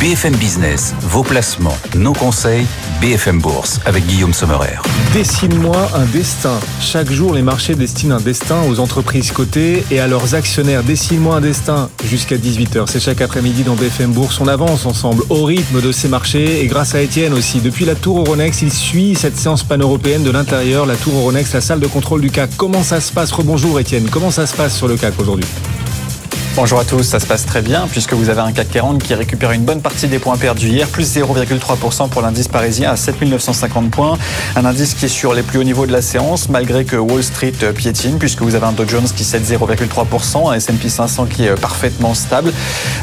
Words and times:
BFM 0.00 0.34
Business, 0.36 0.94
vos 1.02 1.22
placements, 1.22 1.76
nos 1.94 2.14
conseils, 2.14 2.64
BFM 3.02 3.38
Bourse 3.38 3.80
avec 3.84 4.06
Guillaume 4.06 4.32
Sommerer. 4.32 4.78
Dessine-moi 5.12 5.90
un 5.94 6.06
destin. 6.06 6.58
Chaque 6.80 7.12
jour, 7.12 7.34
les 7.34 7.42
marchés 7.42 7.74
destinent 7.74 8.16
un 8.16 8.20
destin 8.20 8.62
aux 8.66 8.80
entreprises 8.80 9.30
cotées 9.30 9.84
et 9.90 10.00
à 10.00 10.06
leurs 10.06 10.34
actionnaires. 10.34 10.84
Dessine-moi 10.84 11.36
un 11.36 11.40
destin 11.42 11.90
jusqu'à 12.02 12.38
18h. 12.38 12.86
C'est 12.86 12.98
chaque 12.98 13.20
après-midi 13.20 13.62
dans 13.62 13.74
BFM 13.74 14.12
Bourse. 14.12 14.40
On 14.40 14.48
avance 14.48 14.86
ensemble 14.86 15.22
au 15.28 15.44
rythme 15.44 15.82
de 15.82 15.92
ces 15.92 16.08
marchés 16.08 16.64
et 16.64 16.66
grâce 16.66 16.94
à 16.94 17.02
Étienne 17.02 17.34
aussi. 17.34 17.60
Depuis 17.60 17.84
la 17.84 17.94
tour 17.94 18.20
Euronext, 18.20 18.62
il 18.62 18.72
suit 18.72 19.14
cette 19.14 19.36
séance 19.36 19.64
pan-européenne 19.64 20.22
de 20.22 20.30
l'intérieur. 20.30 20.86
La 20.86 20.96
tour 20.96 21.12
Euronext, 21.14 21.52
la 21.52 21.60
salle 21.60 21.80
de 21.80 21.86
contrôle 21.86 22.22
du 22.22 22.30
CAC. 22.30 22.56
Comment 22.56 22.82
ça 22.82 23.02
se 23.02 23.12
passe? 23.12 23.32
Rebonjour 23.32 23.78
Étienne. 23.78 24.08
Comment 24.10 24.30
ça 24.30 24.46
se 24.46 24.56
passe 24.56 24.74
sur 24.74 24.88
le 24.88 24.96
CAC 24.96 25.20
aujourd'hui? 25.20 25.44
Bonjour 26.60 26.78
à 26.78 26.84
tous, 26.84 27.04
ça 27.04 27.18
se 27.20 27.26
passe 27.26 27.46
très 27.46 27.62
bien 27.62 27.88
puisque 27.90 28.12
vous 28.12 28.28
avez 28.28 28.42
un 28.42 28.52
CAC 28.52 28.68
40 28.68 29.02
qui 29.02 29.14
récupère 29.14 29.52
une 29.52 29.62
bonne 29.62 29.80
partie 29.80 30.08
des 30.08 30.18
points 30.18 30.36
perdus 30.36 30.68
hier, 30.68 30.88
plus 30.88 31.16
0,3% 31.16 32.10
pour 32.10 32.20
l'indice 32.20 32.48
parisien 32.48 32.90
à 32.90 32.96
7950 32.96 33.90
points. 33.90 34.18
Un 34.56 34.66
indice 34.66 34.92
qui 34.92 35.06
est 35.06 35.08
sur 35.08 35.32
les 35.32 35.42
plus 35.42 35.58
hauts 35.58 35.64
niveaux 35.64 35.86
de 35.86 35.92
la 35.92 36.02
séance 36.02 36.50
malgré 36.50 36.84
que 36.84 36.96
Wall 36.96 37.22
Street 37.22 37.54
piétine 37.74 38.18
puisque 38.18 38.42
vous 38.42 38.56
avez 38.56 38.66
un 38.66 38.72
Dow 38.72 38.86
Jones 38.86 39.08
qui 39.16 39.24
cède 39.24 39.42
0,3%, 39.42 40.50
un 40.50 40.52
S&P 40.52 40.90
500 40.90 41.24
qui 41.30 41.46
est 41.46 41.58
parfaitement 41.58 42.12
stable 42.12 42.52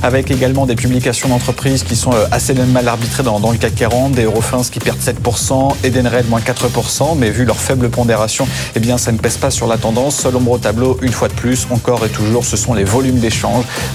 avec 0.03 0.29
également 0.29 0.67
des 0.67 0.75
publications 0.75 1.27
d'entreprises 1.27 1.81
qui 1.81 1.95
sont 1.95 2.13
assez 2.31 2.53
mal 2.53 2.87
arbitrées 2.87 3.23
dans, 3.23 3.39
le 3.39 3.57
CAC 3.57 3.73
40, 3.73 4.11
des 4.11 4.25
Eurofins 4.25 4.61
qui 4.71 4.77
perdent 4.77 4.99
7%, 4.99 5.77
Edenred 5.83 6.29
moins 6.29 6.41
4%, 6.41 7.17
mais 7.17 7.31
vu 7.31 7.43
leur 7.43 7.57
faible 7.57 7.89
pondération, 7.89 8.47
eh 8.75 8.79
bien 8.79 8.99
ça 8.99 9.11
ne 9.11 9.17
pèse 9.17 9.37
pas 9.37 9.49
sur 9.49 9.65
la 9.65 9.77
tendance. 9.77 10.17
Seul 10.17 10.35
ombre 10.35 10.51
au 10.51 10.57
tableau, 10.59 10.99
une 11.01 11.11
fois 11.11 11.27
de 11.27 11.33
plus, 11.33 11.65
encore 11.71 12.05
et 12.05 12.09
toujours, 12.09 12.45
ce 12.45 12.55
sont 12.55 12.75
les 12.75 12.83
volumes 12.83 13.17
des 13.17 13.31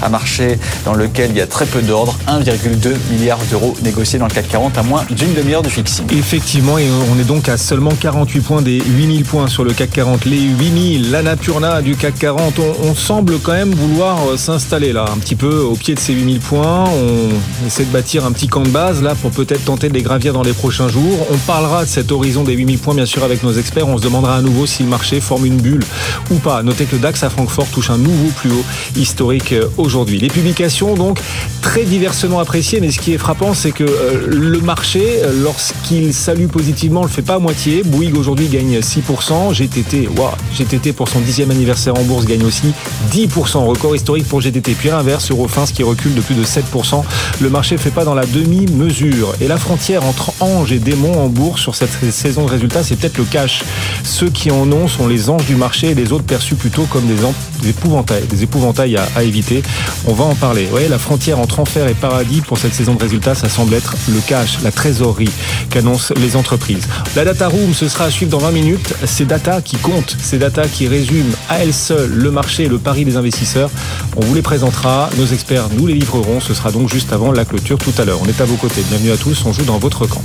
un 0.01 0.09
marché 0.09 0.57
dans 0.85 0.93
lequel 0.93 1.31
il 1.31 1.37
y 1.37 1.41
a 1.41 1.47
très 1.47 1.65
peu 1.65 1.81
d'ordre, 1.81 2.17
1,2 2.27 2.93
milliard 3.11 3.39
d'euros 3.49 3.73
négociés 3.83 4.19
dans 4.19 4.27
le 4.27 4.33
CAC 4.33 4.47
40 4.49 4.77
à 4.77 4.83
moins 4.83 5.05
d'une 5.09 5.33
demi-heure 5.33 5.61
de 5.61 5.69
fixing. 5.69 6.05
Effectivement, 6.11 6.77
et 6.77 6.87
on 7.11 7.19
est 7.19 7.23
donc 7.23 7.49
à 7.49 7.57
seulement 7.57 7.91
48 7.99 8.39
points 8.41 8.61
des 8.61 8.79
8000 8.79 9.23
points 9.23 9.47
sur 9.47 9.63
le 9.63 9.73
CAC 9.73 9.91
40. 9.91 10.25
Les 10.25 10.41
8000, 10.41 11.11
la 11.11 11.21
Napurna 11.23 11.81
du 11.81 11.95
CAC 11.95 12.15
40, 12.19 12.59
on, 12.83 12.95
semble 12.95 13.39
quand 13.39 13.53
même 13.53 13.73
vouloir 13.73 14.17
euh, 14.29 14.37
s'installer 14.37 14.93
là, 14.93 15.05
un 15.13 15.17
petit 15.17 15.35
peu 15.35 15.59
au 15.59 15.75
pied 15.75 15.95
de 15.95 15.99
ces 15.99 16.13
8000 16.13 16.39
points. 16.39 16.85
On 16.85 17.67
essaie 17.67 17.85
de 17.85 17.91
bâtir 17.91 18.25
un 18.25 18.31
petit 18.31 18.47
camp 18.47 18.61
de 18.61 18.69
base 18.69 19.01
là 19.01 19.15
pour 19.15 19.31
peut-être 19.31 19.65
tenter 19.65 19.89
de 19.89 19.93
les 19.93 20.03
gravir 20.03 20.33
dans 20.33 20.43
les 20.43 20.53
prochains 20.53 20.87
jours. 20.87 21.27
On 21.31 21.37
parlera 21.37 21.83
de 21.83 21.89
cet 21.89 22.11
horizon 22.11 22.43
des 22.43 22.53
8000 22.53 22.79
points 22.79 22.95
bien 22.95 23.05
sûr 23.05 23.23
avec 23.23 23.43
nos 23.43 23.53
experts. 23.53 23.87
On 23.87 23.97
se 23.97 24.03
demandera 24.03 24.37
à 24.37 24.41
nouveau 24.41 24.65
si 24.65 24.83
le 24.83 24.89
marché 24.89 25.19
forme 25.19 25.45
une 25.45 25.57
bulle 25.57 25.83
ou 26.31 26.35
pas. 26.35 26.63
Notez 26.63 26.85
que 26.85 26.95
le 26.95 27.01
DAX 27.01 27.23
à 27.23 27.29
Francfort 27.29 27.67
touche 27.67 27.89
un 27.89 27.97
nouveau 27.97 28.29
plus 28.35 28.51
haut 28.51 28.65
historique 28.95 29.32
euh, 29.51 29.67
aujourd'hui. 29.77 30.19
Les 30.19 30.27
publications, 30.27 30.95
donc, 30.95 31.19
très 31.61 31.83
diversement 31.83 32.39
appréciées, 32.39 32.79
mais 32.81 32.91
ce 32.91 32.99
qui 32.99 33.13
est 33.13 33.17
frappant, 33.17 33.53
c'est 33.53 33.71
que 33.71 33.83
euh, 33.83 34.27
le 34.27 34.59
marché, 34.59 35.01
euh, 35.23 35.31
lorsqu'il 35.41 36.13
salue 36.13 36.47
positivement, 36.47 37.01
le 37.01 37.07
fait 37.07 37.21
pas 37.21 37.35
à 37.35 37.39
moitié. 37.39 37.83
Bouygues 37.83 38.17
aujourd'hui 38.17 38.47
gagne 38.47 38.79
6%. 38.79 39.53
GTT, 39.53 40.09
waouh, 40.17 40.31
GTT 40.53 40.93
pour 40.93 41.09
son 41.09 41.19
dixième 41.19 41.51
anniversaire 41.51 41.95
en 41.95 42.03
bourse 42.03 42.25
gagne 42.25 42.43
aussi 42.43 42.73
10%. 43.11 43.65
Record 43.65 43.95
historique 43.95 44.27
pour 44.27 44.41
GTT. 44.41 44.73
Puis 44.73 44.89
l'inverse, 44.89 45.31
Eurofins 45.31 45.65
qui 45.65 45.83
recule 45.83 46.13
de 46.13 46.21
plus 46.21 46.35
de 46.35 46.43
7%. 46.43 47.03
Le 47.41 47.49
marché 47.49 47.77
fait 47.77 47.91
pas 47.91 48.05
dans 48.05 48.15
la 48.15 48.25
demi-mesure. 48.25 49.33
Et 49.41 49.47
la 49.47 49.57
frontière 49.57 50.05
entre 50.05 50.33
anges 50.41 50.71
et 50.71 50.79
démons 50.79 51.23
en 51.23 51.27
bourse 51.27 51.61
sur 51.61 51.75
cette 51.75 52.11
saison 52.11 52.45
de 52.45 52.51
résultats, 52.51 52.83
c'est 52.83 52.95
peut-être 52.95 53.17
le 53.17 53.23
cash. 53.23 53.63
Ceux 54.03 54.29
qui 54.29 54.51
en 54.51 54.71
ont 54.71 54.87
sont 54.87 55.07
les 55.07 55.29
anges 55.29 55.45
du 55.45 55.55
marché 55.55 55.91
et 55.91 55.95
les 55.95 56.11
autres 56.11 56.25
perçus 56.25 56.55
plutôt 56.55 56.83
comme 56.83 57.05
des, 57.05 57.69
épouvantails, 57.69 58.25
des 58.27 58.43
épouvantails 58.43 58.97
à 58.97 59.22
éviter. 59.23 59.63
On 60.05 60.13
va 60.13 60.25
en 60.25 60.35
parler. 60.35 60.67
Ouais, 60.71 60.87
la 60.87 60.99
frontière 60.99 61.39
entre 61.39 61.59
enfer 61.59 61.87
et 61.87 61.93
paradis 61.93 62.41
pour 62.41 62.57
cette 62.57 62.73
saison 62.73 62.95
de 62.95 63.01
résultats, 63.01 63.35
ça 63.35 63.49
semble 63.49 63.73
être 63.73 63.95
le 64.09 64.19
cash, 64.19 64.59
la 64.63 64.71
trésorerie 64.71 65.29
qu'annoncent 65.69 66.13
les 66.15 66.35
entreprises. 66.35 66.87
La 67.15 67.25
data 67.25 67.47
room, 67.47 67.73
ce 67.73 67.87
sera 67.87 68.05
à 68.05 68.11
suivre 68.11 68.31
dans 68.31 68.39
20 68.39 68.51
minutes. 68.51 68.93
Ces 69.05 69.25
data 69.25 69.61
qui 69.61 69.77
comptent, 69.77 70.15
ces 70.21 70.37
data 70.37 70.67
qui 70.67 70.87
résument 70.87 71.33
à 71.49 71.59
elles 71.59 71.73
seules 71.73 72.11
le 72.11 72.31
marché 72.31 72.63
et 72.63 72.69
le 72.69 72.77
pari 72.77 73.05
des 73.05 73.17
investisseurs. 73.17 73.69
On 74.15 74.21
vous 74.21 74.35
les 74.35 74.41
présentera. 74.41 75.09
Nos 75.17 75.27
experts 75.27 75.69
nous 75.77 75.87
les 75.87 75.93
livreront. 75.93 76.39
Ce 76.39 76.53
sera 76.53 76.71
donc 76.71 76.89
juste 76.89 77.13
avant 77.13 77.31
la 77.31 77.45
clôture 77.45 77.77
tout 77.77 77.93
à 77.97 78.05
l'heure. 78.05 78.19
On 78.21 78.27
est 78.27 78.41
à 78.41 78.45
vos 78.45 78.55
côtés. 78.55 78.83
Bienvenue 78.89 79.11
à 79.11 79.17
tous. 79.17 79.43
On 79.45 79.53
joue 79.53 79.65
dans 79.65 79.77
votre 79.77 80.05
camp. 80.07 80.23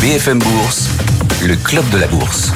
BFM 0.00 0.38
Bourse, 0.38 0.90
le 1.44 1.56
club 1.56 1.88
de 1.90 1.98
la 1.98 2.06
bourse. 2.06 2.52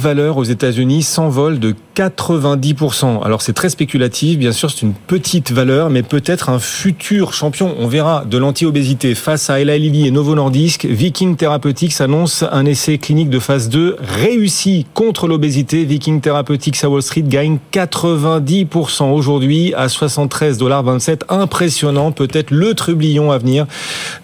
Valeur 0.00 0.38
aux 0.38 0.44
États-Unis 0.44 1.02
s'envole 1.02 1.58
de 1.58 1.74
90%. 1.94 3.22
Alors 3.22 3.42
c'est 3.42 3.52
très 3.52 3.68
spéculatif, 3.68 4.38
bien 4.38 4.52
sûr 4.52 4.70
c'est 4.70 4.80
une 4.80 4.94
petite 4.94 5.52
valeur, 5.52 5.90
mais 5.90 6.02
peut-être 6.02 6.48
un 6.48 6.58
futur 6.58 7.34
champion. 7.34 7.74
On 7.78 7.86
verra 7.86 8.24
de 8.24 8.38
l'anti-obésité 8.38 9.14
face 9.14 9.50
à 9.50 9.60
Eli 9.60 9.78
Lilly 9.78 10.06
et 10.06 10.10
Novo 10.10 10.34
Nordisk. 10.34 10.86
Viking 10.86 11.36
Therapeutics 11.36 12.00
annonce 12.00 12.44
un 12.50 12.64
essai 12.64 12.96
clinique 12.96 13.28
de 13.28 13.38
phase 13.38 13.68
2 13.68 13.96
réussi 14.00 14.86
contre 14.94 15.28
l'obésité. 15.28 15.84
Viking 15.84 16.22
Therapeutics 16.22 16.82
à 16.82 16.88
Wall 16.88 17.02
Street 17.02 17.24
gagne 17.26 17.58
90% 17.70 19.12
aujourd'hui 19.12 19.74
à 19.74 19.88
73,27 19.88 21.24
Impressionnant, 21.28 22.10
peut-être 22.12 22.50
le 22.50 22.72
trublion 22.72 23.30
à 23.32 23.36
venir 23.36 23.66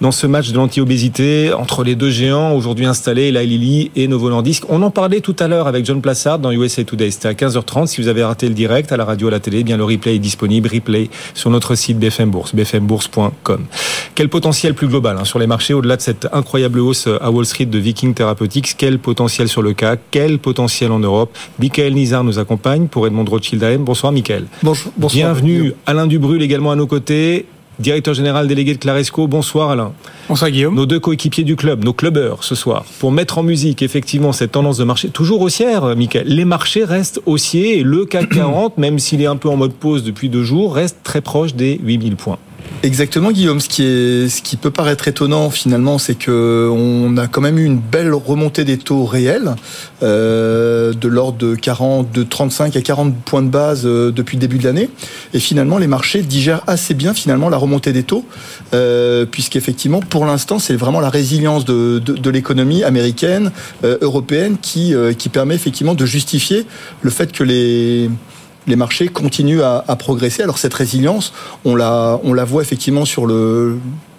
dans 0.00 0.12
ce 0.12 0.26
match 0.26 0.50
de 0.50 0.56
l'anti-obésité 0.56 1.52
entre 1.52 1.84
les 1.84 1.94
deux 1.94 2.10
géants 2.10 2.52
aujourd'hui 2.52 2.86
installés, 2.86 3.28
Eli 3.28 3.46
Lilly 3.46 3.90
et 3.96 4.08
Novo 4.08 4.30
Nordisk. 4.30 4.64
On 4.70 4.80
en 4.80 4.90
parlait 4.90 5.20
tout 5.20 5.36
à 5.38 5.46
l'heure 5.46 5.65
avec 5.66 5.84
John 5.84 6.00
Plassard 6.00 6.38
dans 6.38 6.52
USA 6.52 6.84
Today. 6.84 7.10
C'était 7.10 7.28
à 7.28 7.32
15h 7.32 7.64
30 7.64 7.88
Si 7.88 8.00
vous 8.00 8.08
avez 8.08 8.22
raté 8.24 8.48
le 8.48 8.54
direct 8.54 8.92
à 8.92 8.96
la 8.96 9.04
radio, 9.04 9.28
à 9.28 9.32
la 9.32 9.40
télé, 9.40 9.60
eh 9.60 9.64
bien 9.64 9.76
le 9.76 9.84
replay 9.84 10.16
est 10.16 10.18
disponible. 10.18 10.68
Replay 10.72 11.10
sur 11.34 11.50
notre 11.50 11.74
site 11.74 11.98
BFM 11.98 12.30
Bourse, 12.30 12.54
bfmbourse.com. 12.54 13.64
Quel 14.14 14.28
potentiel 14.28 14.74
plus 14.74 14.88
global 14.88 15.16
hein, 15.18 15.24
sur 15.24 15.38
les 15.38 15.46
marchés 15.46 15.74
au-delà 15.74 15.96
de 15.96 16.02
cette 16.02 16.28
incroyable 16.32 16.80
hausse 16.80 17.08
à 17.20 17.30
Wall 17.30 17.46
Street 17.46 17.66
de 17.66 17.78
Viking 17.78 18.14
Therapeutics? 18.14 18.76
Quel 18.76 18.98
potentiel 18.98 19.48
sur 19.48 19.62
le 19.62 19.72
CAC 19.72 20.00
Quel 20.10 20.38
potentiel 20.38 20.92
en 20.92 20.98
Europe? 20.98 21.36
Michael 21.58 21.94
Nizar 21.94 22.24
nous 22.24 22.38
accompagne 22.38 22.86
pour 22.86 23.06
Edmond 23.06 23.24
Rothschild 23.24 23.62
AM. 23.62 23.84
Bonsoir 23.84 24.12
Michael. 24.12 24.46
Bonjour. 24.62 24.92
Bienvenue 24.96 25.72
Alain 25.86 26.06
Dubrul 26.06 26.42
également 26.42 26.70
à 26.70 26.76
nos 26.76 26.86
côtés 26.86 27.46
directeur 27.78 28.14
général 28.14 28.48
délégué 28.48 28.74
de 28.74 28.78
Claresco. 28.78 29.26
Bonsoir 29.26 29.70
Alain. 29.70 29.92
Bonsoir 30.28 30.50
Guillaume. 30.50 30.74
Nos 30.74 30.86
deux 30.86 31.00
coéquipiers 31.00 31.44
du 31.44 31.56
club, 31.56 31.84
nos 31.84 31.92
clubbeurs 31.92 32.44
ce 32.44 32.54
soir, 32.54 32.84
pour 32.98 33.12
mettre 33.12 33.38
en 33.38 33.42
musique 33.42 33.82
effectivement 33.82 34.32
cette 34.32 34.52
tendance 34.52 34.78
de 34.78 34.84
marché 34.84 35.08
toujours 35.08 35.40
haussière, 35.40 35.96
Michael. 35.96 36.26
Les 36.26 36.44
marchés 36.44 36.84
restent 36.84 37.20
haussiers 37.26 37.78
et 37.78 37.82
le 37.82 38.04
CAC 38.04 38.30
40, 38.30 38.78
même 38.78 38.98
s'il 38.98 39.22
est 39.22 39.26
un 39.26 39.36
peu 39.36 39.48
en 39.48 39.56
mode 39.56 39.72
pause 39.72 40.04
depuis 40.04 40.28
deux 40.28 40.44
jours, 40.44 40.74
reste 40.74 40.98
très 41.02 41.20
proche 41.20 41.54
des 41.54 41.80
8000 41.82 42.16
points. 42.16 42.38
Exactement, 42.82 43.32
Guillaume. 43.32 43.58
Ce 43.58 43.68
qui 43.68 43.82
est, 43.82 44.28
ce 44.28 44.42
qui 44.42 44.56
peut 44.56 44.70
paraître 44.70 45.08
étonnant 45.08 45.50
finalement, 45.50 45.98
c'est 45.98 46.14
que 46.14 46.68
on 46.70 47.16
a 47.16 47.26
quand 47.26 47.40
même 47.40 47.58
eu 47.58 47.64
une 47.64 47.78
belle 47.78 48.14
remontée 48.14 48.64
des 48.64 48.78
taux 48.78 49.04
réels, 49.04 49.56
euh, 50.02 50.92
de 50.92 51.08
l'ordre 51.08 51.38
de 51.38 51.54
40, 51.54 52.12
de 52.12 52.22
35 52.22 52.76
à 52.76 52.80
40 52.82 53.14
points 53.24 53.42
de 53.42 53.48
base 53.48 53.82
euh, 53.86 54.12
depuis 54.12 54.36
le 54.36 54.40
début 54.40 54.58
de 54.58 54.64
l'année. 54.64 54.88
Et 55.34 55.40
finalement, 55.40 55.78
les 55.78 55.86
marchés 55.86 56.22
digèrent 56.22 56.62
assez 56.66 56.94
bien 56.94 57.12
finalement 57.12 57.48
la 57.48 57.56
remontée 57.56 57.92
des 57.92 58.04
taux, 58.04 58.24
euh, 58.72 59.26
puisqu'effectivement, 59.26 60.00
pour 60.00 60.24
l'instant, 60.24 60.58
c'est 60.58 60.76
vraiment 60.76 61.00
la 61.00 61.10
résilience 61.10 61.64
de, 61.64 61.98
de, 61.98 62.12
de 62.12 62.30
l'économie 62.30 62.84
américaine, 62.84 63.50
euh, 63.84 63.98
européenne, 64.00 64.56
qui, 64.60 64.94
euh, 64.94 65.12
qui 65.12 65.28
permet 65.28 65.54
effectivement 65.54 65.94
de 65.94 66.06
justifier 66.06 66.66
le 67.02 67.10
fait 67.10 67.32
que 67.32 67.42
les 67.42 68.10
les 68.66 68.76
marchés 68.76 69.08
continuent 69.08 69.62
à, 69.62 69.84
à, 69.86 69.96
progresser. 69.96 70.42
Alors 70.42 70.58
cette 70.58 70.74
résilience, 70.74 71.32
on 71.64 71.74
la, 71.74 72.20
on 72.24 72.32
la 72.32 72.44
voit 72.44 72.62
effectivement 72.62 73.04
sur 73.04 73.26
le, 73.26 73.78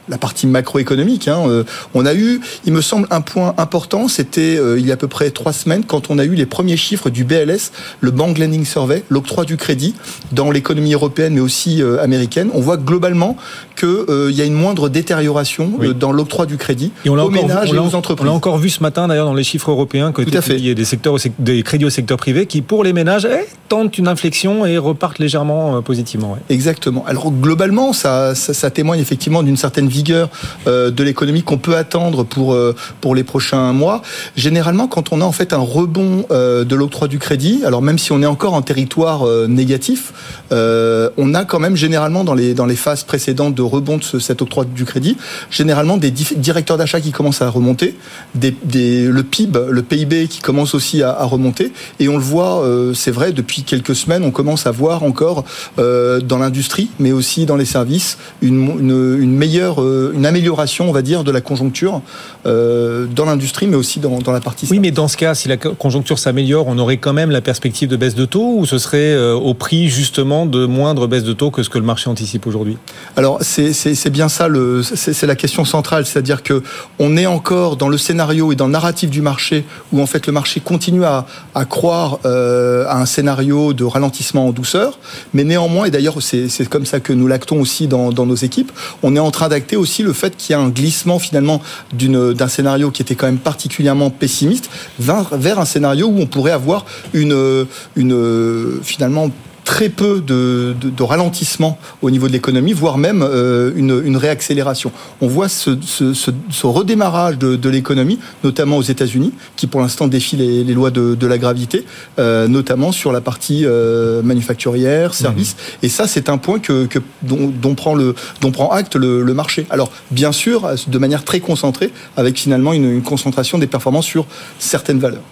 la 0.10 0.18
partie 0.18 0.48
macroéconomique. 0.48 1.28
Hein. 1.28 1.44
Euh, 1.48 1.64
on 1.94 2.06
a 2.06 2.14
eu, 2.14 2.40
il 2.66 2.74
me 2.74 2.82
semble, 2.82 3.08
un 3.12 3.22
point 3.22 3.54
important, 3.58 4.08
c'était 4.08 4.58
euh, 4.58 4.80
il 4.80 4.86
y 4.86 4.92
a 4.92 4.94
à 4.94 4.98
peu 4.98 5.08
près 5.08 5.32
trois 5.32 5.54
semaines, 5.54 5.84
quand 5.86 6.10
on 6.10 6.18
a 6.18 6.26
eu 6.26 6.34
les 6.34 6.46
premiers 6.46 6.78
chiffres 6.78 7.10
du 7.10 7.24
BLS, 7.24 7.72
le 8.02 8.12
Bank 8.12 8.38
Lending 8.38 8.66
Survey, 8.66 9.04
l'octroi 9.10 9.46
du 9.46 9.58
crédit 9.58 9.96
dans 10.32 10.52
l'économie 10.52 10.94
européenne, 10.94 11.34
mais 11.34 11.40
aussi 11.40 11.82
euh, 11.82 12.02
américaine. 12.02 12.50
On 12.54 12.62
voit 12.62 12.78
globalement 12.78 13.38
qu'il 13.78 14.32
y 14.32 14.42
a 14.42 14.46
une 14.46 14.54
moindre 14.54 14.90
détérioration 14.90 15.74
dans 16.00 16.12
l'octroi 16.12 16.46
du 16.48 16.58
crédit 16.58 16.92
et 17.06 17.10
on 17.10 17.18
aux 17.18 17.30
ménages 17.30 17.72
et 17.72 17.78
aux 17.78 17.94
entreprises. 17.94 18.24
On 18.24 18.32
l'a 18.32 18.36
encore 18.36 18.58
vu 18.58 18.70
ce 18.70 18.82
matin, 18.82 19.08
d'ailleurs, 19.08 19.28
dans 19.28 19.36
les 19.36 19.44
chiffres 19.44 19.70
européens, 19.70 20.12
que 20.12 20.22
y 20.22 20.70
a 20.72 20.74
des, 20.74 20.86
secteurs, 20.86 21.18
des 21.38 21.62
crédits 21.62 21.86
au 21.86 21.90
secteur 21.90 22.18
privé 22.18 22.48
qui, 22.48 22.62
pour 22.62 22.84
les 22.84 22.94
ménages, 22.94 23.28
eh, 23.30 23.46
tentent 23.68 23.98
une 23.98 24.08
inflexion 24.08 24.66
et 24.66 24.78
repartent 24.78 25.20
légèrement 25.20 25.82
positivement. 25.82 26.34
Ouais. 26.34 26.40
Exactement. 26.50 27.06
Alors, 27.08 27.32
globalement, 27.32 27.94
ça, 27.94 28.36
ça, 28.36 28.54
ça 28.54 28.70
témoigne 28.70 29.00
effectivement 29.00 29.44
d'une 29.44 29.58
certaine 29.58 29.88
vigueur 29.88 30.30
euh, 30.68 30.92
de 30.92 31.04
l'économie 31.04 31.44
qu'on 31.44 31.58
peut 31.58 31.76
attendre 31.76 32.24
pour 32.24 32.54
euh, 32.54 32.76
pour 33.02 33.16
les 33.16 33.24
prochains 33.24 33.74
mois. 33.74 34.02
Généralement, 34.36 34.88
quand 34.88 35.12
on 35.12 35.22
a 35.22 35.26
en 35.26 35.32
fait 35.32 35.54
un 35.54 35.58
rebond 35.58 36.26
euh, 36.32 36.64
de 36.64 36.76
l'octroi 36.76 37.08
du 37.08 37.20
crédit, 37.20 37.62
alors 37.66 37.82
même 37.82 37.98
si 37.98 38.12
on 38.12 38.22
est 38.22 38.28
encore 38.28 38.54
en 38.54 38.62
territoire 38.62 39.26
négatif, 39.48 40.14
on 40.52 41.34
a 41.34 41.46
quand 41.46 41.60
même 41.60 41.76
généralement 41.76 42.24
dans 42.24 42.34
les 42.34 42.54
dans 42.54 42.66
les 42.66 42.76
phases 42.76 43.04
précédentes 43.04 43.56
de 43.56 43.62
rebond 43.62 43.98
de 43.98 44.20
cet 44.20 44.42
octroi 44.42 44.66
du 44.66 44.86
crédit, 44.86 45.18
généralement 45.50 45.98
des 45.98 46.12
directeurs 46.12 46.78
d'achat 46.78 47.02
qui 47.02 47.12
commencent 47.12 47.42
à 47.42 47.50
remonter, 47.50 47.96
des, 48.36 48.56
des, 48.64 49.04
le 49.04 49.24
PIB, 49.24 49.60
le 49.70 49.84
PIB 49.84 50.28
qui 50.28 50.40
commence 50.40 50.74
aussi 50.74 51.04
à, 51.04 51.12
à 51.12 51.26
remonter, 51.26 51.72
et 52.00 52.08
on 52.10 52.18
le 52.18 52.24
voit, 52.24 52.64
c'est 52.94 53.12
vrai 53.12 53.32
depuis 53.32 53.57
depuis 53.58 53.64
quelques 53.64 53.96
semaines, 53.96 54.24
on 54.24 54.32
commence 54.32 54.68
à 54.68 54.72
voir 54.72 55.04
encore 55.04 55.44
euh, 55.80 56.20
dans 56.20 56.38
l'industrie, 56.38 56.90
mais 57.00 57.12
aussi 57.12 57.46
dans 57.46 57.56
les 57.56 57.66
services, 57.66 58.18
une, 58.42 58.78
une, 58.80 59.32
meilleure, 59.32 59.82
euh, 59.82 60.12
une 60.14 60.26
amélioration, 60.26 60.90
on 60.90 60.92
va 60.92 61.02
dire, 61.02 61.24
de 61.24 61.32
la 61.32 61.42
conjoncture 61.42 62.02
euh, 62.46 63.08
dans 63.08 63.26
l'industrie, 63.26 63.68
mais 63.68 63.76
aussi 63.76 64.00
dans, 64.00 64.20
dans 64.20 64.32
la 64.32 64.42
partie. 64.42 64.68
Oui, 64.70 64.80
mais 64.80 64.92
dans 64.92 65.08
ce 65.08 65.18
cas, 65.18 65.34
si 65.34 65.48
la 65.48 65.58
conjoncture 65.58 66.20
s'améliore, 66.20 66.68
on 66.68 66.78
aurait 66.78 66.98
quand 66.98 67.14
même 67.14 67.32
la 67.32 67.42
perspective 67.42 67.90
de 67.90 67.96
baisse 67.96 68.16
de 68.16 68.26
taux, 68.26 68.58
ou 68.58 68.66
ce 68.66 68.78
serait 68.78 69.18
au 69.34 69.54
prix 69.54 69.88
justement 69.88 70.46
de 70.46 70.66
moindre 70.66 71.08
baisse 71.08 71.24
de 71.24 71.34
taux 71.34 71.52
que 71.52 71.64
ce 71.64 71.70
que 71.70 71.78
le 71.78 71.86
marché 71.86 72.10
anticipe 72.10 72.46
aujourd'hui? 72.48 72.78
Alors 73.16 73.40
c'est 73.42 74.10
bien 74.10 74.30
ça, 74.30 74.48
c'est 74.84 75.28
la 75.28 75.36
question 75.36 75.66
centrale, 75.66 76.06
c'est-à-dire 76.06 76.44
que 76.44 76.62
on 77.00 77.18
est 77.18 77.26
encore 77.26 77.76
dans 77.78 77.90
le 77.90 77.98
scénario 77.98 78.52
et 78.52 78.56
dans 78.56 78.68
le 78.68 78.72
narratif 78.72 79.10
du 79.10 79.22
marché 79.22 79.66
où 79.92 80.02
en 80.02 80.06
fait 80.06 80.28
le 80.28 80.34
marché 80.34 80.60
continue 80.60 81.04
à, 81.04 81.26
à 81.56 81.66
croire 81.66 82.20
à 82.24 83.00
un 83.00 83.06
scénario 83.06 83.47
de 83.48 83.84
ralentissement 83.84 84.48
en 84.48 84.52
douceur, 84.52 85.00
mais 85.34 85.44
néanmoins, 85.44 85.86
et 85.86 85.92
d'ailleurs 85.92 86.22
c'est 86.22 86.70
comme 86.70 86.86
ça 86.86 87.00
que 87.00 87.14
nous 87.14 87.28
l'actons 87.28 87.60
aussi 87.60 87.88
dans, 87.88 88.12
dans, 88.12 88.26
nos 88.26 88.36
équipes, 88.36 88.72
on 89.04 89.16
est 89.16 89.20
en 89.20 89.32
train 89.32 89.50
d'acter 89.50 89.76
aussi 89.76 90.04
le 90.04 90.14
fait 90.14 90.36
qu'il 90.36 90.54
y 90.54 90.56
a 90.56 90.60
un 90.60 90.70
glissement 90.70 91.20
finalement 91.20 91.62
d'un 91.94 92.48
scénario 92.48 92.92
qui 92.92 93.02
était 93.02 93.16
quand 93.16 93.28
même 93.28 93.38
particulièrement 93.38 94.10
pessimiste 94.10 94.70
vers, 95.00 95.36
vers 95.38 95.60
un 95.60 95.66
scénario 95.66 96.08
où 96.08 96.20
on 96.20 96.26
pourrait 96.26 96.52
avoir 96.52 96.86
une, 97.14 97.66
une 97.96 98.80
finalement 98.84 99.30
très 99.68 99.90
peu 99.90 100.22
de, 100.22 100.74
de, 100.82 101.04
ralentissement 101.04 101.78
au 102.02 102.10
niveau 102.10 102.30
de 102.30 102.32
l'économie, 102.32 102.72
voire 102.72 102.98
même 102.98 103.22
euh, 103.22 103.74
une, 103.76 104.02
une, 104.06 104.16
réaccélération. 104.16 104.94
On 105.20 105.28
voit 105.28 105.50
ce, 105.50 105.72
ce, 105.82 106.14
ce, 106.14 106.66
redémarrage 106.66 107.38
de, 107.38 107.58
de 107.58 107.70
l'économie, 107.70 108.18
notamment 108.46 108.78
aux 108.78 108.82
États-Unis, 108.82 109.34
qui 109.58 109.68
pour 109.68 109.82
l'instant 109.82 110.08
défie 110.08 110.38
les, 110.38 110.64
les, 110.64 110.74
lois 110.74 110.90
de, 110.90 111.28
la 111.28 111.38
gravité, 111.38 111.84
euh, 112.18 112.48
notamment 112.48 112.94
sur 112.94 113.12
la 113.12 113.20
partie 113.20 113.66
euh, 113.66 114.22
manufacturière, 114.24 115.14
service. 115.14 115.56
Mmh. 115.56 115.86
Et 115.86 115.90
ça, 115.90 116.08
c'est 116.08 116.30
un 116.30 116.38
point 116.38 116.60
que, 116.60 116.86
que 116.86 117.00
dont, 117.24 117.52
dont, 117.54 117.76
prend 117.76 117.94
le, 117.94 118.16
dont 118.40 118.52
prend 118.52 118.72
acte 118.72 118.96
le, 118.96 119.22
le, 119.22 119.34
marché. 119.34 119.68
Alors, 119.70 119.92
bien 120.12 120.32
sûr, 120.32 120.66
de 120.88 120.98
manière 120.98 121.26
très 121.26 121.42
concentrée, 121.42 121.92
avec 122.16 122.38
finalement 122.38 122.72
une, 122.72 122.90
une 122.90 123.04
concentration 123.04 123.58
des 123.58 123.68
performances 123.68 124.06
sur 124.06 124.28
certaines 124.60 125.00
valeurs. 125.00 125.24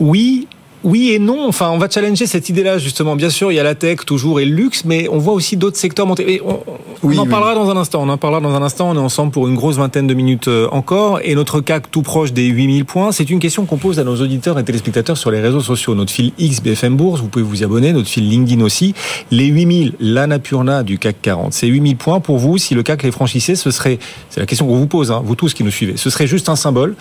Oui, 0.00 0.48
oui 0.84 1.10
et 1.12 1.18
non. 1.18 1.48
Enfin, 1.48 1.70
on 1.70 1.78
va 1.78 1.88
challenger 1.88 2.26
cette 2.26 2.48
idée-là 2.48 2.78
justement. 2.78 3.16
Bien 3.16 3.30
sûr, 3.30 3.50
il 3.50 3.56
y 3.56 3.58
a 3.58 3.62
la 3.62 3.74
tech 3.74 4.00
toujours 4.06 4.40
et 4.40 4.44
le 4.44 4.54
luxe, 4.54 4.84
mais 4.84 5.08
on 5.10 5.18
voit 5.18 5.32
aussi 5.32 5.56
d'autres 5.56 5.76
secteurs 5.76 6.06
monter. 6.06 6.40
on, 6.44 7.18
en 7.18 7.26
parlera 7.26 7.54
dans 7.54 7.70
un 7.70 7.76
instant. 7.76 8.02
On 8.02 8.08
en 8.08 8.18
parlera 8.18 8.40
dans 8.40 8.54
un 8.54 8.62
instant. 8.62 8.90
On 8.90 8.94
est 8.94 8.98
ensemble 8.98 9.32
pour 9.32 9.48
une 9.48 9.54
grosse 9.54 9.76
vingtaine 9.76 10.06
de 10.06 10.14
minutes 10.14 10.48
euh, 10.48 10.68
encore. 10.70 11.20
Et 11.24 11.34
notre 11.34 11.60
CAC 11.60 11.90
tout 11.90 12.02
proche 12.02 12.32
des 12.32 12.44
8000 12.44 12.84
points, 12.84 13.12
c'est 13.12 13.30
une 13.30 13.38
question 13.38 13.64
qu'on 13.64 13.78
pose 13.78 13.98
à 13.98 14.04
nos 14.04 14.16
auditeurs 14.16 14.58
et 14.58 14.64
téléspectateurs 14.64 15.16
sur 15.16 15.30
les 15.30 15.40
réseaux 15.40 15.60
sociaux. 15.60 15.94
Notre 15.94 16.12
fil 16.12 16.32
X 16.38 16.62
BFM 16.62 16.96
Bourse, 16.96 17.20
vous 17.20 17.28
pouvez 17.28 17.44
vous 17.44 17.62
y 17.62 17.64
abonner. 17.64 17.92
Notre 17.92 18.08
fil 18.08 18.28
LinkedIn 18.28 18.62
aussi. 18.62 18.94
Les 19.30 19.46
8000, 19.46 19.94
l'Annapurna 20.00 20.82
du 20.82 20.98
CAC 20.98 21.16
40. 21.22 21.52
Ces 21.52 21.66
8000 21.66 21.96
points 21.96 22.20
pour 22.20 22.38
vous, 22.38 22.58
si 22.58 22.74
le 22.74 22.82
CAC 22.82 23.02
les 23.02 23.10
franchissait, 23.10 23.54
ce 23.54 23.70
serait, 23.70 23.98
c'est 24.28 24.40
la 24.40 24.46
question 24.46 24.66
qu'on 24.66 24.76
vous 24.76 24.86
pose, 24.86 25.10
hein, 25.10 25.22
vous 25.24 25.34
tous 25.34 25.54
qui 25.54 25.64
nous 25.64 25.70
suivez, 25.70 25.96
ce 25.96 26.10
serait 26.10 26.26
juste 26.26 26.48
un 26.48 26.56
symbole 26.56 26.94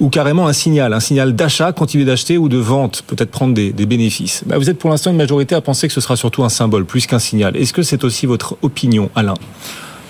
ou 0.00 0.08
carrément 0.08 0.46
un 0.46 0.52
signal, 0.52 0.92
un 0.92 1.00
signal 1.00 1.36
d'achat, 1.36 1.72
continuer 1.72 2.04
d'acheter 2.04 2.38
ou 2.38 2.48
de 2.48 2.58
vente, 2.58 3.02
peut-être 3.06 3.27
prendre 3.30 3.54
des, 3.54 3.72
bénéfices. 3.72 4.42
Bah, 4.46 4.58
vous 4.58 4.68
êtes 4.70 4.78
pour 4.78 4.90
l'instant 4.90 5.10
une 5.10 5.16
majorité 5.16 5.54
à 5.54 5.60
penser 5.60 5.88
que 5.88 5.94
ce 5.94 6.00
sera 6.00 6.16
surtout 6.16 6.44
un 6.44 6.48
symbole 6.48 6.84
plus 6.84 7.06
qu'un 7.06 7.18
signal. 7.18 7.56
Est-ce 7.56 7.72
que 7.72 7.82
c'est 7.82 8.04
aussi 8.04 8.26
votre 8.26 8.56
opinion, 8.62 9.10
Alain? 9.14 9.34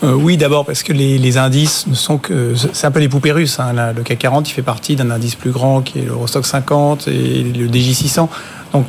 Euh, 0.04 0.12
oui, 0.12 0.36
d'abord 0.36 0.64
parce 0.64 0.82
que 0.82 0.92
les, 0.92 1.38
indices 1.38 1.86
ne 1.88 1.94
sont 1.94 2.18
que 2.18 2.54
c'est 2.72 2.86
un 2.86 2.90
peu 2.90 3.00
les 3.00 3.08
poupées 3.08 3.32
russes. 3.32 3.58
Hein. 3.58 3.72
le 3.94 4.02
CAC 4.02 4.18
40, 4.18 4.48
il 4.48 4.52
fait 4.52 4.62
partie 4.62 4.94
d'un 4.94 5.10
indice 5.10 5.34
plus 5.34 5.50
grand 5.50 5.82
qui 5.82 5.98
est 5.98 6.02
l'Eurostock 6.02 6.46
50 6.46 7.08
et 7.08 7.42
le 7.42 7.66
DJ 7.66 7.92
600. 7.92 8.28
Donc, 8.72 8.86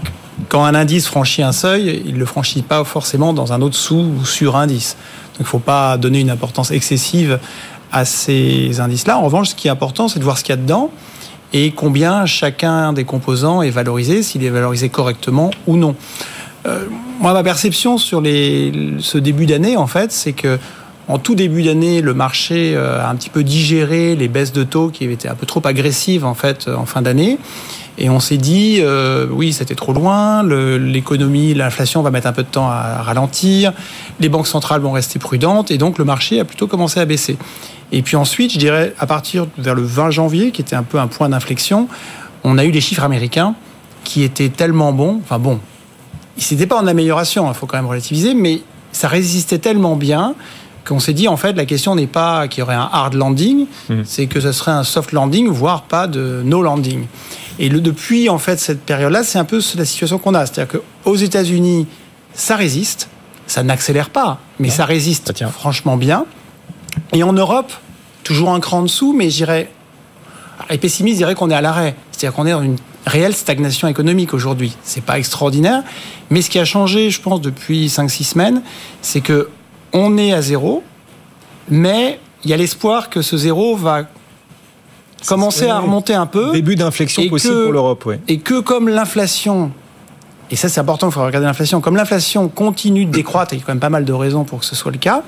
quand 0.49 0.63
un 0.63 0.75
indice 0.75 1.07
franchit 1.07 1.41
un 1.41 1.51
seuil, 1.51 2.03
il 2.05 2.13
ne 2.13 2.19
le 2.19 2.25
franchit 2.25 2.61
pas 2.61 2.83
forcément 2.83 3.33
dans 3.33 3.53
un 3.53 3.61
autre 3.61 3.75
sous 3.75 4.13
ou 4.19 4.25
sur 4.25 4.55
indice. 4.55 4.97
Donc, 5.33 5.39
il 5.39 5.43
ne 5.43 5.47
faut 5.47 5.59
pas 5.59 5.97
donner 5.97 6.19
une 6.19 6.29
importance 6.29 6.71
excessive 6.71 7.39
à 7.91 8.05
ces 8.05 8.79
indices-là. 8.79 9.17
En 9.17 9.23
revanche, 9.23 9.49
ce 9.49 9.55
qui 9.55 9.67
est 9.67 9.71
important, 9.71 10.07
c'est 10.07 10.19
de 10.19 10.23
voir 10.23 10.37
ce 10.37 10.43
qu'il 10.43 10.53
y 10.53 10.57
a 10.57 10.61
dedans 10.61 10.91
et 11.53 11.71
combien 11.71 12.25
chacun 12.25 12.93
des 12.93 13.05
composants 13.05 13.61
est 13.61 13.69
valorisé, 13.69 14.23
s'il 14.23 14.43
est 14.43 14.49
valorisé 14.49 14.89
correctement 14.89 15.51
ou 15.67 15.77
non. 15.77 15.95
Euh, 16.65 16.85
moi, 17.19 17.33
ma 17.33 17.43
perception 17.43 17.97
sur 17.97 18.21
ce 18.21 19.17
début 19.17 19.45
d'année, 19.45 19.77
en 19.77 19.87
fait, 19.87 20.11
c'est 20.11 20.33
que 20.33 20.59
en 21.07 21.17
tout 21.17 21.33
début 21.33 21.63
d'année, 21.63 22.01
le 22.01 22.13
marché 22.13 22.73
euh, 22.75 23.01
a 23.01 23.09
un 23.09 23.15
petit 23.15 23.31
peu 23.31 23.43
digéré 23.43 24.15
les 24.15 24.27
baisses 24.27 24.53
de 24.53 24.63
taux 24.63 24.89
qui 24.89 25.05
étaient 25.05 25.27
un 25.27 25.33
peu 25.33 25.47
trop 25.47 25.61
agressives 25.65 26.23
en 26.23 26.35
fait 26.35 26.67
en 26.67 26.85
fin 26.85 27.01
d'année. 27.01 27.39
Et 28.01 28.09
on 28.09 28.21
s'est 28.21 28.37
dit, 28.37 28.77
euh, 28.79 29.27
oui, 29.29 29.51
c'était 29.51 29.75
trop 29.75 29.91
loin, 29.91 30.41
l'économie, 30.43 31.53
l'inflation 31.53 32.01
va 32.01 32.11
mettre 32.11 32.27
un 32.27 32.31
peu 32.31 32.43
de 32.43 32.47
temps 32.47 32.69
à 32.69 33.01
ralentir, 33.01 33.73
les 34.21 34.29
banques 34.29 34.47
centrales 34.47 34.79
vont 34.79 34.93
rester 34.93 35.19
prudentes, 35.19 35.69
et 35.69 35.77
donc 35.77 35.97
le 35.97 36.05
marché 36.05 36.39
a 36.39 36.45
plutôt 36.45 36.65
commencé 36.65 37.01
à 37.01 37.05
baisser. 37.05 37.37
Et 37.91 38.01
puis 38.01 38.15
ensuite, 38.15 38.53
je 38.53 38.59
dirais, 38.59 38.93
à 38.99 39.07
partir 39.07 39.47
vers 39.57 39.75
le 39.75 39.81
20 39.81 40.11
janvier, 40.11 40.51
qui 40.51 40.61
était 40.61 40.75
un 40.75 40.83
peu 40.83 40.99
un 40.99 41.07
point 41.07 41.29
d'inflexion, 41.29 41.87
on 42.43 42.57
a 42.57 42.65
eu 42.65 42.71
les 42.71 42.81
chiffres 42.81 43.03
américains 43.03 43.55
qui 44.03 44.23
étaient 44.23 44.49
tellement 44.49 44.93
bons. 44.93 45.19
Enfin 45.23 45.39
bon, 45.39 45.59
c'était 46.37 46.67
pas 46.67 46.79
en 46.79 46.87
amélioration, 46.87 47.47
il 47.47 47.53
faut 47.53 47.65
quand 47.65 47.77
même 47.77 47.87
relativiser, 47.87 48.33
mais 48.33 48.61
ça 48.91 49.07
résistait 49.07 49.59
tellement 49.59 49.95
bien 49.95 50.35
qu'on 50.85 50.99
s'est 50.99 51.13
dit 51.13 51.27
en 51.27 51.37
fait 51.37 51.53
la 51.53 51.65
question 51.65 51.95
n'est 51.95 52.07
pas 52.07 52.47
qu'il 52.47 52.61
y 52.61 52.63
aurait 52.63 52.75
un 52.75 52.89
hard 52.91 53.13
landing, 53.13 53.67
mmh. 53.89 53.95
c'est 54.05 54.27
que 54.27 54.39
ce 54.39 54.51
serait 54.51 54.71
un 54.71 54.83
soft 54.83 55.11
landing, 55.11 55.47
voire 55.47 55.83
pas 55.83 56.07
de 56.07 56.41
no 56.43 56.61
landing. 56.61 57.05
Et 57.59 57.69
le, 57.69 57.81
depuis 57.81 58.29
en 58.29 58.39
fait 58.39 58.59
cette 58.59 58.81
période-là, 58.81 59.23
c'est 59.23 59.37
un 59.37 59.45
peu 59.45 59.61
la 59.75 59.85
situation 59.85 60.17
qu'on 60.17 60.33
a, 60.33 60.45
c'est-à-dire 60.45 60.79
qu'aux 60.79 61.15
États-Unis, 61.15 61.87
ça 62.33 62.55
résiste, 62.55 63.09
ça 63.45 63.63
n'accélère 63.63 64.09
pas, 64.09 64.39
mais 64.59 64.69
ça 64.69 64.85
résiste 64.85 65.33
franchement 65.51 65.97
bien. 65.97 66.25
Et 67.13 67.23
en 67.23 67.33
Europe, 67.33 67.71
toujours 68.23 68.51
un 68.51 68.59
cran 68.59 68.79
en 68.79 68.83
dessous, 68.83 69.13
mais 69.13 69.29
j'irais. 69.29 69.71
Les 70.69 70.77
pessimistes 70.77 71.17
diraient 71.17 71.35
qu'on 71.35 71.49
est 71.49 71.55
à 71.55 71.61
l'arrêt. 71.61 71.95
C'est-à-dire 72.11 72.35
qu'on 72.35 72.45
est 72.45 72.51
dans 72.51 72.61
une 72.61 72.77
réelle 73.05 73.33
stagnation 73.33 73.87
économique 73.87 74.33
aujourd'hui. 74.33 74.75
C'est 74.83 75.03
pas 75.03 75.17
extraordinaire, 75.17 75.83
mais 76.29 76.41
ce 76.41 76.49
qui 76.49 76.59
a 76.59 76.65
changé, 76.65 77.09
je 77.09 77.21
pense, 77.21 77.41
depuis 77.41 77.87
5-6 77.87 78.23
semaines, 78.23 78.61
c'est 79.01 79.21
que 79.21 79.49
on 79.93 80.17
est 80.17 80.33
à 80.33 80.41
zéro, 80.41 80.83
mais 81.69 82.19
il 82.43 82.51
y 82.51 82.53
a 82.53 82.57
l'espoir 82.57 83.09
que 83.09 83.21
ce 83.21 83.37
zéro 83.37 83.75
va 83.75 84.03
commencer 85.25 85.67
à 85.67 85.79
remonter 85.79 86.13
un 86.13 86.27
peu. 86.27 86.51
Début 86.51 86.75
d'inflexion 86.75 87.27
possible 87.27 87.63
pour 87.63 87.73
l'Europe, 87.73 88.03
oui. 88.05 88.15
Et 88.27 88.39
que 88.39 88.59
comme 88.59 88.87
l'inflation 88.89 89.71
et 90.51 90.55
ça 90.55 90.69
c'est 90.69 90.79
important, 90.79 91.07
il 91.09 91.13
faut 91.13 91.23
regarder 91.23 91.47
l'inflation, 91.47 91.81
comme 91.81 91.95
l'inflation 91.95 92.47
continue 92.49 93.05
de 93.05 93.11
décroître, 93.11 93.53
et 93.53 93.57
il 93.57 93.59
y 93.59 93.63
a 93.63 93.65
quand 93.65 93.73
même 93.73 93.79
pas 93.79 93.89
mal 93.89 94.05
de 94.05 94.13
raisons 94.13 94.43
pour 94.43 94.59
que 94.59 94.65
ce 94.65 94.75
soit 94.75 94.91
le 94.91 94.97
cas, 94.97 95.23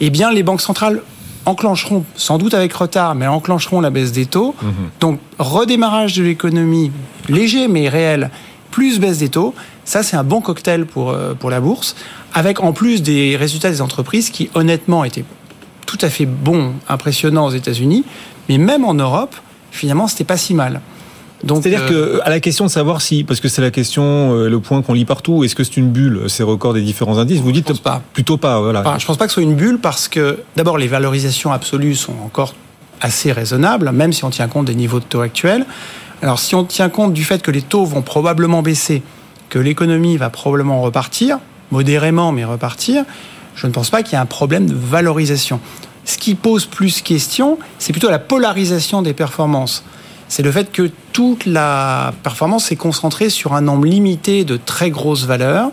eh 0.00 0.10
bien 0.10 0.30
les 0.30 0.42
banques 0.42 0.60
centrales 0.60 1.02
enclencheront, 1.44 2.04
sans 2.14 2.38
doute 2.38 2.54
avec 2.54 2.72
retard, 2.72 3.14
mais 3.14 3.26
enclencheront 3.26 3.80
la 3.80 3.90
baisse 3.90 4.12
des 4.12 4.26
taux. 4.26 4.54
Mhm. 4.62 4.72
Donc 5.00 5.20
redémarrage 5.38 6.14
de 6.14 6.22
l'économie 6.22 6.92
léger 7.28 7.68
mais 7.68 7.88
réel, 7.88 8.30
plus 8.70 9.00
baisse 9.00 9.18
des 9.18 9.28
taux, 9.28 9.54
ça 9.84 10.02
c'est 10.02 10.16
un 10.16 10.24
bon 10.24 10.40
cocktail 10.40 10.86
pour, 10.86 11.10
euh, 11.10 11.34
pour 11.34 11.50
la 11.50 11.60
bourse, 11.60 11.96
avec 12.32 12.60
en 12.60 12.72
plus 12.72 13.02
des 13.02 13.36
résultats 13.36 13.70
des 13.70 13.82
entreprises 13.82 14.30
qui 14.30 14.50
honnêtement 14.54 15.04
étaient 15.04 15.24
tout 15.86 15.98
à 16.00 16.08
fait 16.08 16.26
bons, 16.26 16.72
impressionnants 16.88 17.46
aux 17.46 17.50
États-Unis, 17.50 18.04
mais 18.48 18.58
même 18.58 18.84
en 18.84 18.94
Europe, 18.94 19.34
finalement 19.70 20.06
c'était 20.06 20.24
pas 20.24 20.36
si 20.36 20.54
mal. 20.54 20.80
C'est-à-dire 21.46 21.82
euh, 21.90 22.18
que 22.18 22.20
à 22.22 22.30
la 22.30 22.40
question 22.40 22.66
de 22.66 22.70
savoir 22.70 23.02
si, 23.02 23.24
parce 23.24 23.40
que 23.40 23.48
c'est 23.48 23.62
la 23.62 23.70
question, 23.70 24.34
euh, 24.34 24.48
le 24.48 24.60
point 24.60 24.82
qu'on 24.82 24.92
lit 24.92 25.04
partout, 25.04 25.42
est-ce 25.44 25.54
que 25.54 25.64
c'est 25.64 25.76
une 25.76 25.90
bulle 25.90 26.28
ces 26.28 26.42
records 26.42 26.74
des 26.74 26.82
différents 26.82 27.18
indices? 27.18 27.40
Vous 27.40 27.52
dites 27.52 27.80
pas. 27.82 28.02
plutôt 28.12 28.36
pas. 28.36 28.60
Voilà. 28.60 28.96
je 28.98 29.06
pense 29.06 29.16
pas 29.16 29.24
que 29.26 29.30
ce 29.30 29.34
soit 29.34 29.42
une 29.42 29.56
bulle 29.56 29.78
parce 29.78 30.08
que 30.08 30.40
d'abord 30.56 30.78
les 30.78 30.86
valorisations 30.86 31.52
absolues 31.52 31.94
sont 31.94 32.14
encore 32.24 32.54
assez 33.00 33.32
raisonnables, 33.32 33.90
même 33.90 34.12
si 34.12 34.24
on 34.24 34.30
tient 34.30 34.46
compte 34.46 34.66
des 34.66 34.74
niveaux 34.74 35.00
de 35.00 35.04
taux 35.04 35.20
actuels. 35.20 35.66
Alors 36.22 36.38
si 36.38 36.54
on 36.54 36.64
tient 36.64 36.88
compte 36.88 37.12
du 37.12 37.24
fait 37.24 37.42
que 37.42 37.50
les 37.50 37.62
taux 37.62 37.84
vont 37.84 38.02
probablement 38.02 38.62
baisser, 38.62 39.02
que 39.48 39.58
l'économie 39.58 40.16
va 40.16 40.30
probablement 40.30 40.80
repartir, 40.80 41.38
modérément 41.72 42.30
mais 42.30 42.44
repartir, 42.44 43.04
je 43.56 43.66
ne 43.66 43.72
pense 43.72 43.90
pas 43.90 44.02
qu'il 44.02 44.12
y 44.12 44.16
ait 44.16 44.22
un 44.22 44.26
problème 44.26 44.66
de 44.66 44.74
valorisation. 44.74 45.60
Ce 46.04 46.18
qui 46.18 46.34
pose 46.36 46.66
plus 46.66 47.00
question, 47.00 47.58
c'est 47.78 47.92
plutôt 47.92 48.10
la 48.10 48.18
polarisation 48.18 49.02
des 49.02 49.12
performances 49.12 49.84
c'est 50.32 50.42
le 50.42 50.50
fait 50.50 50.72
que 50.72 50.90
toute 51.12 51.44
la 51.44 52.14
performance 52.22 52.72
est 52.72 52.76
concentrée 52.76 53.28
sur 53.28 53.52
un 53.52 53.60
nombre 53.60 53.84
limité 53.84 54.44
de 54.44 54.56
très 54.56 54.88
grosses 54.88 55.26
valeurs. 55.26 55.68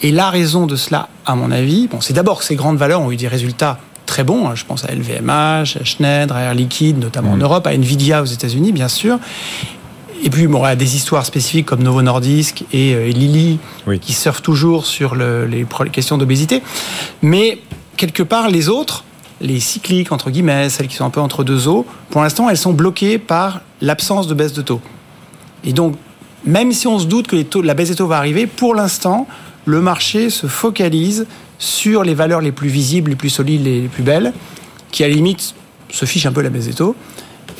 Et 0.00 0.12
la 0.12 0.30
raison 0.30 0.66
de 0.66 0.76
cela, 0.76 1.08
à 1.24 1.34
mon 1.34 1.50
avis, 1.50 1.88
bon, 1.88 2.00
c'est 2.00 2.12
d'abord 2.12 2.38
que 2.38 2.44
ces 2.44 2.54
grandes 2.54 2.76
valeurs 2.76 3.00
ont 3.00 3.10
eu 3.10 3.16
des 3.16 3.26
résultats 3.26 3.80
très 4.06 4.22
bons. 4.22 4.46
Hein. 4.46 4.54
Je 4.54 4.64
pense 4.64 4.84
à 4.84 4.94
LVMH, 4.94 5.78
à 5.80 5.82
Schneider, 5.82 6.36
à 6.36 6.42
Air 6.42 6.54
Liquide, 6.54 7.00
notamment 7.00 7.32
en 7.32 7.36
mmh. 7.36 7.42
Europe, 7.42 7.66
à 7.66 7.74
Nvidia 7.74 8.22
aux 8.22 8.26
États-Unis, 8.26 8.70
bien 8.70 8.86
sûr. 8.86 9.18
Et 10.22 10.30
puis, 10.30 10.46
bon, 10.46 10.60
il 10.64 10.68
y 10.68 10.70
a 10.70 10.76
des 10.76 10.94
histoires 10.94 11.26
spécifiques 11.26 11.66
comme 11.66 11.82
Novo 11.82 12.00
Nordisk 12.00 12.62
et, 12.72 12.94
euh, 12.94 13.08
Lilly 13.08 13.58
qui 14.00 14.12
surfent 14.12 14.40
toujours 14.40 14.86
sur 14.86 15.16
les 15.16 15.66
questions 15.90 16.16
d'obésité. 16.16 16.62
Mais 17.22 17.58
quelque 17.96 18.22
part, 18.22 18.50
les 18.50 18.68
autres, 18.68 19.02
les 19.40 19.60
cycliques, 19.60 20.12
entre 20.12 20.30
guillemets, 20.30 20.70
celles 20.70 20.88
qui 20.88 20.96
sont 20.96 21.04
un 21.04 21.10
peu 21.10 21.20
entre 21.20 21.44
deux 21.44 21.68
eaux, 21.68 21.86
pour 22.10 22.22
l'instant, 22.22 22.48
elles 22.48 22.56
sont 22.56 22.72
bloquées 22.72 23.18
par 23.18 23.60
l'absence 23.80 24.26
de 24.26 24.34
baisse 24.34 24.52
de 24.52 24.62
taux. 24.62 24.80
Et 25.64 25.72
donc, 25.72 25.96
même 26.44 26.72
si 26.72 26.86
on 26.86 26.98
se 26.98 27.06
doute 27.06 27.26
que 27.26 27.58
la 27.58 27.74
baisse 27.74 27.90
des 27.90 27.96
taux 27.96 28.06
va 28.06 28.18
arriver, 28.18 28.46
pour 28.46 28.74
l'instant, 28.74 29.26
le 29.64 29.80
marché 29.80 30.30
se 30.30 30.46
focalise 30.46 31.26
sur 31.58 32.04
les 32.04 32.14
valeurs 32.14 32.40
les 32.40 32.52
plus 32.52 32.68
visibles, 32.68 33.10
les 33.10 33.16
plus 33.16 33.30
solides, 33.30 33.64
les 33.64 33.88
plus 33.88 34.02
belles, 34.02 34.32
qui 34.90 35.04
à 35.04 35.08
la 35.08 35.14
limite 35.14 35.54
se 35.90 36.04
fichent 36.04 36.26
un 36.26 36.32
peu 36.32 36.42
la 36.42 36.50
baisse 36.50 36.66
des 36.66 36.74
taux, 36.74 36.94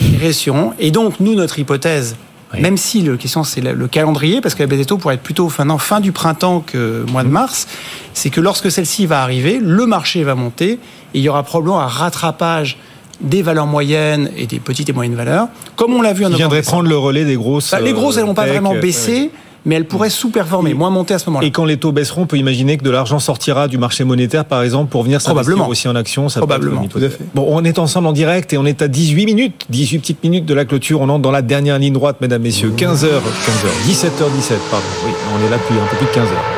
et. 0.00 0.74
Et 0.78 0.90
donc, 0.90 1.20
nous, 1.20 1.34
notre 1.34 1.58
hypothèse, 1.58 2.16
même 2.54 2.76
si 2.76 3.02
la 3.02 3.16
question 3.16 3.44
c'est 3.44 3.60
le 3.60 3.88
calendrier, 3.88 4.40
parce 4.40 4.54
que 4.54 4.62
la 4.62 4.66
baisse 4.66 4.78
des 4.78 4.84
taux 4.84 4.98
pourrait 4.98 5.14
être 5.16 5.22
plutôt 5.22 5.48
fin, 5.48 5.66
fin 5.78 6.00
du 6.00 6.12
printemps 6.12 6.60
que 6.60 7.04
mois 7.10 7.24
de 7.24 7.28
mars, 7.28 7.66
c'est 8.14 8.30
que 8.30 8.40
lorsque 8.40 8.70
celle-ci 8.70 9.06
va 9.06 9.22
arriver, 9.22 9.58
le 9.60 9.86
marché 9.86 10.22
va 10.24 10.34
monter 10.34 10.72
et 10.72 10.78
il 11.18 11.22
y 11.22 11.28
aura 11.28 11.42
probablement 11.42 11.80
un 11.80 11.86
rattrapage 11.86 12.78
des 13.20 13.42
valeurs 13.42 13.66
moyennes 13.66 14.30
et 14.36 14.46
des 14.46 14.60
petites 14.60 14.88
et 14.88 14.92
moyennes 14.92 15.14
valeurs, 15.14 15.48
comme 15.74 15.94
on 15.94 16.02
l'a 16.02 16.12
vu 16.12 16.24
en 16.24 16.28
novembre. 16.28 16.36
viendrait 16.38 16.62
prendre 16.62 16.88
le 16.88 16.98
relais 16.98 17.24
des 17.24 17.36
grosses. 17.36 17.70
Bah, 17.70 17.80
les 17.80 17.92
grosses, 17.92 18.18
elles 18.18 18.26
vont 18.26 18.34
pas 18.34 18.46
vraiment 18.46 18.74
baisser 18.74 19.30
mais 19.66 19.74
elle 19.74 19.84
pourrait 19.84 20.10
sous-performer, 20.10 20.72
moins 20.72 20.90
monter 20.90 21.12
à 21.12 21.18
ce 21.18 21.28
moment-là. 21.28 21.46
Et 21.46 21.50
quand 21.50 21.64
les 21.64 21.76
taux 21.76 21.92
baisseront, 21.92 22.22
on 22.22 22.26
peut 22.26 22.38
imaginer 22.38 22.78
que 22.78 22.84
de 22.84 22.90
l'argent 22.90 23.18
sortira 23.18 23.66
du 23.66 23.78
marché 23.78 24.04
monétaire, 24.04 24.44
par 24.44 24.62
exemple, 24.62 24.90
pour 24.90 25.02
venir 25.02 25.20
s'investir 25.20 25.68
aussi 25.68 25.88
en 25.88 25.96
actions. 25.96 26.28
Ça 26.28 26.40
Probablement. 26.40 26.86
bon, 27.34 27.46
on 27.48 27.64
est 27.64 27.78
ensemble 27.78 28.06
en 28.06 28.12
direct 28.12 28.52
et 28.52 28.58
on 28.58 28.64
est 28.64 28.80
à 28.80 28.88
18 28.88 29.26
minutes, 29.26 29.66
18 29.68 29.98
petites 29.98 30.22
minutes 30.22 30.46
de 30.46 30.54
la 30.54 30.64
clôture. 30.64 31.00
On 31.00 31.08
entre 31.08 31.22
dans 31.22 31.32
la 31.32 31.42
dernière 31.42 31.78
ligne 31.78 31.92
droite, 31.92 32.20
mesdames, 32.20 32.42
messieurs. 32.42 32.72
15h, 32.76 33.08
15h, 33.08 33.88
17h17, 33.88 34.54
pardon. 34.70 34.86
Oui, 35.04 35.12
on 35.34 35.46
est 35.46 35.50
là 35.50 35.56
depuis 35.56 35.74
un 35.74 35.86
peu 35.90 35.96
plus 35.96 36.06
de 36.06 36.12
15 36.12 36.28
h 36.28 36.55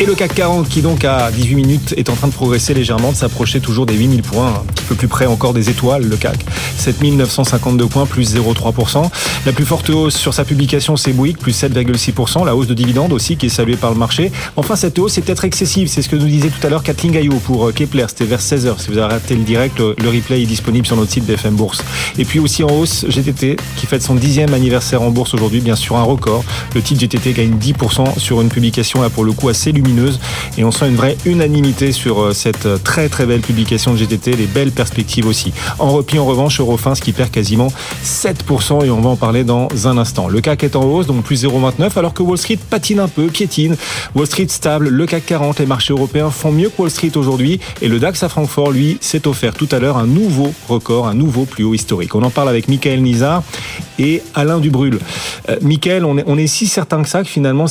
et 0.00 0.06
le 0.06 0.14
CAC 0.14 0.34
40 0.34 0.68
qui 0.68 0.82
donc 0.82 1.04
à 1.04 1.30
18 1.30 1.54
minutes 1.54 1.94
est 1.96 2.08
en 2.10 2.14
train 2.14 2.26
de 2.26 2.32
progresser 2.32 2.74
légèrement, 2.74 3.12
de 3.12 3.16
s'approcher 3.16 3.60
toujours 3.60 3.86
des 3.86 3.94
8000 3.94 4.22
points, 4.22 4.48
un 4.48 4.72
petit 4.72 4.84
peu 4.84 4.94
plus 4.94 5.08
près 5.08 5.26
encore 5.26 5.54
des 5.54 5.70
étoiles, 5.70 6.04
le 6.04 6.16
CAC. 6.16 6.44
7952 6.78 7.86
points, 7.86 8.06
plus 8.06 8.34
0,3%. 8.34 9.08
La 9.46 9.52
plus 9.52 9.64
forte 9.64 9.90
hausse 9.90 10.16
sur 10.16 10.34
sa 10.34 10.44
publication, 10.44 10.96
c'est 10.96 11.12
Bouygues, 11.12 11.38
plus 11.38 11.52
7,6%. 11.52 12.44
La 12.44 12.56
hausse 12.56 12.66
de 12.66 12.74
dividendes 12.74 13.12
aussi 13.12 13.36
qui 13.36 13.46
est 13.46 13.50
saluée 13.50 13.76
par 13.76 13.90
le 13.90 13.96
marché. 13.96 14.32
Enfin, 14.56 14.74
cette 14.74 14.98
hausse 14.98 15.16
est 15.18 15.22
peut-être 15.22 15.44
excessive. 15.44 15.88
C'est 15.88 16.02
ce 16.02 16.08
que 16.08 16.16
nous 16.16 16.26
disait 16.26 16.50
tout 16.50 16.66
à 16.66 16.70
l'heure 16.70 16.82
Kathleen 16.82 17.12
Gaillot 17.12 17.38
pour 17.44 17.68
euh, 17.68 17.72
Kepler. 17.72 18.06
C'était 18.08 18.24
vers 18.24 18.40
16h. 18.40 18.80
Si 18.80 18.88
vous 18.88 18.98
avez 18.98 19.14
raté 19.14 19.34
le 19.36 19.44
direct, 19.44 19.78
le 19.78 20.08
replay 20.08 20.42
est 20.42 20.46
disponible 20.46 20.86
sur 20.86 20.96
notre 20.96 21.12
site 21.12 21.24
BFM 21.24 21.54
Bourse. 21.54 21.82
Et 22.18 22.24
puis 22.24 22.40
aussi 22.40 22.64
en 22.64 22.70
hausse, 22.70 23.06
GTT 23.08 23.56
qui 23.76 23.86
fête 23.86 24.02
son 24.02 24.16
dixième 24.16 24.54
anniversaire 24.54 25.02
en 25.02 25.10
bourse 25.10 25.34
aujourd'hui, 25.34 25.60
bien 25.60 25.76
sûr 25.76 25.96
un 25.96 26.02
record. 26.02 26.44
Le 26.74 26.82
titre 26.82 27.00
GTT 27.00 27.32
gagne 27.32 27.56
10% 27.56 28.18
sur 28.18 28.40
une 28.40 28.48
publication 28.48 29.00
là 29.00 29.10
pour 29.10 29.24
le 29.24 29.32
coup 29.32 29.48
assez 29.48 29.72
et 30.56 30.64
on 30.64 30.70
sent 30.70 30.88
une 30.88 30.96
vraie 30.96 31.16
unanimité 31.24 31.92
sur 31.92 32.20
euh, 32.20 32.32
cette 32.32 32.66
euh, 32.66 32.78
très 32.78 33.08
très 33.08 33.26
belle 33.26 33.40
publication 33.40 33.92
de 33.92 33.98
GTT, 33.98 34.32
les 34.32 34.46
belles 34.46 34.70
perspectives 34.70 35.26
aussi. 35.26 35.52
En 35.78 35.90
repli 35.90 36.18
en 36.18 36.24
revanche, 36.24 36.60
Eurofins 36.60 36.94
qui 36.94 37.12
perd 37.12 37.30
quasiment 37.30 37.68
7% 38.04 38.84
et 38.84 38.90
on 38.90 39.00
va 39.00 39.10
en 39.10 39.16
parler 39.16 39.44
dans 39.44 39.68
un 39.86 39.98
instant. 39.98 40.28
Le 40.28 40.40
CAC 40.40 40.64
est 40.64 40.76
en 40.76 40.84
hausse, 40.84 41.06
donc 41.06 41.24
plus 41.24 41.44
0,29 41.44 41.98
alors 41.98 42.14
que 42.14 42.22
Wall 42.22 42.38
Street 42.38 42.58
patine 42.70 43.00
un 43.00 43.08
peu, 43.08 43.26
piétine. 43.26 43.76
Wall 44.14 44.26
Street 44.26 44.46
stable, 44.48 44.88
le 44.88 45.06
CAC 45.06 45.26
40, 45.26 45.58
les 45.58 45.66
marchés 45.66 45.92
européens 45.92 46.30
font 46.30 46.52
mieux 46.52 46.68
que 46.68 46.80
Wall 46.80 46.90
Street 46.90 47.12
aujourd'hui 47.16 47.60
et 47.82 47.88
le 47.88 47.98
DAX 47.98 48.22
à 48.22 48.28
Francfort, 48.28 48.70
lui, 48.70 48.98
s'est 49.00 49.26
offert 49.26 49.54
tout 49.54 49.68
à 49.70 49.78
l'heure 49.78 49.98
un 49.98 50.06
nouveau 50.06 50.52
record, 50.68 51.06
un 51.06 51.14
nouveau 51.14 51.44
plus 51.44 51.64
haut 51.64 51.74
historique. 51.74 52.14
On 52.14 52.22
en 52.22 52.30
parle 52.30 52.48
avec 52.48 52.68
Michael 52.68 53.02
Nizar 53.02 53.42
et 53.98 54.22
Alain 54.34 54.58
Dubrul. 54.58 54.98
Euh, 55.48 55.56
Michael, 55.62 56.04
on 56.04 56.18
est, 56.18 56.24
on 56.26 56.38
est 56.38 56.46
si 56.46 56.66
certain 56.66 57.02
que 57.02 57.08
ça 57.08 57.22
que 57.22 57.28
finalement 57.28 57.66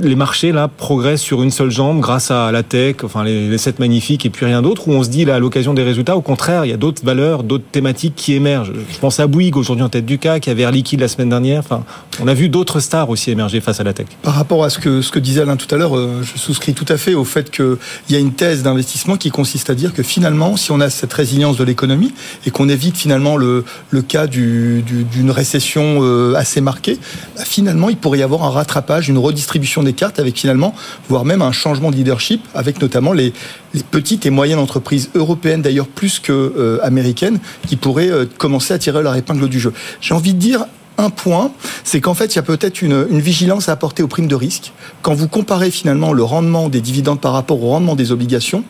les 0.00 0.16
marchés 0.16 0.52
là 0.52 0.68
progressent 0.68 1.22
sur 1.22 1.42
une 1.42 1.50
seule 1.54 1.70
jambe 1.70 2.00
grâce 2.00 2.30
à 2.30 2.52
la 2.52 2.62
tech, 2.62 2.96
enfin 3.02 3.24
les, 3.24 3.48
les 3.48 3.58
7 3.58 3.78
magnifiques 3.78 4.26
et 4.26 4.30
puis 4.30 4.44
rien 4.44 4.60
d'autre, 4.60 4.88
où 4.88 4.92
on 4.92 5.02
se 5.02 5.08
dit 5.08 5.24
là 5.24 5.36
à 5.36 5.38
l'occasion 5.38 5.72
des 5.72 5.82
résultats, 5.82 6.16
au 6.16 6.20
contraire, 6.20 6.64
il 6.64 6.70
y 6.70 6.74
a 6.74 6.76
d'autres 6.76 7.04
valeurs, 7.04 7.42
d'autres 7.42 7.64
thématiques 7.70 8.14
qui 8.16 8.34
émergent. 8.34 8.72
Je 8.92 8.98
pense 8.98 9.20
à 9.20 9.26
Bouygues 9.26 9.56
aujourd'hui 9.56 9.84
en 9.84 9.88
tête 9.88 10.04
du 10.04 10.18
CAC, 10.18 10.48
avait 10.48 10.62
Air 10.62 10.72
Liquide 10.72 11.00
la 11.00 11.08
semaine 11.08 11.28
dernière. 11.28 11.60
Enfin, 11.60 11.84
on 12.20 12.28
a 12.28 12.34
vu 12.34 12.48
d'autres 12.48 12.80
stars 12.80 13.08
aussi 13.08 13.30
émerger 13.30 13.60
face 13.60 13.80
à 13.80 13.84
la 13.84 13.92
tech. 13.92 14.06
Par 14.22 14.34
rapport 14.34 14.64
à 14.64 14.70
ce 14.70 14.78
que, 14.78 15.00
ce 15.02 15.10
que 15.10 15.18
disait 15.18 15.42
Alain 15.42 15.56
tout 15.56 15.72
à 15.74 15.78
l'heure, 15.78 15.96
euh, 15.96 16.22
je 16.22 16.38
souscris 16.38 16.74
tout 16.74 16.86
à 16.88 16.96
fait 16.96 17.14
au 17.14 17.24
fait 17.24 17.50
qu'il 17.50 17.76
y 18.10 18.16
a 18.16 18.18
une 18.18 18.32
thèse 18.32 18.62
d'investissement 18.62 19.16
qui 19.16 19.30
consiste 19.30 19.70
à 19.70 19.74
dire 19.74 19.94
que 19.94 20.02
finalement, 20.02 20.56
si 20.56 20.72
on 20.72 20.80
a 20.80 20.90
cette 20.90 21.12
résilience 21.12 21.56
de 21.56 21.64
l'économie 21.64 22.12
et 22.46 22.50
qu'on 22.50 22.68
évite 22.68 22.96
finalement 22.96 23.36
le, 23.36 23.64
le 23.90 24.02
cas 24.02 24.26
d'une 24.26 24.82
du, 24.82 25.30
récession 25.30 26.00
euh, 26.02 26.34
assez 26.34 26.60
marquée, 26.60 26.98
bah, 27.36 27.42
finalement, 27.44 27.88
il 27.88 27.96
pourrait 27.96 28.18
y 28.18 28.22
avoir 28.22 28.44
un 28.44 28.50
rattrapage, 28.50 29.08
une 29.08 29.18
redistribution 29.18 29.82
des 29.82 29.92
cartes 29.92 30.18
avec 30.18 30.36
finalement, 30.36 30.74
voire 31.08 31.24
même 31.24 31.42
un 31.44 31.52
changement 31.52 31.90
de 31.90 31.96
leadership 31.96 32.42
avec 32.54 32.80
notamment 32.80 33.12
les, 33.12 33.32
petites 33.90 34.26
et 34.26 34.30
moyennes 34.30 34.58
entreprises 34.58 35.10
européennes, 35.14 35.62
d'ailleurs 35.62 35.86
plus 35.86 36.18
que 36.20 36.32
euh, 36.32 36.78
américaines, 36.82 37.38
qui 37.66 37.76
pourraient 37.76 38.10
euh, 38.10 38.26
commencer 38.38 38.72
à 38.74 38.78
tirer 38.78 39.02
leur 39.02 39.16
épingle 39.16 39.48
du 39.48 39.58
jeu. 39.58 39.72
J'ai 40.00 40.14
envie 40.14 40.34
de 40.34 40.38
dire 40.38 40.66
un 40.98 41.10
point, 41.10 41.52
c'est 41.82 42.00
qu'en 42.00 42.14
fait, 42.14 42.34
il 42.34 42.36
y 42.36 42.38
a 42.38 42.42
peut-être 42.42 42.82
une, 42.82 43.04
vigilance 43.24 43.68
à 43.68 43.72
apporter 43.72 44.02
aux 44.02 44.08
primes 44.08 44.26
de 44.26 44.34
risque. 44.34 44.72
Quand 45.02 45.14
vous 45.14 45.28
comparez 45.28 45.70
finalement 45.70 46.12
le 46.12 46.22
rendement 46.22 46.68
des 46.68 46.80
dividendes 46.80 47.20
par 47.20 47.32
rapport 47.32 47.62
au 47.62 47.70
rendement 47.70 47.94
des 47.94 48.12
obligations, 48.12 48.64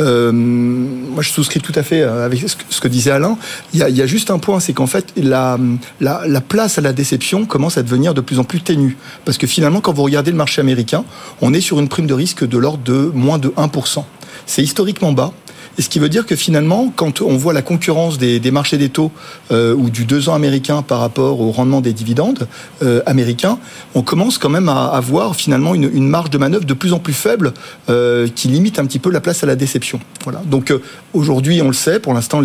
euh, 0.00 0.32
moi 0.32 1.22
je 1.22 1.30
souscris 1.30 1.60
tout 1.60 1.72
à 1.74 1.82
fait 1.82 2.00
euh, 2.00 2.24
avec 2.24 2.42
ce 2.48 2.80
que, 2.80 2.88
disait 2.88 3.10
Alain. 3.10 3.36
Il 3.74 3.80
y, 3.80 4.02
a, 4.02 4.06
juste 4.06 4.30
un 4.30 4.38
point, 4.38 4.60
c'est 4.60 4.72
qu'en 4.72 4.86
fait, 4.86 5.12
la, 5.16 5.58
la, 6.00 6.40
place 6.40 6.78
à 6.78 6.80
la 6.80 6.92
déception 6.92 7.44
commence 7.44 7.76
à 7.76 7.82
devenir 7.82 8.14
de 8.14 8.20
plus 8.20 8.38
en 8.38 8.44
plus 8.44 8.60
ténue. 8.60 8.96
Parce 9.24 9.38
que 9.38 9.46
finalement, 9.46 9.80
quand 9.80 9.92
vous 9.92 10.02
regardez 10.02 10.30
le 10.30 10.36
marché 10.36 10.60
américain, 10.60 11.04
on 11.40 11.52
est 11.52 11.60
sur 11.60 11.78
une 11.80 11.88
prime 11.88 12.06
de 12.06 12.14
risque 12.14 12.46
de 12.46 12.58
l'ordre 12.58 12.82
de 12.84 13.10
moins 13.14 13.38
de 13.38 13.48
1%. 13.48 14.04
C'est 14.46 14.62
historiquement 14.62 15.12
bas. 15.12 15.32
Et 15.78 15.82
ce 15.82 15.88
qui 15.88 16.00
veut 16.00 16.08
dire 16.08 16.26
que 16.26 16.34
finalement, 16.34 16.92
quand 16.94 17.22
on 17.22 17.36
voit 17.36 17.52
la 17.52 17.62
concurrence 17.62 18.18
des, 18.18 18.50
marchés 18.50 18.78
des 18.78 18.88
taux 18.88 19.12
euh, 19.52 19.74
ou 19.74 19.90
du 19.90 20.04
2 20.04 20.28
ans 20.28 20.34
américain 20.34 20.82
par 20.82 20.98
rapport 20.98 21.40
au 21.40 21.52
rendement 21.52 21.80
des 21.80 21.92
dividendes 21.92 22.48
euh, 22.82 23.00
américains, 23.06 23.58
on 23.94 24.02
commence 24.02 24.38
quand 24.38 24.48
même 24.48 24.68
à 24.68 24.86
avoir 24.86 25.36
finalement 25.36 25.76
une, 25.76 26.08
marge 26.08 26.30
de 26.30 26.38
manœuvre 26.38 26.64
de 26.64 26.74
plus 26.74 26.92
en 26.92 26.98
plus 26.98 27.12
faible 27.12 27.52
euh, 27.88 28.26
qui 28.34 28.48
limite 28.48 28.80
un 28.80 28.86
petit 28.86 28.98
peu 28.98 29.10
la 29.10 29.20
place 29.20 29.44
à 29.44 29.46
la 29.46 29.54
déception. 29.54 30.00
Voilà. 30.24 30.42
Donc 30.46 30.74
aujourd'hui, 31.14 31.62
on 31.62 31.68
le 31.68 31.72
sait, 31.72 32.00
pour 32.00 32.12
l'instant, 32.12 32.42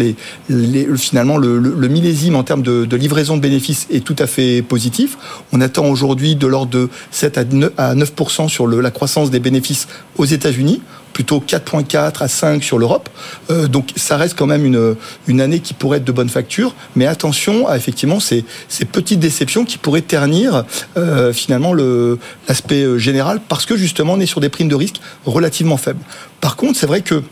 finalement, 0.98 1.38
le, 1.38 1.88
millésime 1.88 2.36
en 2.36 2.44
termes 2.44 2.62
de, 2.62 2.96
livraison 2.96 3.36
de 3.36 3.42
bénéfices 3.42 3.88
est 3.90 4.04
tout 4.04 4.16
à 4.20 4.28
fait 4.28 4.62
positif. 4.62 5.18
On 5.52 5.60
attend 5.60 5.88
aujourd'hui 5.88 6.36
de 6.36 6.46
l'ordre 6.46 6.72
de 6.72 6.90
7 7.10 7.40
à 7.78 7.96
9%, 7.96 8.48
sur 8.48 8.68
la 8.68 8.92
croissance 8.92 9.32
des 9.32 9.40
bénéfices 9.40 9.88
aux 10.18 10.26
États-Unis 10.26 10.82
plutôt 11.14 11.40
4.4 11.40 12.24
à 12.24 12.28
5 12.28 12.64
sur 12.64 12.80
l'Europe. 12.80 13.10
Euh, 13.50 13.68
donc 13.68 13.92
ça 13.96 14.18
reste 14.18 14.38
quand 14.38 14.48
même 14.48 14.66
une, 14.66 14.96
une 15.28 15.40
année 15.40 15.60
qui 15.60 15.74
pourrait 15.74 16.00
être 16.00 16.04
de 16.04 16.12
bonne 16.12 16.30
facture, 16.30 16.76
mais 16.96 17.06
attention 17.06 17.68
à 17.68 17.78
effectivement 17.78 18.20
ces, 18.20 18.44
ces 18.68 18.86
petites 18.86 19.20
déceptions 19.20 19.64
qui 19.64 19.78
pourraient 19.78 20.02
ternir 20.02 20.66
euh, 20.98 21.32
finalement 21.32 21.74
l'aspect 21.74 22.84
euh, 22.84 22.98
général 22.98 23.40
parce 23.48 23.66
que 23.66 23.78
justement 23.78 24.14
on 24.14 24.20
est 24.20 24.26
sur 24.26 24.42
des 24.42 24.50
primes 24.50 24.68
de 24.68 24.76
risque 24.76 25.00
relativement 25.26 25.78
faibles. 25.78 26.04
Par 26.42 26.56
contre, 26.56 26.78
c'est 26.78 26.88
vrai 26.88 27.02
que 27.02 27.24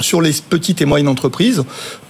sur 0.00 0.20
les 0.20 0.32
petites 0.32 0.80
et 0.80 0.84
moyennes 0.84 1.08
entreprises, 1.08 1.64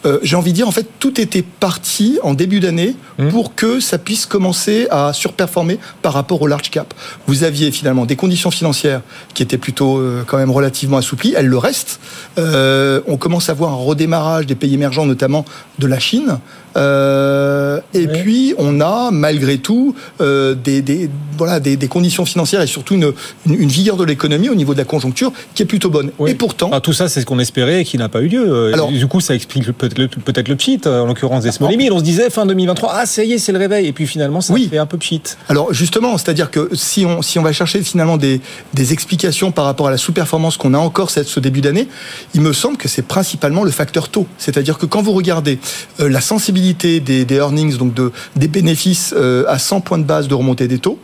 euh, 0.07 0.19
j'ai 0.23 0.37
envie 0.37 0.53
de 0.53 0.57
dire, 0.57 0.69
en 0.69 0.73
fait, 0.73 0.87
tout 0.99 1.21
était 1.21 1.43
parti 1.43 2.19
en 2.23 2.35
début 2.35 2.61
d'année 2.61 2.97
mmh. 3.19 3.29
pour 3.29 3.55
que 3.55 3.81
ça 3.81 3.99
puisse 3.99 4.27
commencer 4.27 4.87
à 4.91 5.13
surperformer 5.13 5.79
par 6.03 6.13
rapport 6.13 6.41
au 6.43 6.47
large 6.47 6.71
cap. 6.71 6.95
Vous 7.27 7.45
aviez 7.45 7.71
finalement 7.71 8.07
des 8.07 8.17
conditions 8.17 8.51
financières 8.51 9.03
qui 9.35 9.43
étaient 9.43 9.59
plutôt 9.59 9.99
euh, 9.99 10.25
quand 10.27 10.39
même 10.39 10.51
relativement 10.51 10.97
assouplies, 10.97 11.35
elles 11.37 11.47
le 11.47 11.59
restent. 11.59 12.01
Euh, 12.39 13.01
on 13.07 13.17
commence 13.17 13.49
à 13.49 13.55
voir 13.55 13.73
un 13.73 13.77
redémarrage 13.77 14.47
des 14.47 14.55
pays 14.55 14.75
émergents, 14.75 15.07
notamment 15.07 15.45
de 15.79 15.87
la 15.87 15.99
Chine. 15.99 16.39
Euh, 16.77 17.81
et 17.95 18.07
puis 18.07 18.55
on 18.59 18.81
a 18.81 19.11
malgré 19.11 19.59
tout 19.59 19.95
euh, 20.21 20.55
des, 20.55 20.83
des, 20.83 21.11
voilà 21.37 21.59
des, 21.59 21.77
des, 21.77 21.89
conditions 21.89 22.25
financières 22.25 22.61
et 22.61 22.67
surtout 22.67 22.95
une, 22.95 23.13
une, 23.47 23.69
vigueur 23.69 23.97
de 23.97 24.05
l'économie 24.05 24.49
au 24.49 24.55
niveau 24.55 24.73
de 24.73 24.79
la 24.79 24.85
conjoncture 24.85 25.33
qui 25.55 25.63
est 25.63 25.67
plutôt 25.67 25.91
bonne. 25.91 26.11
Et 26.27 26.35
pourtant, 26.35 26.71
ah, 26.73 26.81
tout 26.81 26.93
ça 26.93 27.09
c'est 27.09 27.21
ce 27.21 27.27
qu'on 27.27 27.39
espérait 27.39 27.81
et 27.81 27.85
qui 27.85 27.99
n'a 27.99 28.09
pas 28.09 28.21
eu 28.21 28.29
lieu. 28.29 28.73
Alors, 28.73 28.91
du 28.93 29.07
coup 29.09 29.21
ça 29.21 29.35
explique 29.35 29.71
peut-être 29.73 29.99
le, 29.99 30.09
peut 30.09 30.33
le 30.47 30.57
pchit 30.57 30.81
en 30.87 31.07
l'occurrence 31.07 31.43
des 31.43 31.53
small 31.53 31.75
On 31.91 31.99
se 31.99 32.05
disait 32.05 32.31
fin 32.31 32.47
2023 32.47 32.93
ah 32.93 33.07
ça 33.07 33.25
y 33.25 33.33
est 33.33 33.39
c'est 33.39 33.53
le 33.53 33.59
réveil 33.59 33.87
et 33.87 33.93
puis 33.93 34.07
finalement 34.07 34.41
ça 34.41 34.55
fait 34.55 34.79
un 34.79 34.87
peu 34.87 34.99
pchit. 34.99 35.23
Alors 35.49 35.73
justement 35.73 36.17
c'est-à-dire 36.19 36.51
que 36.51 36.71
si 36.75 37.05
on 37.05 37.23
si 37.23 37.39
on 37.39 37.43
va 37.43 37.53
chercher 37.53 37.83
finalement 37.83 38.17
des, 38.17 38.41
des 38.75 38.93
explications 38.93 39.51
par 39.51 39.65
rapport 39.65 39.89
à 39.89 39.91
la 39.91 39.99
sous-performance 39.99 40.57
qu'on 40.57 40.75
a 40.75 40.79
encore 40.79 41.11
cette, 41.11 41.27
ce 41.27 41.41
début 41.41 41.61
d'année, 41.61 41.89
il 42.35 42.41
me 42.41 42.53
semble 42.53 42.77
que 42.77 42.89
c'est 42.89 43.03
principalement 43.03 43.65
le 43.65 43.71
facteur 43.71 44.09
taux. 44.09 44.27
C'est-à-dire 44.39 44.79
que 44.79 44.87
quand 44.87 45.03
vous 45.03 45.13
regardez 45.13 45.59
euh, 46.01 46.09
la 46.09 46.21
sensibilité 46.21 46.60
des, 46.61 47.27
earnings, 47.35 47.77
donc 47.77 47.95
de, 47.95 48.13
des 48.37 48.49
bénéfices 48.49 49.15
euh, 49.17 49.45
à 49.49 49.59
100 49.59 49.81
points 49.81 49.99
de 49.99 50.05
base 50.05 50.29
de 50.29 50.35
remontée 50.35 50.69
des 50.69 50.79
taux. 50.79 50.99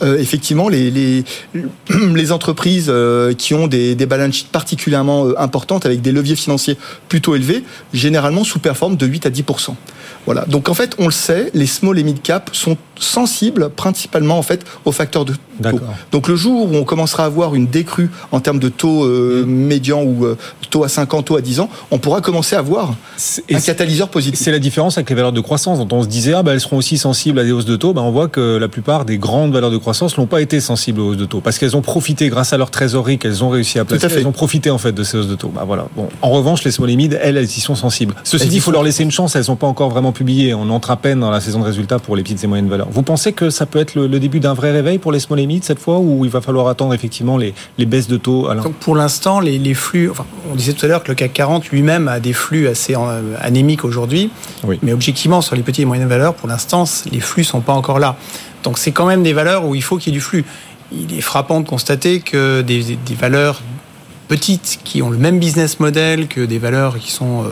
Euh, 0.00 0.18
effectivement, 0.18 0.68
les, 0.68 0.90
les, 0.90 1.24
les 2.14 2.32
entreprises 2.32 2.86
euh, 2.88 3.34
qui 3.34 3.54
ont 3.54 3.66
des, 3.66 3.94
des 3.94 4.06
balance 4.06 4.36
sheets 4.36 4.48
particulièrement 4.52 5.36
importantes 5.36 5.86
avec 5.86 6.02
des 6.02 6.12
leviers 6.12 6.36
financiers 6.36 6.76
plutôt 7.08 7.34
élevés, 7.34 7.64
généralement 7.92 8.44
sous-performent 8.44 8.96
de 8.96 9.06
8 9.06 9.26
à 9.26 9.30
10 9.30 9.44
Voilà. 10.24 10.44
Donc 10.44 10.68
en 10.68 10.74
fait, 10.74 10.94
on 10.98 11.06
le 11.06 11.12
sait, 11.12 11.50
les 11.52 11.66
small 11.66 11.98
et 11.98 12.04
mid 12.04 12.22
cap 12.22 12.50
sont 12.52 12.76
sensibles 12.98 13.70
principalement 13.70 14.38
en 14.38 14.42
fait 14.42 14.64
aux 14.84 14.92
facteurs 14.92 15.24
de 15.24 15.34
taux. 15.62 15.80
Donc 16.12 16.28
le 16.28 16.36
jour 16.36 16.70
où 16.70 16.76
on 16.76 16.84
commencera 16.84 17.24
à 17.24 17.26
avoir 17.26 17.54
une 17.54 17.66
décrue 17.66 18.10
en 18.32 18.40
termes 18.40 18.58
de 18.58 18.68
taux 18.68 19.04
euh, 19.04 19.44
mm. 19.44 19.50
médian 19.50 20.02
ou 20.02 20.24
euh, 20.24 20.36
taux 20.70 20.84
à 20.84 20.88
5 20.88 21.14
ans, 21.14 21.22
taux 21.22 21.36
à 21.36 21.40
10 21.40 21.60
ans, 21.60 21.70
on 21.90 21.98
pourra 21.98 22.20
commencer 22.20 22.54
à 22.54 22.62
voir 22.62 22.94
un 23.50 23.60
catalyseur 23.60 24.08
positif. 24.08 24.40
C'est 24.40 24.52
la 24.52 24.58
différence 24.58 24.98
avec 24.98 25.08
les 25.10 25.16
valeurs 25.16 25.32
de 25.32 25.40
croissance 25.40 25.78
dont 25.78 25.96
on 25.96 26.02
se 26.02 26.08
disait 26.08 26.34
ah 26.34 26.42
bah, 26.42 26.52
elles 26.52 26.60
seront 26.60 26.76
aussi 26.76 26.98
sensibles 26.98 27.38
à 27.38 27.44
des 27.44 27.52
hausses 27.52 27.64
de 27.64 27.76
taux. 27.76 27.92
Bah, 27.92 28.02
on 28.02 28.10
voit 28.10 28.28
que 28.28 28.56
la 28.56 28.68
plupart 28.68 29.04
des 29.04 29.18
grandes 29.18 29.52
valeurs 29.52 29.70
de 29.70 29.78
croissance 29.78 30.16
n'ont 30.18 30.26
pas 30.26 30.40
été 30.40 30.60
sensibles 30.60 31.00
aux 31.00 31.08
hausses 31.08 31.16
de 31.16 31.24
taux 31.24 31.40
parce 31.40 31.58
qu'elles 31.58 31.76
ont 31.76 31.82
profité 31.82 32.28
grâce 32.28 32.52
à 32.52 32.56
leur 32.56 32.70
trésorerie 32.70 33.18
qu'elles 33.18 33.42
ont 33.42 33.48
réussi 33.48 33.78
à 33.78 33.84
placer. 33.84 34.06
elles 34.14 34.26
ont 34.26 34.32
profité 34.32 34.70
en 34.70 34.78
fait 34.78 34.92
de 34.92 35.02
ces 35.02 35.18
hausses 35.18 35.28
de 35.28 35.34
taux. 35.34 35.52
Bah, 35.54 35.64
voilà. 35.66 35.86
Bon. 35.96 36.08
En 36.22 36.30
revanche, 36.30 36.64
les 36.64 36.70
small 36.70 36.88
elles, 36.90 37.36
elles 37.36 37.44
y 37.44 37.60
sont 37.60 37.74
sensibles. 37.74 38.14
Ceci 38.24 38.48
dit, 38.48 38.56
il 38.56 38.60
faut 38.60 38.70
leur 38.70 38.82
laisser 38.82 39.02
une 39.02 39.10
chance. 39.10 39.36
Elles 39.36 39.44
sont 39.44 39.56
pas 39.56 39.66
encore 39.66 39.90
vraiment 39.90 40.12
publiées. 40.12 40.54
On 40.54 40.70
entre 40.70 40.90
à 40.90 40.96
peine 40.96 41.20
dans 41.20 41.30
la 41.30 41.40
saison 41.40 41.60
de 41.60 41.64
résultats 41.64 41.98
pour 41.98 42.16
les 42.16 42.22
petites 42.22 42.42
et 42.44 42.46
moyennes 42.46 42.68
valeurs. 42.68 42.87
Vous 42.90 43.02
pensez 43.02 43.32
que 43.32 43.50
ça 43.50 43.66
peut 43.66 43.78
être 43.78 43.94
le, 43.94 44.08
début 44.18 44.40
d'un 44.40 44.54
vrai 44.54 44.70
réveil 44.70 44.98
pour 44.98 45.12
les 45.12 45.20
small 45.20 45.40
et 45.40 45.60
cette 45.62 45.78
fois, 45.78 45.98
ou 45.98 46.24
il 46.24 46.30
va 46.30 46.40
falloir 46.40 46.68
attendre 46.68 46.94
effectivement 46.94 47.36
les, 47.36 47.54
baisses 47.78 48.08
de 48.08 48.16
taux 48.16 48.52
Donc 48.54 48.74
Pour 48.74 48.96
l'instant, 48.96 49.40
les, 49.40 49.74
flux, 49.74 50.10
enfin, 50.10 50.26
on 50.50 50.54
disait 50.54 50.72
tout 50.72 50.84
à 50.84 50.88
l'heure 50.88 51.02
que 51.02 51.08
le 51.08 51.14
CAC 51.14 51.32
40 51.32 51.68
lui-même 51.68 52.08
a 52.08 52.20
des 52.20 52.32
flux 52.32 52.68
assez 52.68 52.94
euh, 52.94 53.34
anémiques 53.40 53.84
aujourd'hui, 53.84 54.30
mais 54.82 54.92
objectivement, 54.92 55.40
sur 55.40 55.56
les 55.56 55.62
petites 55.62 55.82
et 55.82 55.86
moyennes 55.86 56.08
valeurs, 56.08 56.34
pour 56.34 56.48
l'instant, 56.48 56.84
les 57.10 57.20
flux 57.20 57.44
sont 57.44 57.60
pas 57.60 57.72
encore 57.72 57.98
là. 57.98 58.16
Donc 58.64 58.78
c'est 58.78 58.92
quand 58.92 59.06
même 59.06 59.22
des 59.22 59.32
valeurs 59.32 59.66
où 59.66 59.74
il 59.74 59.82
faut 59.82 59.96
qu'il 59.96 60.12
y 60.12 60.16
ait 60.16 60.18
du 60.18 60.24
flux. 60.24 60.44
Il 60.92 61.16
est 61.16 61.20
frappant 61.20 61.60
de 61.60 61.68
constater 61.68 62.20
que 62.20 62.62
des, 62.62 62.96
des 62.96 63.14
valeurs 63.14 63.62
petites 64.28 64.78
qui 64.84 65.02
ont 65.02 65.10
le 65.10 65.16
même 65.16 65.38
business 65.38 65.80
model 65.80 66.28
que 66.28 66.42
des 66.42 66.58
valeurs 66.58 66.98
qui 66.98 67.10
sont 67.10 67.42
euh, 67.42 67.48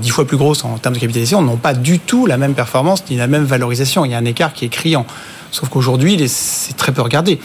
dix 0.00 0.08
fois 0.08 0.26
plus 0.26 0.38
grosses 0.38 0.64
en 0.64 0.78
termes 0.78 0.94
de 0.94 1.00
capitalisation 1.00 1.42
n'ont 1.42 1.56
pas 1.56 1.74
du 1.74 2.00
tout 2.00 2.26
la 2.26 2.38
même 2.38 2.54
performance 2.54 3.04
ni 3.10 3.16
la 3.16 3.26
même 3.26 3.44
valorisation. 3.44 4.04
Il 4.04 4.10
y 4.10 4.14
a 4.14 4.18
un 4.18 4.24
écart 4.24 4.52
qui 4.54 4.64
est 4.64 4.70
criant. 4.70 5.06
Sauf 5.50 5.68
qu'aujourd'hui, 5.68 6.20
c'est 6.28 6.76
très 6.76 6.92
peu 6.92 7.02
regardé. 7.02 7.38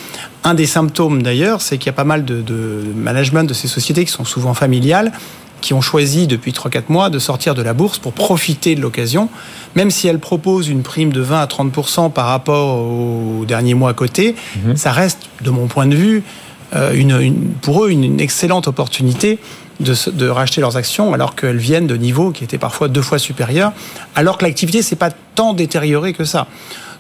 Un 0.43 0.55
des 0.55 0.65
symptômes 0.65 1.22
d'ailleurs, 1.24 1.62
c'est 1.62 1.77
qu'il 1.77 1.88
y 1.88 1.89
a 1.89 1.93
pas 1.93 2.03
mal 2.03 2.25
de, 2.25 2.41
de, 2.41 2.84
management 2.96 3.43
de 3.43 3.53
ces 3.53 3.67
sociétés 3.67 4.03
qui 4.03 4.12
sont 4.12 4.25
souvent 4.25 4.53
familiales, 4.53 5.12
qui 5.62 5.74
ont 5.74 5.82
choisi 5.82 6.27
depuis 6.27 6.51
3-4 6.51 6.84
mois 6.89 7.10
de 7.10 7.20
sortir 7.20 7.55
de 7.55 7.62
la 7.62 7.74
bourse 7.74 7.98
pour 7.98 8.12
profiter 8.12 8.75
de 8.75 8.82
l'occasion, 8.82 9.29
même 9.75 9.89
si 9.89 10.08
elles 10.08 10.20
proposent 10.20 10.67
une 10.67 10.84
prime 10.84 11.13
de 11.13 11.22
20 11.22 11.41
à 11.41 11.46
30% 11.46 12.12
par 12.12 12.27
rapport 12.27 12.77
au 12.79 13.46
dernier 13.46 13.74
mois 13.74 13.91
à 13.91 13.93
côté, 13.93 14.36
mhm. 14.65 14.75
ça 14.75 14.91
reste, 14.91 15.20
de 15.41 15.50
mon 15.50 15.67
point 15.67 15.88
de 15.88 15.96
vue, 15.96 16.24
euh, 16.75 17.32
pour 17.62 17.86
eux 17.86 17.89
une, 17.92 18.20
excellente 18.20 18.68
opportunité 18.68 19.39
de, 19.80 20.27
racheter 20.27 20.62
leurs 20.62 20.77
actions 20.77 21.13
alors 21.13 21.36
qu'elles 21.36 21.58
viennent 21.58 21.88
de 21.88 21.96
niveaux 21.96 22.32
qui 22.32 22.44
étaient 22.44 22.58
parfois 22.58 22.88
deux 22.88 23.01
fois 23.01 23.20
supérieurs, 23.20 23.74
alors 24.15 24.38
que 24.38 24.46
l'activité 24.46 24.82
s'est 24.82 24.96
pas 24.96 25.12
tant 25.36 25.53
détériorée 25.53 26.13
que 26.13 26.24
ça. 26.24 26.48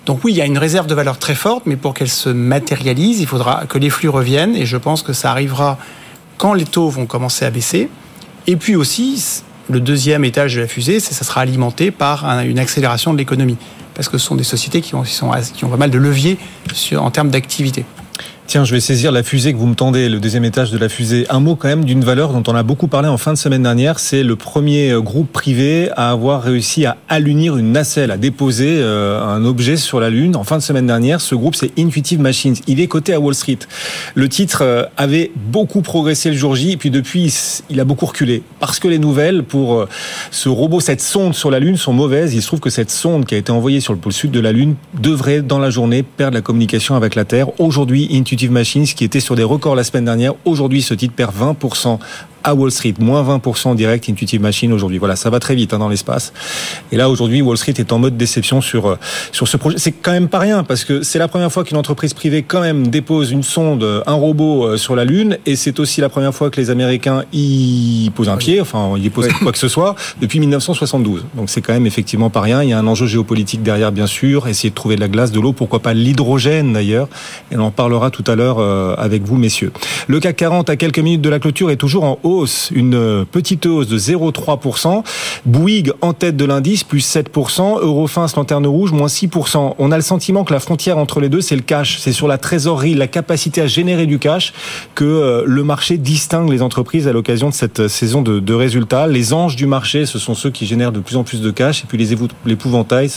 Donc 0.05 0.23
oui, 0.23 0.33
il 0.33 0.37
y 0.37 0.41
a 0.41 0.45
une 0.45 0.57
réserve 0.57 0.87
de 0.87 0.95
valeur 0.95 1.17
très 1.17 1.35
forte, 1.35 1.63
mais 1.65 1.77
pour 1.77 1.93
qu'elle 1.93 2.09
se 2.09 2.29
matérialise, 2.29 3.21
il 3.21 3.27
faudra 3.27 3.65
que 3.67 3.77
les 3.77 3.89
flux 3.89 4.09
reviennent, 4.09 4.55
et 4.55 4.65
je 4.65 4.77
pense 4.77 5.01
que 5.01 5.13
ça 5.13 5.31
arrivera 5.31 5.77
quand 6.37 6.53
les 6.53 6.65
taux 6.65 6.89
vont 6.89 7.05
commencer 7.05 7.45
à 7.45 7.49
baisser. 7.49 7.89
Et 8.47 8.57
puis 8.57 8.75
aussi, 8.75 9.43
le 9.69 9.79
deuxième 9.79 10.25
étage 10.25 10.55
de 10.55 10.61
la 10.61 10.67
fusée, 10.67 10.99
c'est 10.99 11.13
ça 11.13 11.23
sera 11.23 11.41
alimenté 11.41 11.89
par 11.89 12.25
une 12.41 12.59
accélération 12.59 13.13
de 13.13 13.17
l'économie, 13.17 13.57
parce 13.93 14.09
que 14.09 14.17
ce 14.17 14.25
sont 14.25 14.35
des 14.35 14.43
sociétés 14.43 14.81
qui 14.81 14.93
ont, 14.95 15.03
qui 15.03 15.63
ont 15.63 15.69
pas 15.69 15.77
mal 15.77 15.91
de 15.91 15.97
leviers 15.97 16.37
en 16.97 17.09
termes 17.09 17.29
d'activité. 17.29 17.85
Tiens, 18.53 18.65
je 18.65 18.71
vais 18.75 18.81
saisir 18.81 19.11
la 19.11 19.23
fusée 19.23 19.51
que 19.51 19.57
vous 19.57 19.65
me 19.65 19.73
tendez, 19.73 20.09
le 20.09 20.19
deuxième 20.19 20.45
étage 20.45 20.69
de 20.69 20.77
la 20.77 20.87
fusée. 20.87 21.25
Un 21.31 21.39
mot 21.39 21.55
quand 21.55 21.69
même 21.69 21.85
d'une 21.85 22.03
valeur 22.03 22.33
dont 22.33 22.43
on 22.45 22.55
a 22.55 22.61
beaucoup 22.61 22.85
parlé 22.85 23.07
en 23.07 23.17
fin 23.17 23.33
de 23.33 23.37
semaine 23.39 23.63
dernière. 23.63 23.97
C'est 23.97 24.21
le 24.21 24.35
premier 24.35 24.91
euh, 24.91 25.01
groupe 25.01 25.31
privé 25.31 25.89
à 25.95 26.11
avoir 26.11 26.43
réussi 26.43 26.85
à 26.85 26.97
allunir 27.09 27.57
une 27.57 27.71
nacelle, 27.71 28.11
à 28.11 28.17
déposer 28.17 28.77
euh, 28.77 29.19
un 29.25 29.43
objet 29.43 29.75
sur 29.75 29.99
la 29.99 30.11
Lune. 30.11 30.35
En 30.35 30.43
fin 30.43 30.59
de 30.59 30.61
semaine 30.61 30.85
dernière, 30.85 31.19
ce 31.19 31.33
groupe, 31.33 31.55
c'est 31.55 31.71
Intuitive 31.79 32.19
Machines. 32.19 32.53
Il 32.67 32.79
est 32.79 32.85
coté 32.85 33.15
à 33.15 33.19
Wall 33.19 33.33
Street. 33.33 33.57
Le 34.13 34.29
titre 34.29 34.59
euh, 34.61 34.83
avait 34.97 35.31
beaucoup 35.35 35.81
progressé 35.81 36.29
le 36.29 36.37
jour 36.37 36.55
J, 36.55 36.73
et 36.73 36.77
puis 36.77 36.91
depuis, 36.91 37.33
il 37.71 37.79
a 37.79 37.85
beaucoup 37.85 38.05
reculé. 38.05 38.43
Parce 38.59 38.77
que 38.77 38.87
les 38.87 38.99
nouvelles 38.99 39.41
pour 39.41 39.87
ce 40.29 40.47
robot, 40.47 40.79
cette 40.79 41.01
sonde 41.01 41.33
sur 41.33 41.49
la 41.49 41.57
Lune 41.57 41.77
sont 41.77 41.93
mauvaises. 41.93 42.35
Il 42.35 42.43
se 42.43 42.45
trouve 42.45 42.59
que 42.59 42.69
cette 42.69 42.91
sonde 42.91 43.25
qui 43.25 43.33
a 43.33 43.39
été 43.39 43.51
envoyée 43.51 43.79
sur 43.79 43.93
le 43.93 43.99
pôle 43.99 44.13
sud 44.13 44.29
de 44.29 44.39
la 44.39 44.51
Lune 44.51 44.75
devrait, 45.01 45.41
dans 45.41 45.57
la 45.57 45.71
journée, 45.71 46.03
perdre 46.03 46.35
la 46.35 46.41
communication 46.41 46.95
avec 46.95 47.15
la 47.15 47.25
Terre. 47.25 47.47
Aujourd'hui, 47.59 48.09
Intuitive 48.13 48.42
Machines, 48.51 48.85
qui 48.85 49.03
était 49.03 49.19
sur 49.19 49.35
des 49.35 49.43
records 49.43 49.75
la 49.75 49.83
semaine 49.83 50.05
dernière. 50.05 50.33
Aujourd'hui, 50.45 50.81
ce 50.81 50.93
titre 50.93 51.13
perd 51.15 51.33
20% 51.35 51.99
à 52.43 52.53
Wall 52.53 52.71
Street, 52.71 52.95
moins 52.99 53.23
20% 53.23 53.75
direct 53.75 54.09
Intuitive 54.09 54.41
Machine 54.41 54.73
aujourd'hui. 54.73 54.97
Voilà, 54.97 55.15
ça 55.15 55.29
va 55.29 55.39
très 55.39 55.55
vite 55.55 55.73
hein, 55.73 55.79
dans 55.79 55.89
l'espace. 55.89 56.33
Et 56.91 56.97
là, 56.97 57.09
aujourd'hui, 57.09 57.41
Wall 57.41 57.57
Street 57.57 57.73
est 57.77 57.91
en 57.91 57.99
mode 57.99 58.17
déception 58.17 58.61
sur, 58.61 58.87
euh, 58.87 58.97
sur 59.31 59.47
ce 59.47 59.57
projet. 59.57 59.77
C'est 59.77 59.91
quand 59.91 60.11
même 60.11 60.27
pas 60.27 60.39
rien, 60.39 60.63
parce 60.63 60.85
que 60.85 61.03
c'est 61.03 61.19
la 61.19 61.27
première 61.27 61.51
fois 61.51 61.63
qu'une 61.63 61.77
entreprise 61.77 62.13
privée, 62.13 62.43
quand 62.43 62.61
même, 62.61 62.87
dépose 62.87 63.31
une 63.31 63.43
sonde, 63.43 63.83
euh, 63.83 64.01
un 64.05 64.13
robot 64.13 64.65
euh, 64.65 64.77
sur 64.77 64.95
la 64.95 65.05
Lune, 65.05 65.37
et 65.45 65.55
c'est 65.55 65.79
aussi 65.79 66.01
la 66.01 66.09
première 66.09 66.33
fois 66.33 66.49
que 66.49 66.59
les 66.59 66.69
Américains 66.69 67.23
y 67.31 68.11
posent 68.15 68.29
un 68.29 68.37
pied, 68.37 68.59
enfin, 68.59 68.93
y 68.97 69.09
posent 69.09 69.29
quoi 69.41 69.51
que 69.51 69.57
ce 69.57 69.67
soit, 69.67 69.95
depuis 70.21 70.39
1972. 70.39 71.25
Donc 71.35 71.49
c'est 71.49 71.61
quand 71.61 71.73
même 71.73 71.87
effectivement 71.87 72.29
pas 72.29 72.41
rien. 72.41 72.61
Il 72.63 72.69
y 72.69 72.73
a 72.73 72.79
un 72.79 72.87
enjeu 72.87 73.07
géopolitique 73.07 73.63
derrière, 73.63 73.91
bien 73.91 74.07
sûr, 74.07 74.47
essayer 74.47 74.69
de 74.69 74.75
trouver 74.75 74.95
de 74.95 75.01
la 75.01 75.07
glace, 75.07 75.31
de 75.31 75.39
l'eau, 75.39 75.53
pourquoi 75.53 75.79
pas 75.79 75.93
l'hydrogène 75.93 76.73
d'ailleurs, 76.73 77.07
et 77.51 77.57
on 77.57 77.61
en 77.61 77.71
parlera 77.71 78.11
tout 78.11 78.23
à 78.27 78.35
l'heure 78.35 78.59
avec 78.99 79.23
vous, 79.23 79.37
messieurs. 79.37 79.71
Le 80.07 80.19
CAC 80.19 80.35
40, 80.35 80.69
à 80.69 80.75
quelques 80.75 80.99
minutes 80.99 81.21
de 81.21 81.29
la 81.29 81.39
clôture, 81.39 81.69
est 81.69 81.77
toujours 81.77 82.03
en 82.03 82.19
haut 82.23 82.32
une 82.71 83.25
petite 83.25 83.65
hausse 83.65 83.87
de 83.87 83.97
0,3%. 83.97 85.03
Bouygues 85.45 85.91
en 86.01 86.13
tête 86.13 86.37
de 86.37 86.45
l'indice, 86.45 86.83
plus 86.83 87.05
7%. 87.05 87.79
Eurofins, 87.81 88.25
lanterne 88.35 88.67
rouge, 88.67 88.91
moins 88.91 89.07
6%. 89.07 89.75
On 89.77 89.91
a 89.91 89.95
le 89.95 90.01
sentiment 90.01 90.43
que 90.43 90.53
la 90.53 90.59
frontière 90.59 90.97
entre 90.97 91.19
les 91.19 91.29
deux, 91.29 91.41
c'est 91.41 91.55
le 91.55 91.61
cash. 91.61 91.99
C'est 91.99 92.11
sur 92.11 92.27
la 92.27 92.37
trésorerie, 92.37 92.93
la 92.95 93.07
capacité 93.07 93.61
à 93.61 93.67
générer 93.67 94.05
du 94.05 94.19
cash 94.19 94.53
que 94.95 95.03
euh, 95.03 95.43
le 95.45 95.63
marché 95.63 95.97
distingue 95.97 96.49
les 96.49 96.61
entreprises 96.61 97.07
à 97.07 97.13
l'occasion 97.13 97.49
de 97.49 97.53
cette 97.53 97.87
saison 97.87 98.21
de, 98.21 98.53
résultats. 98.53 99.07
Les 99.07 99.33
anges 99.33 99.55
du 99.55 99.65
marché, 99.65 100.05
ce 100.05 100.19
sont 100.19 100.35
ceux 100.35 100.49
qui 100.49 100.65
génèrent 100.65 100.91
de 100.91 100.99
plus 100.99 101.15
en 101.15 101.23
plus 101.23 101.41
de 101.41 101.51
cash. 101.51 101.83
Et 101.83 101.87
puis 101.87 101.97
les 101.97 102.11
épouvantails 102.13 103.11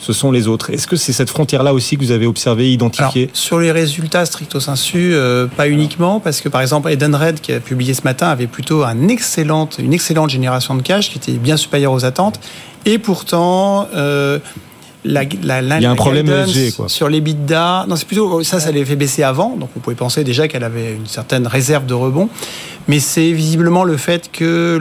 ce 0.00 0.12
sont 0.14 0.32
les 0.32 0.48
autres. 0.48 0.70
Est-ce 0.70 0.86
que 0.86 0.96
c'est 0.96 1.12
cette 1.12 1.30
frontière-là 1.30 1.74
aussi 1.74 1.96
que 1.96 2.02
vous 2.02 2.10
avez 2.10 2.26
observé, 2.26 2.72
identifié 2.72 3.30
Sur 3.34 3.60
les 3.60 3.70
résultats 3.70 4.24
stricto 4.24 4.58
sensu, 4.58 5.12
euh, 5.12 5.46
pas 5.46 5.68
uniquement, 5.68 6.20
parce 6.20 6.40
que 6.40 6.48
par 6.48 6.62
exemple 6.62 6.90
Edenred 6.90 7.40
qui 7.40 7.52
a 7.52 7.60
publié 7.60 7.92
ce 7.94 8.02
matin 8.02 8.28
avait 8.28 8.46
plutôt 8.46 8.82
un 8.82 9.08
excellente, 9.08 9.76
une 9.78 9.92
excellente 9.92 10.30
génération 10.30 10.74
de 10.74 10.82
cash 10.82 11.10
qui 11.10 11.18
était 11.18 11.32
bien 11.32 11.56
supérieure 11.56 11.92
aux 11.92 12.04
attentes, 12.04 12.40
et 12.86 12.98
pourtant. 12.98 13.86
Euh, 13.94 14.38
la, 15.02 15.22
la, 15.42 15.78
Il 15.78 15.82
y 15.82 15.86
a 15.86 15.90
un 15.90 15.94
problème 15.94 16.28
ESG, 16.28 16.76
quoi. 16.76 16.90
Sur 16.90 17.08
les 17.08 17.22
bidas, 17.22 17.86
non, 17.86 17.96
c'est 17.96 18.06
plutôt 18.06 18.42
ça, 18.42 18.60
ça 18.60 18.70
l'avait 18.70 18.84
fait 18.84 18.96
baisser 18.96 19.22
avant, 19.22 19.56
donc 19.56 19.70
vous 19.74 19.80
pouvez 19.80 19.96
penser 19.96 20.24
déjà 20.24 20.46
qu'elle 20.46 20.62
avait 20.62 20.92
une 20.92 21.06
certaine 21.06 21.46
réserve 21.46 21.86
de 21.86 21.94
rebond, 21.94 22.28
mais 22.86 23.00
c'est 23.00 23.32
visiblement 23.32 23.84
le 23.84 23.96
fait 23.96 24.30
que 24.30 24.78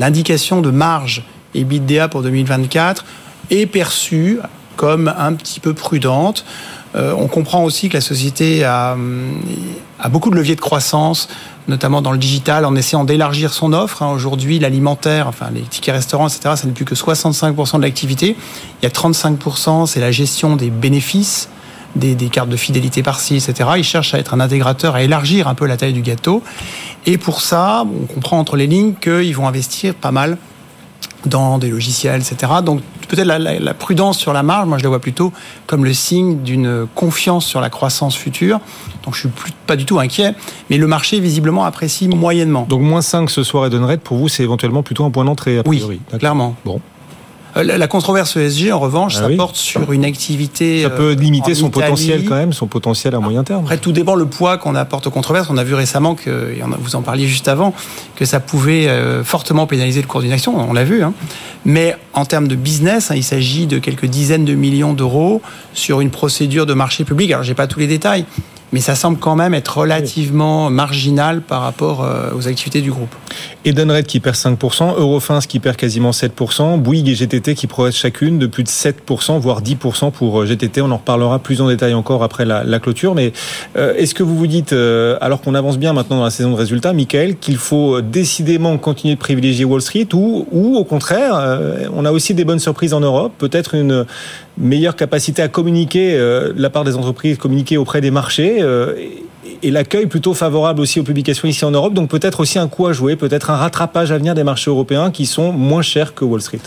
l'indication 0.00 0.62
de 0.62 0.70
marge 0.72 1.22
EBITDA 1.54 2.08
pour 2.08 2.22
2024 2.22 3.04
est 3.50 3.66
perçue 3.66 4.38
comme 4.76 5.12
un 5.16 5.32
petit 5.34 5.60
peu 5.60 5.74
prudente. 5.74 6.44
Euh, 6.94 7.12
on 7.18 7.26
comprend 7.26 7.64
aussi 7.64 7.88
que 7.88 7.94
la 7.94 8.00
société 8.00 8.62
a, 8.64 8.96
a, 9.98 10.08
beaucoup 10.08 10.30
de 10.30 10.36
leviers 10.36 10.54
de 10.54 10.60
croissance, 10.60 11.28
notamment 11.66 12.02
dans 12.02 12.12
le 12.12 12.18
digital, 12.18 12.64
en 12.64 12.76
essayant 12.76 13.04
d'élargir 13.04 13.52
son 13.52 13.72
offre. 13.72 14.02
Hein. 14.02 14.12
Aujourd'hui, 14.12 14.60
l'alimentaire, 14.60 15.26
enfin 15.26 15.46
les 15.52 15.62
tickets 15.62 15.94
restaurants, 15.94 16.28
etc., 16.28 16.54
ça 16.56 16.66
n'est 16.66 16.72
plus 16.72 16.84
que 16.84 16.94
65% 16.94 17.78
de 17.78 17.82
l'activité. 17.82 18.36
Il 18.80 18.84
y 18.84 18.86
a 18.86 18.90
35%, 18.90 19.86
c'est 19.86 20.00
la 20.00 20.12
gestion 20.12 20.56
des 20.56 20.70
bénéfices. 20.70 21.48
Des, 21.96 22.16
des, 22.16 22.28
cartes 22.28 22.48
de 22.48 22.56
fidélité 22.56 23.04
par-ci, 23.04 23.36
etc. 23.36 23.70
Ils 23.76 23.84
cherchent 23.84 24.14
à 24.14 24.18
être 24.18 24.34
un 24.34 24.40
intégrateur, 24.40 24.96
à 24.96 25.04
élargir 25.04 25.46
un 25.46 25.54
peu 25.54 25.64
la 25.64 25.76
taille 25.76 25.92
du 25.92 26.02
gâteau. 26.02 26.42
Et 27.06 27.18
pour 27.18 27.40
ça, 27.40 27.84
on 27.84 28.06
comprend 28.06 28.36
entre 28.40 28.56
les 28.56 28.66
lignes 28.66 28.94
qu'ils 28.94 29.36
vont 29.36 29.46
investir 29.46 29.94
pas 29.94 30.10
mal 30.10 30.36
dans 31.26 31.58
des 31.58 31.70
logiciels, 31.70 32.20
etc. 32.20 32.52
Donc 32.64 32.80
peut-être 33.08 33.26
la, 33.26 33.74
prudence 33.74 34.18
sur 34.18 34.32
la 34.32 34.42
marge, 34.42 34.66
moi 34.66 34.78
je 34.78 34.82
la 34.82 34.88
vois 34.88 35.00
plutôt 35.00 35.32
comme 35.66 35.84
le 35.84 35.92
signe 35.92 36.42
d'une 36.42 36.86
confiance 36.94 37.46
sur 37.46 37.60
la 37.60 37.70
croissance 37.70 38.16
future. 38.16 38.60
Donc 39.04 39.14
je 39.14 39.20
suis 39.20 39.28
plus, 39.28 39.52
pas 39.66 39.76
du 39.76 39.84
tout 39.84 39.98
inquiet, 39.98 40.34
mais 40.70 40.78
le 40.78 40.86
marché 40.86 41.20
visiblement 41.20 41.64
apprécie 41.64 42.08
moyennement. 42.08 42.66
Donc 42.68 42.82
moins 42.82 43.02
5 43.02 43.30
ce 43.30 43.42
soir 43.42 43.64
et 43.64 43.66
Edenred, 43.68 44.00
pour 44.00 44.16
vous 44.16 44.28
c'est 44.28 44.42
éventuellement 44.42 44.82
plutôt 44.82 45.04
un 45.04 45.10
point 45.10 45.24
d'entrée 45.24 45.58
a 45.58 45.62
priori. 45.62 46.00
Oui, 46.12 46.18
clairement. 46.18 46.56
Bon. 46.64 46.80
Euh, 47.56 47.62
la 47.62 47.86
controverse 47.86 48.36
ESG, 48.36 48.72
en 48.72 48.78
revanche, 48.78 49.14
ah 49.18 49.28
ça 49.28 49.36
porte 49.36 49.56
sur 49.56 49.92
une 49.92 50.04
activité. 50.04 50.82
Ça 50.82 50.90
peut 50.90 51.10
euh, 51.10 51.14
limiter 51.14 51.54
son 51.54 51.70
potentiel 51.70 52.24
quand 52.24 52.34
même, 52.34 52.52
son 52.52 52.66
potentiel 52.66 53.14
à 53.14 53.20
moyen 53.20 53.44
terme. 53.44 53.62
Après, 53.64 53.78
tout 53.78 53.92
dépend 53.92 54.14
le 54.14 54.26
poids 54.26 54.58
qu'on 54.58 54.74
apporte 54.74 55.06
aux 55.06 55.10
controverses. 55.10 55.48
On 55.50 55.56
a 55.56 55.64
vu 55.64 55.74
récemment 55.74 56.14
que, 56.14 56.54
vous 56.78 56.96
en 56.96 57.02
parliez 57.02 57.26
juste 57.26 57.48
avant, 57.48 57.72
que 58.16 58.24
ça 58.24 58.40
pouvait 58.40 58.88
euh, 58.88 59.24
fortement 59.24 59.66
pénaliser 59.66 60.00
le 60.00 60.06
cours 60.06 60.20
d'une 60.20 60.32
action. 60.32 60.56
On 60.56 60.72
l'a 60.72 60.84
vu. 60.84 61.02
Hein. 61.02 61.14
Mais 61.64 61.96
en 62.12 62.24
termes 62.24 62.48
de 62.48 62.56
business, 62.56 63.10
hein, 63.10 63.14
il 63.16 63.24
s'agit 63.24 63.66
de 63.66 63.78
quelques 63.78 64.06
dizaines 64.06 64.44
de 64.44 64.54
millions 64.54 64.92
d'euros 64.92 65.40
sur 65.72 66.00
une 66.00 66.10
procédure 66.10 66.66
de 66.66 66.74
marché 66.74 67.04
public. 67.04 67.30
Alors, 67.30 67.44
j'ai 67.44 67.54
pas 67.54 67.66
tous 67.66 67.78
les 67.78 67.86
détails, 67.86 68.26
mais 68.72 68.80
ça 68.80 68.94
semble 68.94 69.18
quand 69.18 69.36
même 69.36 69.54
être 69.54 69.78
relativement 69.78 70.70
marginal 70.70 71.40
par 71.40 71.62
rapport 71.62 72.02
euh, 72.02 72.30
aux 72.36 72.48
activités 72.48 72.80
du 72.80 72.90
groupe. 72.90 73.14
Edenred 73.64 74.06
qui 74.06 74.20
perd 74.20 74.36
5%, 74.36 74.98
Eurofins 74.98 75.40
qui 75.40 75.58
perd 75.58 75.76
quasiment 75.76 76.10
7%, 76.10 76.78
Bouygues 76.78 77.08
et 77.08 77.14
GTT 77.14 77.54
qui 77.54 77.66
progressent 77.66 77.96
chacune 77.96 78.38
de 78.38 78.46
plus 78.46 78.62
de 78.62 78.68
7%, 78.68 79.38
voire 79.38 79.62
10% 79.62 80.10
pour 80.10 80.42
euh, 80.42 80.46
GTT. 80.46 80.82
On 80.82 80.90
en 80.90 80.98
reparlera 80.98 81.38
plus 81.38 81.60
en 81.60 81.68
détail 81.68 81.94
encore 81.94 82.22
après 82.22 82.44
la, 82.44 82.78
clôture. 82.78 83.14
Mais 83.14 83.32
euh, 83.76 83.94
est-ce 83.94 84.14
que 84.14 84.22
vous 84.22 84.36
vous 84.36 84.46
dites, 84.46 84.72
euh, 84.72 85.16
alors 85.20 85.40
qu'on 85.40 85.54
avance 85.54 85.78
bien 85.78 85.92
maintenant 85.92 86.18
dans 86.18 86.24
la 86.24 86.30
saison 86.30 86.50
de 86.50 86.56
résultats, 86.56 86.92
Michael, 86.92 87.36
qu'il 87.36 87.56
faut 87.56 88.00
décidément 88.00 88.76
continuer 88.78 89.14
de 89.14 89.20
privilégier 89.20 89.64
Wall 89.64 89.80
Street 89.80 90.08
ou, 90.12 90.76
au 90.76 90.84
contraire, 90.84 91.34
euh, 91.36 91.86
on 91.94 92.04
a 92.04 92.12
aussi 92.12 92.34
des 92.34 92.44
bonnes 92.44 92.58
surprises 92.58 92.92
en 92.92 93.00
Europe, 93.00 93.32
peut-être 93.38 93.74
une 93.74 94.04
meilleure 94.58 94.96
capacité 94.96 95.42
à 95.42 95.48
communiquer 95.48 96.14
euh, 96.14 96.52
la 96.56 96.70
part 96.70 96.84
des 96.84 96.96
entreprises, 96.96 97.38
communiquer 97.38 97.76
auprès 97.76 98.00
des 98.00 98.10
marchés 98.10 98.58
euh, 98.60 98.94
et 99.62 99.70
l'accueil 99.70 100.06
plutôt 100.06 100.34
favorable 100.34 100.80
aussi 100.80 101.00
aux 101.00 101.04
publications 101.04 101.48
ici 101.48 101.64
en 101.64 101.70
Europe. 101.70 101.94
Donc 101.94 102.08
peut-être 102.08 102.40
aussi 102.40 102.58
un 102.58 102.68
coup 102.68 102.86
à 102.86 102.92
jouer, 102.92 103.16
peut-être 103.16 103.50
un 103.50 103.56
rattrapage 103.56 104.12
à 104.12 104.18
venir 104.18 104.34
des 104.34 104.44
marchés 104.44 104.70
européens 104.70 105.10
qui 105.10 105.26
sont 105.26 105.52
moins 105.52 105.82
chers 105.82 106.14
que 106.14 106.24
Wall 106.24 106.40
Street. 106.40 106.60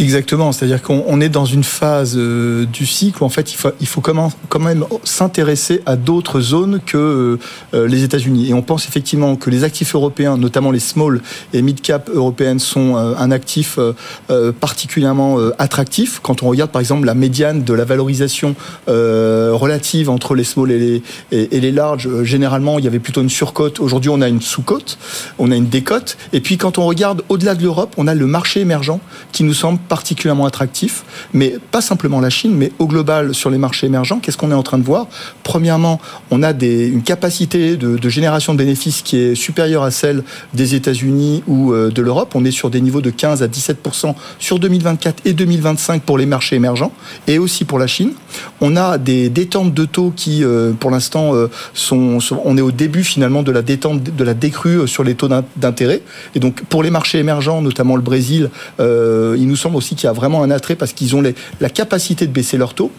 Exactement, 0.00 0.50
c'est-à-dire 0.52 0.80
qu'on 0.80 1.20
est 1.20 1.28
dans 1.28 1.44
une 1.44 1.62
phase 1.62 2.14
euh, 2.16 2.64
du 2.64 2.86
cycle 2.86 3.22
où 3.22 3.26
en 3.26 3.28
fait 3.28 3.52
il 3.80 3.86
faut, 3.86 4.00
quand 4.00 4.58
même 4.58 4.84
s'intéresser 5.04 5.82
à 5.84 5.96
d'autres 5.96 6.40
zones 6.40 6.80
que 6.86 7.38
euh, 7.74 7.86
les 7.86 8.02
États-Unis. 8.02 8.48
Et 8.48 8.54
on 8.54 8.62
pense 8.62 8.88
effectivement 8.88 9.36
que 9.36 9.50
les 9.50 9.62
actifs 9.62 9.94
européens, 9.94 10.38
notamment 10.38 10.70
les 10.70 10.80
small 10.80 11.20
et 11.52 11.60
mid 11.60 11.82
cap 11.82 12.08
européennes, 12.08 12.60
sont 12.60 12.96
euh, 12.96 13.12
un 13.18 13.30
actif 13.30 13.78
euh, 13.78 13.92
euh, 14.30 14.52
particulièrement 14.52 15.38
euh, 15.38 15.50
attractif. 15.58 16.20
Quand 16.22 16.42
on 16.42 16.48
regarde 16.48 16.70
par 16.70 16.80
exemple 16.80 17.04
la 17.04 17.14
médiane 17.14 17.62
de 17.62 17.74
la 17.74 17.84
valorisation 17.84 18.54
euh, 18.88 19.50
relative 19.52 20.08
entre 20.08 20.34
les 20.34 20.44
small 20.44 20.70
et 20.70 20.78
les, 20.78 21.02
et, 21.30 21.60
les 21.60 21.72
larges, 21.72 22.08
euh, 22.08 22.24
généralement 22.24 22.78
il 22.78 22.86
y 22.86 22.88
avait 22.88 23.00
plutôt 23.00 23.20
une 23.20 23.28
surcote. 23.28 23.80
Aujourd'hui 23.80 24.08
on 24.08 24.22
a 24.22 24.28
une 24.28 24.40
sous-cote, 24.40 24.96
on 25.38 25.50
a 25.50 25.56
une 25.56 25.68
décote. 25.68 26.16
Et 26.32 26.40
puis 26.40 26.56
quand 26.56 26.78
on 26.78 26.86
regarde 26.86 27.22
au-delà 27.28 27.54
de 27.54 27.62
l'Europe, 27.62 27.92
on 27.98 28.06
a 28.06 28.14
le 28.14 28.26
marché 28.26 28.60
émergent 28.60 28.98
qui 29.32 29.44
nous 29.44 29.52
semble 29.52 29.78
particulièrement 29.90 30.46
attractif, 30.46 31.02
mais 31.34 31.56
pas 31.72 31.80
simplement 31.80 32.20
la 32.20 32.30
Chine, 32.30 32.54
mais 32.56 32.70
au 32.78 32.86
global 32.86 33.34
sur 33.34 33.50
les 33.50 33.58
marchés 33.58 33.86
émergents, 33.88 34.20
qu'est-ce 34.20 34.36
qu'on 34.38 34.52
est 34.52 34.54
en 34.54 34.62
train 34.62 34.78
de 34.78 34.84
voir? 34.84 35.08
Premièrement, 35.42 36.00
on 36.30 36.44
a 36.44 36.52
une 36.52 37.02
capacité 37.02 37.76
de, 37.76 38.08
génération 38.08 38.52
de 38.54 38.58
bénéfices 38.58 39.02
qui 39.02 39.16
est 39.18 39.34
supérieure 39.34 39.82
à 39.82 39.90
celle 39.90 40.22
des 40.54 40.76
États-Unis 40.76 41.42
ou 41.48 41.72
euh, 41.72 41.90
de 41.90 42.02
l'Europe. 42.02 42.30
On 42.36 42.44
est 42.44 42.52
sur 42.52 42.70
des 42.70 42.80
niveaux 42.80 43.00
de 43.00 43.10
15 43.10 43.42
à 43.42 43.48
17% 43.48 44.14
sur 44.38 44.60
2024 44.60 45.22
et 45.24 45.32
2025 45.32 46.02
pour 46.02 46.18
les 46.18 46.26
marchés 46.26 46.54
émergents 46.54 46.92
et 47.26 47.38
aussi 47.40 47.64
pour 47.64 47.80
la 47.80 47.88
Chine. 47.88 48.12
On 48.60 48.76
a 48.76 48.96
des 48.96 49.28
détentes 49.28 49.74
de 49.74 49.84
taux 49.84 50.12
qui, 50.14 50.44
euh, 50.44 50.72
pour 50.72 50.92
l'instant, 50.92 51.34
euh, 51.34 51.48
sont, 51.74 52.18
on 52.44 52.56
est 52.56 52.60
au 52.60 52.70
début 52.70 53.02
finalement 53.02 53.42
de 53.42 53.50
la 53.50 53.62
détente, 53.62 54.04
de 54.04 54.24
la 54.24 54.34
décrue 54.34 54.86
sur 54.86 55.02
les 55.02 55.16
taux 55.16 55.26
d'in- 55.26 55.44
d'intérêt. 55.56 56.02
Et 56.36 56.38
donc 56.38 56.62
pour 56.68 56.84
les 56.84 56.90
marchés 56.90 57.18
émergents, 57.18 57.60
notamment 57.60 57.96
le 57.96 58.02
Brésil, 58.02 58.50
il 58.78 59.46
nous 59.48 59.56
semble 59.56 59.79
aussi 59.80 59.94
qu'il 59.96 60.06
y 60.06 60.10
a 60.10 60.12
vraiment 60.12 60.42
un 60.42 60.50
attrait 60.50 60.76
parce 60.76 60.92
qu'ils 60.92 61.16
ont 61.16 61.22
les- 61.22 61.34
la 61.60 61.70
capacité 61.70 62.26
de 62.26 62.32
baisser 62.32 62.56
leurs 62.58 62.74
taux. 62.74 62.90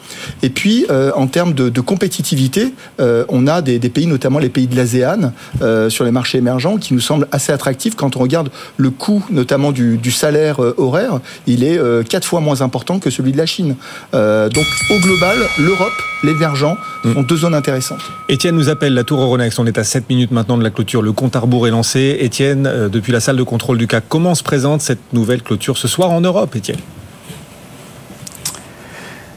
Et 0.44 0.50
puis 0.50 0.86
euh, 0.89 1.12
en 1.15 1.28
termes 1.28 1.54
de, 1.54 1.70
de 1.70 1.82
compétitivité, 1.82 2.74
euh, 3.00 3.24
on 3.30 3.48
a 3.48 3.62
des, 3.62 3.80
des 3.80 3.89
pays, 3.89 4.08
notamment 4.08 4.39
les 4.39 4.50
pays 4.50 4.67
de 4.67 4.76
l'ASEAN, 4.76 5.32
euh, 5.62 5.89
sur 5.89 6.04
les 6.06 6.12
marchés 6.12 6.39
émergents, 6.39 6.78
qui 6.78 6.94
nous 6.94 7.00
semblent 7.00 7.28
assez 7.32 7.52
attractifs 7.52 7.96
quand 7.96 8.15
on 8.17 8.20
regarde 8.20 8.50
le 8.78 8.89
coût, 8.89 9.24
notamment 9.30 9.72
du, 9.72 9.98
du 9.98 10.12
salaire 10.12 10.60
horaire, 10.78 11.20
il 11.48 11.63
est 11.63 11.80
quatre 12.10 12.26
fois 12.26 12.39
moins 12.41 12.62
important 12.62 13.00
que 13.00 13.10
celui 13.10 13.32
de 13.32 13.38
la 13.38 13.46
Chine. 13.46 13.76
Donc 14.13 14.65
au 14.89 15.00
global, 15.00 15.38
l'Europe, 15.60 15.94
l'émergent 16.24 16.76
sont 17.04 17.22
deux 17.24 17.38
zones 17.38 17.54
intéressantes. 17.56 18.02
Étienne 18.30 18.56
nous 18.56 18.70
appelle 18.70 18.94
la 18.94 19.04
Tour 19.04 19.22
Euronext. 19.22 19.60
On 19.60 19.65
est 19.65 19.78
à 19.78 19.84
7 19.84 20.10
minutes 20.10 20.32
maintenant 20.32 20.58
de 20.58 20.63
la 20.63 20.70
clôture. 20.70 21.02
Le 21.02 21.12
compte 21.13 21.36
à 21.36 21.39
rebours 21.39 21.67
est 21.67 21.72
lancé. 21.72 22.17
Étienne, 22.20 22.63
depuis 22.91 23.12
la 23.12 23.20
salle 23.20 23.38
de 23.38 23.44
contrôle 23.44 23.78
du 23.78 23.88
CAC, 23.88 24.04
comment 24.10 24.36
se 24.36 24.44
présente 24.44 24.82
cette 24.82 25.13
nouvelle 25.13 25.41
clôture 25.44 25.78
ce 25.78 25.88
soir 25.88 26.10
en 26.12 26.22
Europe, 26.22 26.56
Étienne? 26.56 26.70
question. 26.71 27.00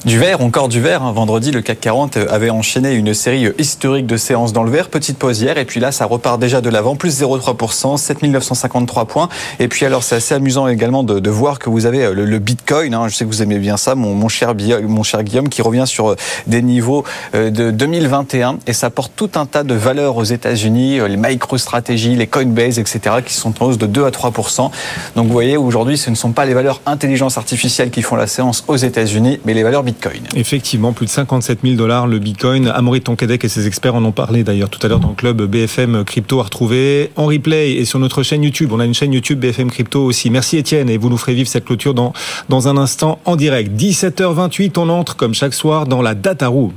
Du 0.05 0.19
vert, 0.19 0.43
encore 0.43 0.69
du 0.69 0.83
vert. 0.83 1.03
hein. 1.03 1.13
Vendredi, 1.13 1.51
le 1.51 1.63
CAC 1.63 1.81
40 1.81 2.19
avait 2.19 2.51
enchaîné 2.51 2.93
une 2.93 3.15
série 3.15 3.49
historique 3.59 4.07
de 4.07 4.19
séances 4.19 4.53
dans 4.53 4.63
le 4.63 4.71
vert. 4.71 4.91
Petite 4.91 5.17
pause 5.17 5.41
hier, 5.41 5.57
et 5.57 5.65
puis 5.65 5.81
là, 5.81 5.93
ça 5.93 6.05
repart 6.05 6.39
déjà 6.39 6.61
de 6.61 6.69
l'avant, 6.69 6.95
plus 6.95 7.23
0,3%, 7.23 7.97
7953 7.97 9.07
points. 9.07 9.31
Et 9.61 9.69
puis 9.69 9.87
alors, 9.87 10.03
c'est 10.03 10.17
assez 10.17 10.35
amusant 10.35 10.69
également 10.69 11.05
de, 11.05 11.21
de 11.21 11.31
voir 11.31 11.59
que 11.59 11.71
vous 11.71 11.87
avez 11.87 12.13
le, 12.13 12.27
le 12.27 12.39
Bitcoin. 12.39 12.93
hein. 12.93 13.09
Je 13.09 13.15
sais 13.17 13.25
que 13.25 13.31
vous 13.31 13.43
aimez 13.43 13.59
bien 13.59 13.79
ça, 13.79 13.95
mon, 13.95 14.13
mon 14.15 14.29
cher, 14.29 14.53
mon 14.83 15.05
cher 15.05 15.23
Guillaume, 15.25 15.49
qui 15.49 15.63
revient 15.63 15.85
sur 15.87 16.11
euh, 16.11 16.17
des 16.47 16.61
niveaux 16.61 17.05
euh, 17.35 17.49
de 17.49 17.71
2021, 17.71 18.59
et 18.67 18.75
ça 18.75 18.91
porte 18.91 19.13
tout 19.17 19.31
un 19.37 19.47
tas 19.47 19.63
de 19.65 19.73
valeurs 19.73 20.19
aux 20.19 20.25
États-Unis, 20.25 21.01
euh, 21.01 21.09
les 21.09 21.17
MicroStrategy, 21.17 22.15
les 22.15 22.27
Coinbase, 22.27 22.79
etc., 22.79 23.01
qui 23.25 23.33
sont 23.33 23.55
en 23.63 23.69
hausse 23.69 23.79
de 23.79 23.87
2 23.87 24.05
à 24.05 24.11
3%. 24.11 24.71
Donc 25.17 25.27
vous 25.29 25.33
voyez, 25.33 25.57
aujourd'hui, 25.57 25.97
ce 25.97 26.11
ne 26.11 26.15
sont 26.15 26.33
pas 26.33 26.45
les 26.45 26.53
valeurs 26.53 26.83
intelligence 26.85 27.39
artificielle 27.39 27.91
qui 27.91 28.03
font 28.03 28.17
la 28.17 28.27
séance 28.27 28.65
aux 28.69 28.77
États-Unis, 28.77 29.41
mais 29.47 29.55
les 29.55 29.63
valeurs 29.63 29.83
Bitcoin. 29.83 29.94
Effectivement, 30.35 30.93
plus 30.93 31.07
de 31.07 31.11
57 31.11 31.61
000 31.63 31.77
dollars 31.77 32.07
le 32.07 32.19
Bitcoin. 32.19 32.69
Amaury 32.69 33.01
Tonquédec 33.01 33.45
et 33.45 33.49
ses 33.49 33.67
experts 33.67 33.95
en 33.95 34.05
ont 34.05 34.13
parlé 34.13 34.45
d'ailleurs 34.45 34.71
tout 34.71 34.85
à 34.85 34.89
l'heure 34.89 35.01
dans 35.01 35.11
le 35.11 35.15
club 35.15 35.43
BFM 35.43 36.05
Crypto 36.05 36.41
à 36.41 36.45
retrouver 36.45 37.11
en 37.17 37.27
replay 37.27 37.73
et 37.73 37.85
sur 37.85 37.99
notre 37.99 38.23
chaîne 38.23 38.43
YouTube. 38.43 38.71
On 38.73 38.81
a 38.81 38.85
une 38.85 38.95
chaîne 38.95 39.13
YouTube 39.13 39.41
BFM 39.41 39.71
Crypto 39.71 40.05
aussi. 40.05 40.31
Merci 40.31 40.57
Étienne 40.57 40.91
et 40.91 40.99
vous 40.99 41.09
nous 41.09 41.19
ferez 41.19 41.35
vivre 41.35 41.49
cette 41.49 41.65
clôture 41.65 41.95
dans, 41.95 42.13
dans 42.49 42.69
un 42.69 42.77
instant 42.77 43.19
en 43.25 43.37
direct. 43.37 43.73
17h28, 43.73 44.79
on 44.79 44.89
entre 44.89 45.17
comme 45.17 45.35
chaque 45.35 45.55
soir 45.55 45.87
dans 45.87 46.03
la 46.03 46.15
Data 46.15 46.49
Room. 46.49 46.73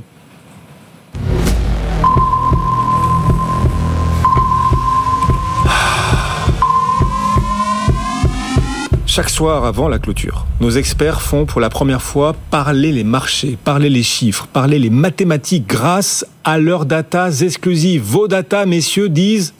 Chaque 9.18 9.32
soir 9.32 9.66
avant 9.66 9.88
la 9.88 9.98
clôture, 9.98 10.46
nos 10.62 10.70
experts 10.70 11.24
font 11.24 11.48
pour 11.48 11.60
la 11.60 11.72
première 11.72 12.04
fois 12.04 12.36
parler 12.52 12.92
les 12.92 13.04
marchés, 13.04 13.58
parler 13.64 13.90
les 13.90 14.04
chiffres, 14.04 14.46
parler 14.46 14.78
les 14.78 14.92
mathématiques 14.92 15.66
grâce 15.66 16.24
à 16.44 16.60
leurs 16.60 16.86
datas 16.86 17.42
exclusives. 17.42 18.04
Vos 18.04 18.28
datas, 18.28 18.68
messieurs, 18.68 19.10
disent 19.10 19.56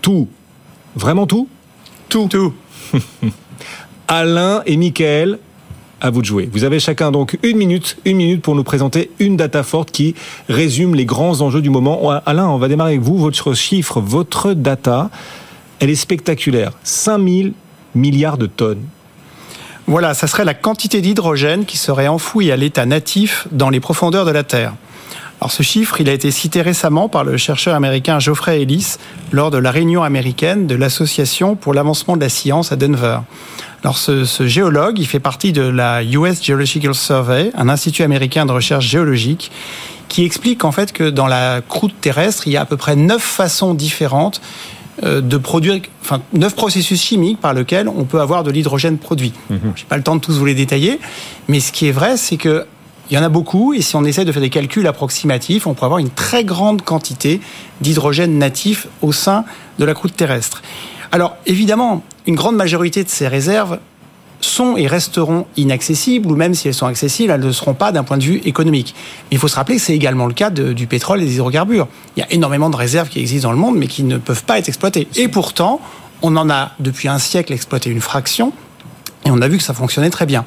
tout. 0.00 0.28
Vraiment 0.96 1.26
tout? 1.26 1.46
Tout. 2.08 2.26
Tout. 2.28 2.54
Alain 4.08 4.62
et 4.64 4.78
Michael, 4.78 5.38
à 6.00 6.08
vous 6.08 6.22
de 6.22 6.26
jouer. 6.26 6.48
Vous 6.50 6.64
avez 6.64 6.80
chacun 6.80 7.12
donc 7.12 7.38
une 7.42 7.58
minute, 7.58 7.98
une 8.06 8.16
minute 8.16 8.40
pour 8.40 8.54
nous 8.54 8.64
présenter 8.64 9.10
une 9.18 9.36
data 9.36 9.62
forte 9.62 9.90
qui 9.90 10.14
résume 10.48 10.94
les 10.94 11.04
grands 11.04 11.42
enjeux 11.42 11.60
du 11.60 11.68
moment. 11.68 12.08
Alain, 12.24 12.48
on 12.48 12.56
va 12.56 12.68
démarrer 12.68 12.92
avec 12.92 13.02
vous. 13.02 13.18
Votre 13.18 13.52
chiffre, 13.52 14.00
votre 14.00 14.54
data, 14.54 15.10
elle 15.80 15.90
est 15.90 15.96
spectaculaire. 15.96 16.72
5000 16.82 17.52
milliards 17.94 18.38
de 18.38 18.46
tonnes. 18.46 18.86
Voilà, 19.92 20.14
ça 20.14 20.26
serait 20.26 20.46
la 20.46 20.54
quantité 20.54 21.02
d'hydrogène 21.02 21.66
qui 21.66 21.76
serait 21.76 22.08
enfouie 22.08 22.50
à 22.50 22.56
l'état 22.56 22.86
natif 22.86 23.46
dans 23.52 23.68
les 23.68 23.78
profondeurs 23.78 24.24
de 24.24 24.30
la 24.30 24.42
Terre. 24.42 24.72
Alors 25.38 25.52
ce 25.52 25.62
chiffre, 25.62 26.00
il 26.00 26.08
a 26.08 26.14
été 26.14 26.30
cité 26.30 26.62
récemment 26.62 27.10
par 27.10 27.24
le 27.24 27.36
chercheur 27.36 27.74
américain 27.74 28.18
Geoffrey 28.18 28.62
Ellis 28.62 28.96
lors 29.32 29.50
de 29.50 29.58
la 29.58 29.70
réunion 29.70 30.02
américaine 30.02 30.66
de 30.66 30.74
l'Association 30.74 31.56
pour 31.56 31.74
l'avancement 31.74 32.16
de 32.16 32.22
la 32.22 32.30
science 32.30 32.72
à 32.72 32.76
Denver. 32.76 33.18
Alors 33.84 33.98
ce, 33.98 34.24
géologue, 34.46 34.98
il 34.98 35.06
fait 35.06 35.20
partie 35.20 35.52
de 35.52 35.60
la 35.60 36.02
US 36.02 36.42
Geological 36.42 36.94
Survey, 36.94 37.50
un 37.54 37.68
institut 37.68 38.02
américain 38.02 38.46
de 38.46 38.52
recherche 38.52 38.86
géologique, 38.86 39.52
qui 40.08 40.24
explique 40.24 40.64
en 40.64 40.72
fait 40.72 40.94
que 40.94 41.10
dans 41.10 41.26
la 41.26 41.60
croûte 41.60 42.00
terrestre, 42.00 42.46
il 42.46 42.54
y 42.54 42.56
a 42.56 42.62
à 42.62 42.64
peu 42.64 42.78
près 42.78 42.96
neuf 42.96 43.20
façons 43.20 43.74
différentes 43.74 44.40
de 45.00 45.36
produire, 45.38 45.80
enfin, 46.02 46.20
neuf 46.34 46.54
processus 46.54 47.00
chimiques 47.00 47.40
par 47.40 47.54
lesquels 47.54 47.88
on 47.88 48.04
peut 48.04 48.20
avoir 48.20 48.42
de 48.44 48.50
l'hydrogène 48.50 48.98
produit. 48.98 49.32
Mmh. 49.48 49.56
J'ai 49.74 49.84
pas 49.86 49.96
le 49.96 50.02
temps 50.02 50.16
de 50.16 50.20
tous 50.20 50.36
vous 50.36 50.44
les 50.44 50.54
détailler, 50.54 51.00
mais 51.48 51.60
ce 51.60 51.72
qui 51.72 51.86
est 51.86 51.92
vrai, 51.92 52.16
c'est 52.16 52.36
que 52.36 52.66
il 53.10 53.14
y 53.14 53.18
en 53.18 53.22
a 53.22 53.28
beaucoup, 53.28 53.74
et 53.74 53.82
si 53.82 53.94
on 53.96 54.04
essaie 54.04 54.24
de 54.24 54.32
faire 54.32 54.40
des 54.40 54.48
calculs 54.48 54.86
approximatifs, 54.86 55.66
on 55.66 55.74
peut 55.74 55.84
avoir 55.84 55.98
une 55.98 56.08
très 56.08 56.44
grande 56.44 56.82
quantité 56.82 57.40
d'hydrogène 57.80 58.38
natif 58.38 58.86
au 59.02 59.12
sein 59.12 59.44
de 59.78 59.84
la 59.84 59.92
croûte 59.92 60.16
terrestre. 60.16 60.62
Alors, 61.10 61.36
évidemment, 61.44 62.02
une 62.26 62.36
grande 62.36 62.56
majorité 62.56 63.04
de 63.04 63.10
ces 63.10 63.28
réserves 63.28 63.80
sont 64.44 64.76
et 64.76 64.86
resteront 64.86 65.46
inaccessibles, 65.56 66.30
ou 66.30 66.36
même 66.36 66.54
si 66.54 66.68
elles 66.68 66.74
sont 66.74 66.86
accessibles, 66.86 67.32
elles 67.32 67.40
ne 67.40 67.52
seront 67.52 67.74
pas 67.74 67.92
d'un 67.92 68.04
point 68.04 68.18
de 68.18 68.24
vue 68.24 68.40
économique. 68.44 68.94
Mais 69.30 69.36
il 69.36 69.38
faut 69.38 69.48
se 69.48 69.56
rappeler 69.56 69.76
que 69.76 69.82
c'est 69.82 69.94
également 69.94 70.26
le 70.26 70.34
cas 70.34 70.50
du 70.50 70.86
pétrole 70.86 71.22
et 71.22 71.24
des 71.24 71.34
hydrocarbures. 71.34 71.88
Il 72.16 72.20
y 72.20 72.22
a 72.22 72.32
énormément 72.32 72.70
de 72.70 72.76
réserves 72.76 73.08
qui 73.08 73.20
existent 73.20 73.48
dans 73.48 73.52
le 73.52 73.58
monde, 73.58 73.76
mais 73.76 73.86
qui 73.86 74.02
ne 74.02 74.18
peuvent 74.18 74.44
pas 74.44 74.58
être 74.58 74.68
exploitées. 74.68 75.08
Et 75.16 75.28
pourtant, 75.28 75.80
on 76.22 76.36
en 76.36 76.50
a 76.50 76.72
depuis 76.80 77.08
un 77.08 77.18
siècle 77.18 77.52
exploité 77.52 77.90
une 77.90 78.00
fraction, 78.00 78.52
et 79.24 79.30
on 79.30 79.40
a 79.40 79.48
vu 79.48 79.58
que 79.58 79.62
ça 79.62 79.74
fonctionnait 79.74 80.10
très 80.10 80.26
bien. 80.26 80.44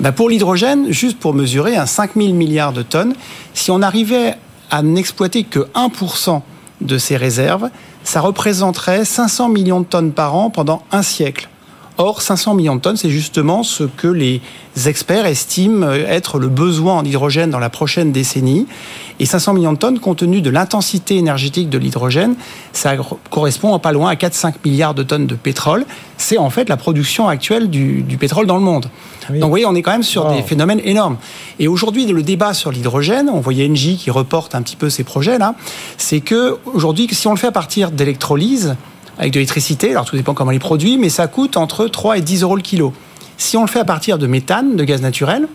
Ben 0.00 0.12
pour 0.12 0.28
l'hydrogène, 0.28 0.90
juste 0.90 1.18
pour 1.18 1.34
mesurer, 1.34 1.76
un 1.76 1.86
5 1.86 2.12
000 2.16 2.32
milliards 2.32 2.72
de 2.72 2.82
tonnes, 2.82 3.14
si 3.52 3.70
on 3.70 3.80
arrivait 3.80 4.34
à 4.70 4.82
n'exploiter 4.82 5.44
que 5.44 5.60
1% 5.74 6.40
de 6.80 6.98
ces 6.98 7.16
réserves, 7.16 7.68
ça 8.02 8.20
représenterait 8.20 9.04
500 9.04 9.48
millions 9.48 9.80
de 9.80 9.86
tonnes 9.86 10.12
par 10.12 10.34
an 10.34 10.50
pendant 10.50 10.82
un 10.90 11.02
siècle. 11.02 11.48
Or, 11.96 12.22
500 12.22 12.54
millions 12.54 12.74
de 12.74 12.80
tonnes, 12.80 12.96
c'est 12.96 13.10
justement 13.10 13.62
ce 13.62 13.84
que 13.84 14.08
les 14.08 14.40
experts 14.86 15.26
estiment 15.26 15.92
être 15.92 16.40
le 16.40 16.48
besoin 16.48 16.94
en 16.94 17.04
hydrogène 17.04 17.50
dans 17.50 17.60
la 17.60 17.70
prochaine 17.70 18.10
décennie. 18.10 18.66
Et 19.20 19.26
500 19.26 19.54
millions 19.54 19.72
de 19.72 19.78
tonnes, 19.78 20.00
compte 20.00 20.18
tenu 20.18 20.40
de 20.40 20.50
l'intensité 20.50 21.16
énergétique 21.16 21.70
de 21.70 21.78
l'hydrogène, 21.78 22.34
ça 22.72 22.96
correspond 23.30 23.78
pas 23.78 23.92
loin 23.92 24.10
à 24.10 24.16
4-5 24.16 24.54
milliards 24.64 24.94
de 24.94 25.04
tonnes 25.04 25.28
de 25.28 25.36
pétrole. 25.36 25.86
C'est 26.16 26.36
en 26.36 26.50
fait 26.50 26.68
la 26.68 26.76
production 26.76 27.28
actuelle 27.28 27.70
du, 27.70 28.04
pétrole 28.18 28.48
dans 28.48 28.56
le 28.56 28.62
monde. 28.62 28.90
Donc 29.30 29.42
vous 29.42 29.48
voyez, 29.48 29.66
on 29.66 29.76
est 29.76 29.82
quand 29.82 29.92
même 29.92 30.02
sur 30.02 30.32
des 30.32 30.42
phénomènes 30.42 30.80
énormes. 30.82 31.16
Et 31.60 31.68
aujourd'hui, 31.68 32.06
le 32.06 32.22
débat 32.24 32.54
sur 32.54 32.72
l'hydrogène, 32.72 33.30
on 33.32 33.38
voyait 33.38 33.70
Engie 33.70 33.96
qui 33.96 34.10
reporte 34.10 34.56
un 34.56 34.62
petit 34.62 34.76
peu 34.76 34.90
ces 34.90 35.04
projets 35.04 35.38
là, 35.38 35.54
c'est 35.96 36.20
que 36.20 36.58
aujourd'hui, 36.66 37.08
si 37.12 37.28
on 37.28 37.32
le 37.32 37.38
fait 37.38 37.46
à 37.46 37.52
partir 37.52 37.92
d'électrolyse, 37.92 38.74
avec 39.18 39.32
de 39.32 39.38
l'électricité, 39.38 39.90
alors 39.90 40.04
tout 40.04 40.16
dépend 40.16 40.34
comment 40.34 40.50
il 40.50 40.56
est 40.56 40.60
produit, 40.60 40.98
mais 40.98 41.08
ça 41.08 41.26
coûte 41.26 41.56
entre 41.56 41.86
3 41.86 42.18
et 42.18 42.20
10 42.20 42.42
euros 42.42 42.56
le 42.56 42.62
kilo. 42.62 42.92
Si 43.36 43.56
on 43.56 43.62
le 43.62 43.68
fait 43.68 43.80
à 43.80 43.84
partir 43.84 44.18
de 44.18 44.26
méthane, 44.26 44.76
de 44.76 44.84
gaz 44.84 45.00
naturel, 45.00 45.48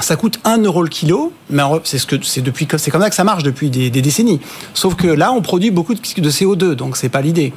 ça 0.00 0.16
coûte 0.16 0.40
1 0.44 0.58
euro 0.58 0.82
le 0.82 0.88
kilo, 0.88 1.32
mais 1.50 1.62
c'est 1.84 1.98
ce 1.98 2.06
que 2.06 2.16
depuis 2.40 2.66
comme 2.66 2.78
ça 2.78 2.90
que 3.08 3.14
ça 3.14 3.24
marche 3.24 3.42
depuis 3.42 3.70
des, 3.70 3.90
décennies. 3.90 4.40
Sauf 4.74 4.96
que 4.96 5.06
là, 5.06 5.32
on 5.32 5.40
produit 5.40 5.70
beaucoup 5.70 5.94
de, 5.94 6.00
CO2, 6.00 6.74
donc 6.74 6.96
c'est 6.96 7.08
pas 7.08 7.22
l'idée. 7.22 7.52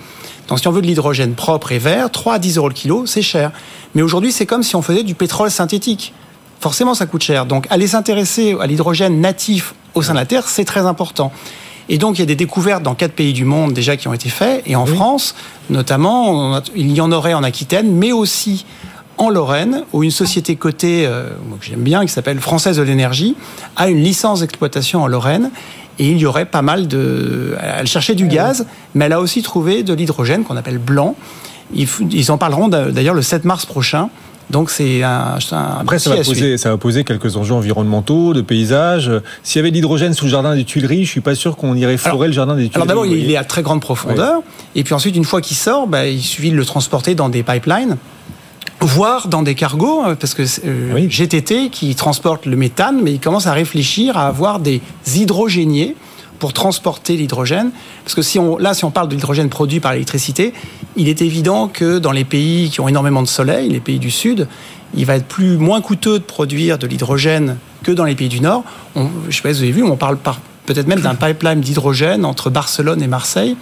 Donc 0.48 0.60
si 0.60 0.68
on 0.68 0.72
veut 0.72 0.82
de 0.82 0.88
l'hydrogène 0.88 1.34
propre 1.34 1.72
et 1.72 1.80
vert, 1.80 2.12
3 2.12 2.36
à 2.36 2.40
10 2.40 2.58
euros 2.58 2.70
le 2.70 2.74
kilo, 2.74 3.06
c'est 3.06 3.22
cher. 3.22 3.52
Mais 3.96 4.02
aujourd'hui, 4.02 4.32
c'est 4.32 4.46
comme 4.46 4.64
si 4.64 4.76
on 4.76 4.82
faisait 4.82 5.04
du 5.04 5.16
pétrole 5.16 5.52
synthétique. 5.52 6.14
Forcément, 6.60 6.94
ça 6.94 7.06
coûte 7.06 7.24
cher. 7.24 7.46
Donc 7.46 7.68
aller 7.70 7.88
s'intéresser 7.88 8.56
à 8.60 8.68
l'hydrogène 8.68 9.20
natif 9.20 9.74
au 9.94 10.02
sein 10.02 10.14
de 10.14 10.20
la 10.20 10.26
Terre, 10.26 10.48
c'est 10.48 10.66
très 10.66 10.82
important. 10.82 11.32
Et 11.90 11.98
donc, 11.98 12.18
il 12.18 12.22
y 12.22 12.24
a 12.24 12.26
des 12.26 12.36
découvertes 12.36 12.84
dans 12.84 12.96
quatre 12.96 13.14
pays 13.14 13.34
du 13.34 13.46
monde 13.46 13.74
déjà 13.74 13.96
qui 13.96 14.08
ont 14.08 14.14
été 14.14 14.30
faites. 14.30 14.64
Et 14.66 14.76
en 14.76 14.86
France, 14.86 15.36
notamment, 15.70 16.62
il 16.76 16.92
y 16.92 17.02
en 17.02 17.12
aurait 17.12 17.34
en 17.34 17.44
Aquitaine, 17.44 17.92
mais 17.94 18.12
aussi 18.12 18.66
en 19.18 19.30
Lorraine, 19.30 19.84
où 19.94 20.04
une 20.04 20.12
société 20.12 20.56
cotée, 20.56 21.06
euh, 21.08 21.30
que 21.60 21.66
j'aime 21.66 21.82
bien, 21.82 22.06
qui 22.06 22.12
s'appelle 22.12 22.40
Française 22.40 22.78
de 22.78 22.84
l'énergie, 22.84 23.36
a 23.76 23.90
une 23.90 24.04
licence 24.04 24.42
d'exploitation 24.42 25.02
en 25.02 25.08
Lorraine. 25.08 25.50
Et 26.00 26.12
il 26.12 26.18
y 26.18 26.26
aurait 26.26 26.46
pas 26.46 26.62
mal 26.62 26.88
de... 26.88 27.58
Elle 27.60 27.88
cherchait 27.88 28.14
du 28.14 28.28
gaz, 28.28 28.68
mais 28.94 29.06
elle 29.06 29.14
a 29.14 29.20
aussi 29.20 29.42
trouvé 29.42 29.82
de 29.82 29.94
l'hydrogène 29.94 30.44
qu'on 30.44 30.58
appelle 30.58 30.78
blanc. 30.78 31.16
Ils 31.74 32.32
en 32.32 32.38
parleront 32.38 32.68
d'ailleurs 32.68 33.16
le 33.16 33.24
7 33.24 33.46
mars 33.46 33.66
prochain. 33.66 34.10
Donc 34.50 34.70
c'est 34.70 35.04
un, 35.04 35.38
Après, 35.80 36.00
ça 36.00 36.16
va, 36.16 36.24
poser, 36.24 36.58
ça 36.58 36.70
va 36.70 36.78
poser 36.78 37.04
quelques 37.04 37.36
enjeux 37.36 37.54
environnementaux, 37.54 38.34
de 38.34 38.42
paysage. 38.42 39.12
S'il 39.44 39.60
y 39.60 39.62
avait 39.62 39.72
de 39.72 39.76
l'hydrogène 39.76 40.14
sous 40.14 40.26
le 40.26 40.32
jardin 40.32 40.56
des 40.56 40.64
Tuileries, 40.64 41.04
je 41.04 41.12
suis 41.12 41.22
pas 41.22 41.36
sûr 41.36 41.58
qu'on 41.58 41.76
irait 41.76 41.98
forer 41.98 42.28
le 42.28 42.34
jardin 42.34 42.56
des 42.56 42.70
Tuileries. 42.70 42.76
Alors 42.76 42.88
d'abord, 42.88 43.06
il 43.06 43.30
est 43.30 43.38
à 43.38 43.44
très 43.44 43.62
grande 43.62 43.82
profondeur. 43.82 44.42
Et 44.76 44.84
puis 44.84 44.94
ensuite, 44.94 45.16
une 45.16 45.26
fois 45.26 45.42
qu'il 45.42 45.58
sort, 45.58 45.88
bah, 45.88 46.08
il 46.08 46.22
suffit 46.22 46.52
de 46.52 46.56
le 46.56 46.66
transporter 46.66 47.14
dans 47.14 47.30
des 47.30 47.44
pipelines 47.44 47.98
voire 48.80 49.28
dans 49.28 49.42
des 49.42 49.56
cargos, 49.56 50.06
euh, 50.06 50.16
parce 50.16 50.34
que 50.34 50.44
euh, 50.66 51.10
GTT 51.10 51.70
qui 51.70 51.96
transporte 51.96 52.46
le 52.46 52.56
méthane, 52.56 53.02
mais 53.02 53.14
il 53.14 53.20
commence 53.20 53.48
à 53.48 53.54
réfléchir 53.54 54.18
à 54.18 54.28
avoir 54.28 54.60
des 54.60 54.82
hydrogéniers 55.16 55.96
pour 56.40 56.54
transporter 56.54 57.18
l'hydrogène. 57.18 57.72
Parce 58.04 58.14
que 58.14 58.22
si 58.22 58.38
on, 58.38 58.58
là, 58.58 58.74
si 58.74 58.86
on 58.86 58.92
parle 58.92 59.08
de 59.08 59.16
l'hydrogène 59.16 59.50
produit 59.50 59.80
par 59.80 59.94
l'électricité, 59.94 60.54
il 60.98 61.08
est 61.08 61.22
évident 61.22 61.68
que 61.68 62.00
dans 62.00 62.12
les 62.12 62.26
pays 62.26 62.70
qui 62.70 62.82
ont 62.82 62.88
énormément 62.88 63.22
de 63.22 63.28
soleil, 63.28 63.70
les 63.70 63.80
pays 63.80 64.00
du 64.00 64.12
Sud, 64.12 64.48
il 64.96 65.06
va 65.06 65.16
être 65.16 65.26
plus, 65.26 65.58
moins 65.58 65.82
coûteux 65.82 66.20
de 66.20 66.24
produire 66.24 66.78
de 66.78 66.88
l'hydrogène 66.88 67.58
que 67.84 67.92
dans 67.92 68.04
les 68.04 68.16
pays 68.16 68.30
du 68.30 68.42
Nord. 68.42 68.64
je 68.96 69.02
ne 69.02 69.32
sais 69.32 69.42
pas 69.42 69.54
si 69.54 69.60
vous 69.60 69.64
avez 69.64 69.72
vu, 69.72 69.84
on 69.84 69.96
parle 69.96 70.18
peut-être 70.66 70.88
même 70.88 71.02
d'un 71.02 71.16
pipeline 71.16 71.62
d'hydrogène 71.62 72.26
entre 72.26 72.50
Barcelone 72.50 73.02
et 73.02 73.08
Marseille. 73.08 73.56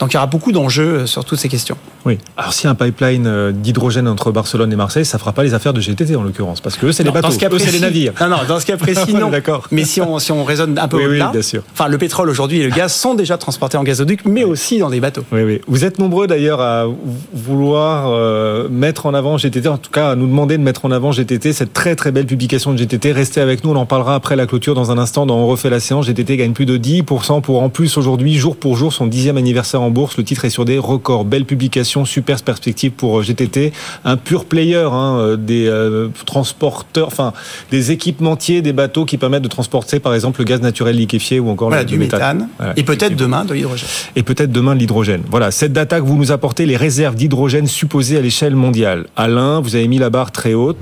Donc 0.00 0.12
il 0.12 0.14
y 0.14 0.16
aura 0.16 0.26
beaucoup 0.26 0.50
d'enjeux 0.50 1.06
sur 1.06 1.24
toutes 1.24 1.38
ces 1.38 1.48
questions. 1.48 1.76
Oui. 2.06 2.16
Alors 2.38 2.54
si 2.54 2.66
un 2.66 2.74
pipeline 2.74 3.26
euh, 3.26 3.52
d'hydrogène 3.52 4.08
entre 4.08 4.32
Barcelone 4.32 4.72
et 4.72 4.76
Marseille, 4.76 5.04
ça 5.04 5.18
fera 5.18 5.32
pas 5.32 5.42
les 5.42 5.52
affaires 5.52 5.74
de 5.74 5.80
GTT 5.80 6.16
en 6.16 6.22
l'occurrence, 6.22 6.62
parce 6.62 6.76
que 6.76 6.90
c'est 6.90 7.04
les 7.04 7.10
bateaux, 7.10 7.28
eux 7.28 7.58
c'est 7.58 7.70
les 7.70 7.80
navires. 7.80 8.14
Non, 8.18 8.28
non, 8.28 8.36
dans 8.48 8.58
ce 8.58 8.64
cas 8.64 8.76
précis, 8.78 9.12
non. 9.12 9.28
D'accord. 9.28 9.66
Mais 9.70 9.84
si 9.84 10.00
on, 10.00 10.18
si 10.18 10.32
on 10.32 10.42
raisonne 10.42 10.78
un 10.78 10.88
peu 10.88 10.96
oui, 10.96 11.04
au-delà, 11.04 11.32
oui, 11.34 11.60
enfin 11.72 11.88
le 11.88 11.98
pétrole 11.98 12.30
aujourd'hui 12.30 12.60
et 12.60 12.64
le 12.64 12.70
gaz 12.70 12.94
sont 12.94 13.14
déjà 13.14 13.36
transportés 13.36 13.76
en 13.76 13.84
gazoduc, 13.84 14.24
mais 14.24 14.44
aussi 14.44 14.78
dans 14.78 14.88
des 14.88 15.00
bateaux. 15.00 15.24
Oui, 15.32 15.42
oui. 15.42 15.60
Vous 15.66 15.84
êtes 15.84 15.98
nombreux 15.98 16.26
d'ailleurs 16.26 16.62
à 16.62 16.86
vouloir 17.34 18.08
euh, 18.08 18.68
mettre 18.70 19.04
en 19.04 19.12
avant 19.12 19.36
GTT, 19.36 19.68
en 19.68 19.76
tout 19.76 19.90
cas 19.90 20.12
à 20.12 20.16
nous 20.16 20.26
demander 20.26 20.56
de 20.56 20.62
mettre 20.62 20.86
en 20.86 20.90
avant 20.90 21.12
GTT, 21.12 21.52
cette 21.52 21.74
très 21.74 21.94
très 21.94 22.10
belle 22.10 22.26
publication 22.26 22.72
de 22.72 22.78
GTT. 22.78 23.12
Restez 23.12 23.42
avec 23.42 23.64
nous, 23.64 23.70
on 23.70 23.76
en 23.76 23.86
parlera 23.86 24.14
après 24.14 24.36
la 24.36 24.46
clôture 24.46 24.74
dans 24.74 24.90
un 24.90 24.96
instant, 24.96 25.26
dans 25.26 25.36
On 25.36 25.46
refait 25.46 25.70
la 25.70 25.80
séance. 25.80 26.06
GTT 26.06 26.38
gagne 26.38 26.52
plus 26.52 26.66
de 26.66 26.78
10% 26.78 27.42
pour 27.42 27.62
en 27.62 27.68
plus 27.68 27.98
aujourd'hui, 27.98 28.36
jour 28.36 28.56
pour 28.56 28.76
jour, 28.76 28.92
son 28.92 29.06
dixième 29.06 29.36
anniversaire 29.36 29.82
en 29.82 29.89
bourse. 29.90 30.16
Le 30.16 30.24
titre 30.24 30.44
est 30.44 30.50
sur 30.50 30.64
des 30.64 30.78
records. 30.78 31.24
Belle 31.24 31.44
publication, 31.44 32.04
super 32.04 32.42
perspective 32.42 32.92
pour 32.92 33.18
euh, 33.18 33.22
GTT, 33.22 33.72
un 34.04 34.16
pur 34.16 34.44
player 34.44 34.88
hein, 34.90 35.16
euh, 35.18 35.36
des 35.36 35.66
euh, 35.66 36.08
transporteurs, 36.26 37.08
enfin 37.08 37.32
des 37.70 37.90
équipementiers 37.90 38.62
des 38.62 38.72
bateaux 38.72 39.04
qui 39.04 39.18
permettent 39.18 39.42
de 39.42 39.48
transporter 39.48 40.00
par 40.00 40.14
exemple 40.14 40.40
le 40.40 40.44
gaz 40.44 40.60
naturel 40.60 40.96
liquéfié 40.96 41.40
ou 41.40 41.50
encore 41.50 41.70
le, 41.70 41.84
du 41.84 41.98
méthane. 41.98 42.48
et 42.76 42.82
peut-être 42.82 43.16
demain 43.16 43.44
de 43.44 43.54
l'hydrogène. 43.54 43.88
Et 44.16 44.22
peut-être 44.22 44.52
demain 44.52 44.74
de 44.74 44.80
l'hydrogène. 44.80 45.22
Voilà, 45.30 45.50
cette 45.50 45.72
data 45.72 46.00
que 46.00 46.06
vous 46.06 46.16
nous 46.16 46.32
apportez, 46.32 46.66
les 46.66 46.76
réserves 46.76 47.14
d'hydrogène 47.14 47.66
supposées 47.66 48.16
à 48.16 48.20
l'échelle 48.20 48.56
mondiale. 48.56 49.06
Alain, 49.16 49.60
vous 49.60 49.76
avez 49.76 49.88
mis 49.88 49.98
la 49.98 50.10
barre 50.10 50.32
très 50.32 50.54
haute. 50.54 50.76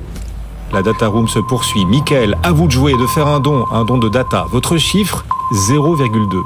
La 0.72 0.82
data 0.82 1.06
room 1.08 1.28
se 1.28 1.38
poursuit. 1.38 1.86
Michael, 1.86 2.36
à 2.42 2.52
vous 2.52 2.66
de 2.66 2.72
jouer, 2.72 2.92
de 2.92 3.06
faire 3.06 3.26
un 3.26 3.40
don, 3.40 3.64
un 3.72 3.84
don 3.84 3.96
de 3.96 4.08
data. 4.10 4.44
Votre 4.52 4.76
chiffre 4.76 5.24
0,2. 5.70 6.42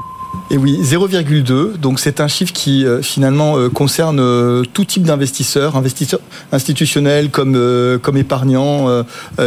Et 0.51 0.57
oui, 0.57 0.79
0,2. 0.83 1.77
Donc 1.77 1.99
c'est 1.99 2.19
un 2.19 2.27
chiffre 2.27 2.51
qui 2.51 2.85
euh, 2.85 3.01
finalement 3.01 3.57
euh, 3.57 3.69
concerne 3.69 4.19
euh, 4.19 4.63
tout 4.73 4.83
type 4.83 5.03
d'investisseurs, 5.03 5.77
investisseurs 5.77 6.19
institutionnels 6.51 7.29
comme 7.29 7.53
comme 8.01 8.17
épargnants 8.17 9.03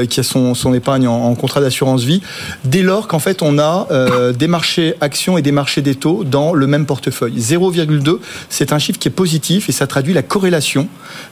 qui 0.08 0.20
a 0.20 0.22
son, 0.22 0.54
son 0.54 0.74
épargne 0.74 1.06
en, 1.06 1.34
contrat 1.34 1.60
d'assurance 1.60 2.02
vie. 2.02 2.20
Dès 2.64 2.82
lors 2.82 3.08
qu'en 3.08 3.18
fait 3.18 3.42
on 3.42 3.58
a 3.58 3.86
des 4.32 4.48
marchés 4.48 4.94
actions 5.00 5.38
et 5.38 5.42
des 5.42 5.52
marchés 5.52 5.82
des 5.82 5.94
taux 5.94 6.24
dans 6.24 6.52
le 6.52 6.66
même 6.66 6.86
portefeuille. 6.86 7.38
0,2, 7.38 8.18
c'est 8.48 8.72
un 8.72 8.78
chiffre 8.78 8.98
qui 8.98 9.08
est 9.08 9.12
positif 9.12 9.68
et 9.68 9.72
ça 9.72 9.86
traduit 9.86 10.14
la 10.14 10.22
corrélation. 10.22 10.88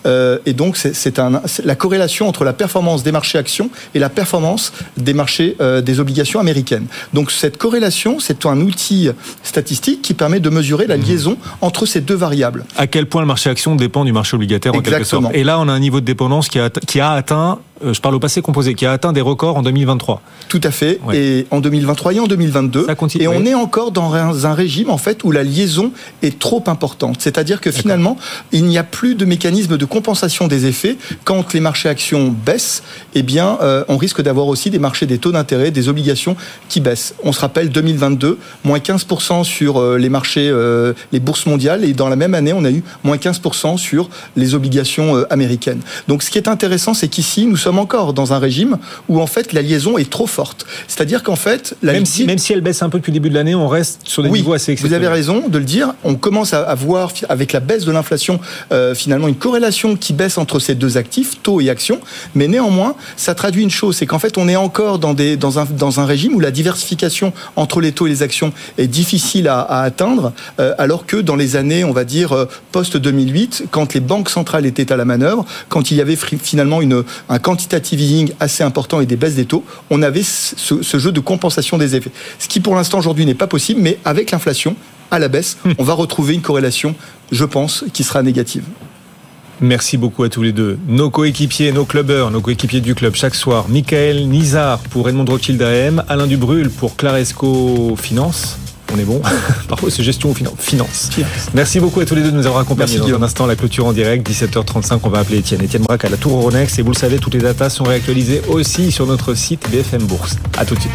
et 0.06 0.52
donc 0.52 0.76
c'est 0.76 1.18
un 1.18 1.42
la 1.64 1.74
corrélation 1.74 2.28
entre 2.28 2.44
la 2.44 2.52
performance 2.52 3.02
des 3.02 3.12
marchés 3.12 3.38
actions 3.38 3.70
et 3.94 3.98
la 3.98 4.08
performance 4.08 4.72
des 4.96 5.14
marchés 5.14 5.56
des 5.82 6.00
obligations 6.00 6.40
américaines. 6.40 6.86
Donc 7.12 7.30
cette 7.30 7.56
corrélation, 7.56 8.20
c'est 8.20 8.46
un 8.46 8.60
outil 8.60 9.10
statistique 9.54 10.02
qui 10.02 10.14
permet 10.14 10.40
de 10.40 10.50
mesurer 10.50 10.88
la 10.88 10.96
liaison 10.96 11.36
entre 11.60 11.86
ces 11.86 12.00
deux 12.00 12.16
variables. 12.16 12.64
À 12.76 12.88
quel 12.88 13.06
point 13.06 13.20
le 13.20 13.26
marché 13.28 13.50
action 13.50 13.76
dépend 13.76 14.04
du 14.04 14.12
marché 14.12 14.34
obligataire 14.34 14.74
en 14.74 14.80
quelque 14.80 15.04
sorte. 15.04 15.26
Et 15.32 15.44
là, 15.44 15.60
on 15.60 15.68
a 15.68 15.72
un 15.72 15.78
niveau 15.78 16.00
de 16.00 16.04
dépendance 16.04 16.48
qui 16.48 16.58
a, 16.58 16.70
qui 16.70 16.98
a 16.98 17.12
atteint 17.12 17.60
je 17.92 18.00
parle 18.00 18.14
au 18.14 18.20
passé 18.20 18.42
composé, 18.42 18.74
qui 18.74 18.86
a 18.86 18.92
atteint 18.92 19.12
des 19.12 19.20
records 19.20 19.56
en 19.56 19.62
2023. 19.62 20.22
Tout 20.48 20.60
à 20.62 20.70
fait. 20.70 21.00
Et 21.12 21.46
en 21.50 21.60
2023 21.60 22.14
et 22.14 22.20
en 22.20 22.26
2022. 22.26 22.86
Ça 22.86 22.94
continue, 22.94 23.24
et 23.24 23.28
on 23.28 23.44
est 23.44 23.54
encore 23.54 23.90
dans 23.90 24.14
un 24.46 24.54
régime 24.54 24.90
en 24.90 24.98
fait 24.98 25.24
où 25.24 25.30
la 25.30 25.42
liaison 25.42 25.92
est 26.22 26.38
trop 26.38 26.62
importante. 26.66 27.16
C'est-à-dire 27.20 27.60
que 27.60 27.70
finalement, 27.70 28.16
il 28.52 28.64
n'y 28.64 28.78
a 28.78 28.82
plus 28.82 29.14
de 29.14 29.24
mécanisme 29.24 29.76
de 29.76 29.84
compensation 29.84 30.48
des 30.48 30.66
effets. 30.66 30.96
Quand 31.24 31.52
les 31.52 31.60
marchés 31.60 31.88
actions 31.88 32.34
baissent, 32.44 32.82
eh 33.14 33.22
bien, 33.22 33.58
euh, 33.62 33.84
on 33.88 33.96
risque 33.96 34.22
d'avoir 34.22 34.46
aussi 34.46 34.70
des 34.70 34.78
marchés 34.78 35.06
des 35.06 35.18
taux 35.18 35.32
d'intérêt, 35.32 35.70
des 35.70 35.88
obligations 35.88 36.36
qui 36.68 36.80
baissent. 36.80 37.14
On 37.24 37.32
se 37.32 37.40
rappelle 37.40 37.70
2022, 37.70 38.38
moins 38.64 38.78
15% 38.78 39.44
sur 39.44 39.80
euh, 39.80 39.98
les 39.98 40.08
marchés, 40.08 40.52
les 41.12 41.20
bourses 41.20 41.46
mondiales, 41.46 41.84
et 41.84 41.92
dans 41.92 42.08
la 42.08 42.16
même 42.16 42.34
année, 42.34 42.52
on 42.52 42.64
a 42.64 42.70
eu 42.70 42.82
moins 43.02 43.16
15% 43.16 43.76
sur 43.76 44.08
les 44.36 44.54
obligations 44.54 45.24
américaines. 45.30 45.80
Donc, 46.08 46.22
ce 46.22 46.30
qui 46.30 46.38
est 46.38 46.48
intéressant, 46.48 46.94
c'est 46.94 47.08
qu'ici, 47.08 47.46
nous 47.46 47.56
sommes 47.56 47.73
encore 47.78 48.12
dans 48.12 48.32
un 48.32 48.38
régime 48.38 48.78
où 49.08 49.20
en 49.20 49.26
fait 49.26 49.52
la 49.52 49.62
liaison 49.62 49.98
est 49.98 50.10
trop 50.10 50.26
forte. 50.26 50.66
C'est-à-dire 50.88 51.22
qu'en 51.22 51.36
fait, 51.36 51.76
la 51.82 51.92
même, 51.92 52.06
si, 52.06 52.24
même 52.24 52.38
si 52.38 52.52
elle 52.52 52.60
baisse 52.60 52.82
un 52.82 52.88
peu 52.88 52.98
depuis 52.98 53.10
le 53.10 53.14
début 53.14 53.30
de 53.30 53.34
l'année, 53.34 53.54
on 53.54 53.68
reste 53.68 54.00
sur 54.04 54.22
des 54.22 54.30
niveaux 54.30 54.52
assez 54.52 54.72
exceptionnels. 54.72 55.00
Vous 55.00 55.06
avez 55.06 55.14
raison 55.14 55.48
de 55.48 55.58
le 55.58 55.64
dire. 55.64 55.94
On 56.04 56.14
commence 56.14 56.52
à, 56.54 56.74
voir 56.74 57.12
avec 57.28 57.52
la 57.52 57.60
baisse 57.60 57.84
de 57.84 57.92
l'inflation 57.92 58.40
euh, 58.72 58.94
finalement 58.94 59.28
une 59.28 59.36
corrélation 59.36 59.96
qui 59.96 60.12
baisse 60.12 60.38
entre 60.38 60.58
ces 60.58 60.74
deux 60.74 60.96
actifs, 60.96 61.42
taux 61.42 61.60
et 61.60 61.70
actions. 61.70 62.00
Mais 62.34 62.48
néanmoins, 62.48 62.94
ça 63.16 63.34
traduit 63.34 63.62
une 63.62 63.70
chose, 63.70 63.96
c'est 63.96 64.06
qu'en 64.06 64.18
fait 64.18 64.38
on 64.38 64.48
est 64.48 64.56
encore 64.56 64.98
dans, 64.98 65.14
des, 65.14 65.36
dans, 65.36 65.58
un, 65.58 65.64
dans 65.64 66.00
un 66.00 66.04
régime 66.04 66.34
où 66.34 66.40
la 66.40 66.50
diversification 66.50 67.32
entre 67.56 67.80
les 67.80 67.92
taux 67.92 68.06
et 68.06 68.10
les 68.10 68.22
actions 68.22 68.52
est 68.78 68.86
difficile 68.86 69.48
à, 69.48 69.62
atteindre, 69.82 70.32
euh, 70.60 70.74
alors 70.78 71.06
que 71.06 71.16
dans 71.16 71.36
les 71.36 71.56
années, 71.56 71.84
on 71.84 71.92
va 71.92 72.04
dire 72.04 72.32
euh, 72.32 72.48
post 72.72 72.96
2008, 72.96 73.64
quand 73.70 73.94
les 73.94 74.00
banques 74.00 74.30
centrales 74.30 74.66
étaient 74.66 74.92
à 74.92 74.96
la 74.96 75.04
manœuvre, 75.04 75.44
quand 75.68 75.90
il 75.90 75.96
y 75.96 76.00
avait 76.00 76.16
finalement 76.16 76.80
une, 76.80 77.04
un 77.28 77.38
quantitative 77.54 78.00
easing 78.00 78.32
assez 78.40 78.64
important 78.64 79.00
et 79.00 79.06
des 79.06 79.14
baisses 79.14 79.36
des 79.36 79.44
taux, 79.44 79.64
on 79.88 80.02
avait 80.02 80.24
ce, 80.24 80.98
jeu 80.98 81.12
de 81.12 81.20
compensation 81.20 81.78
des 81.78 81.94
effets. 81.94 82.10
Ce 82.40 82.48
qui 82.48 82.58
pour 82.58 82.74
l'instant 82.74 82.98
aujourd'hui 82.98 83.24
n'est 83.26 83.34
pas 83.34 83.46
possible, 83.46 83.80
mais 83.80 83.98
avec 84.04 84.32
l'inflation 84.32 84.74
à 85.12 85.20
la 85.20 85.28
baisse, 85.28 85.58
hmm. 85.64 85.72
on 85.78 85.84
va 85.84 85.92
retrouver 85.92 86.34
une 86.34 86.42
corrélation, 86.42 86.96
je 87.30 87.44
pense, 87.44 87.84
qui 87.92 88.02
sera 88.02 88.22
négative. 88.22 88.64
Merci 89.60 89.96
beaucoup 89.96 90.24
à 90.24 90.28
tous 90.28 90.42
les 90.42 90.50
deux. 90.50 90.78
Nos 90.88 91.10
coéquipiers, 91.10 91.70
nos 91.70 91.84
clubbers, 91.84 92.32
nos 92.32 92.40
coéquipiers 92.40 92.80
du 92.80 92.96
club 92.96 93.14
chaque 93.14 93.36
soir. 93.36 93.66
Michael 93.68 94.26
Nizar 94.26 94.80
pour 94.90 95.08
Edmond 95.08 95.26
Rothschild 95.26 95.62
AM, 95.62 96.02
Alain 96.08 96.26
Dubrul 96.26 96.70
pour 96.70 96.96
Claresco 96.96 97.94
Finance. 97.96 98.58
On 98.94 98.98
est 98.98 99.04
bon. 99.04 99.20
Parfois, 99.68 99.90
c'est 99.90 100.02
gestion 100.02 100.30
ou 100.30 100.34
finance. 100.58 101.10
Merci 101.54 101.80
beaucoup 101.80 102.00
à 102.00 102.04
tous 102.04 102.14
les 102.14 102.22
deux 102.22 102.30
de 102.30 102.36
nous 102.36 102.46
avoir 102.46 102.62
accompagnés. 102.62 102.98
Dans 102.98 103.14
un 103.14 103.22
instant, 103.22 103.46
la 103.46 103.56
clôture 103.56 103.86
en 103.86 103.92
direct, 103.92 104.28
17h35, 104.28 105.00
on 105.02 105.08
va 105.08 105.20
appeler 105.20 105.38
Étienne. 105.38 105.62
Étienne 105.62 105.82
Braque 105.82 106.04
à 106.04 106.08
la 106.08 106.16
Tour 106.16 106.38
Euronext. 106.38 106.78
Et 106.78 106.82
vous 106.82 106.92
le 106.92 106.96
savez, 106.96 107.18
toutes 107.18 107.34
les 107.34 107.40
datas 107.40 107.70
sont 107.70 107.84
réactualisées 107.84 108.42
aussi 108.48 108.92
sur 108.92 109.06
notre 109.06 109.34
site 109.34 109.68
BFM 109.70 110.02
Bourse. 110.04 110.36
À 110.56 110.64
tout 110.64 110.74
de 110.74 110.80
suite. 110.80 110.92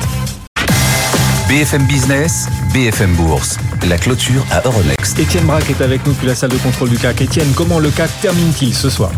BFM 1.47 1.88
Business, 1.88 2.47
BFM 2.73 3.15
Bourse, 3.15 3.57
la 3.88 3.97
clôture 3.97 4.45
à 4.51 4.62
Euronext. 4.65 5.17
Étienne 5.17 5.45
Braque 5.45 5.69
est 5.69 5.81
avec 5.81 6.05
nous 6.05 6.13
depuis 6.13 6.27
la 6.27 6.35
salle 6.35 6.51
de 6.51 6.57
contrôle 6.57 6.89
du 6.89 6.97
CAC. 6.97 7.21
Étienne, 7.21 7.51
comment 7.55 7.79
le 7.79 7.89
CAC 7.89 8.09
termine-t-il 8.21 8.73
ce 8.75 8.89
soir? 8.89 9.12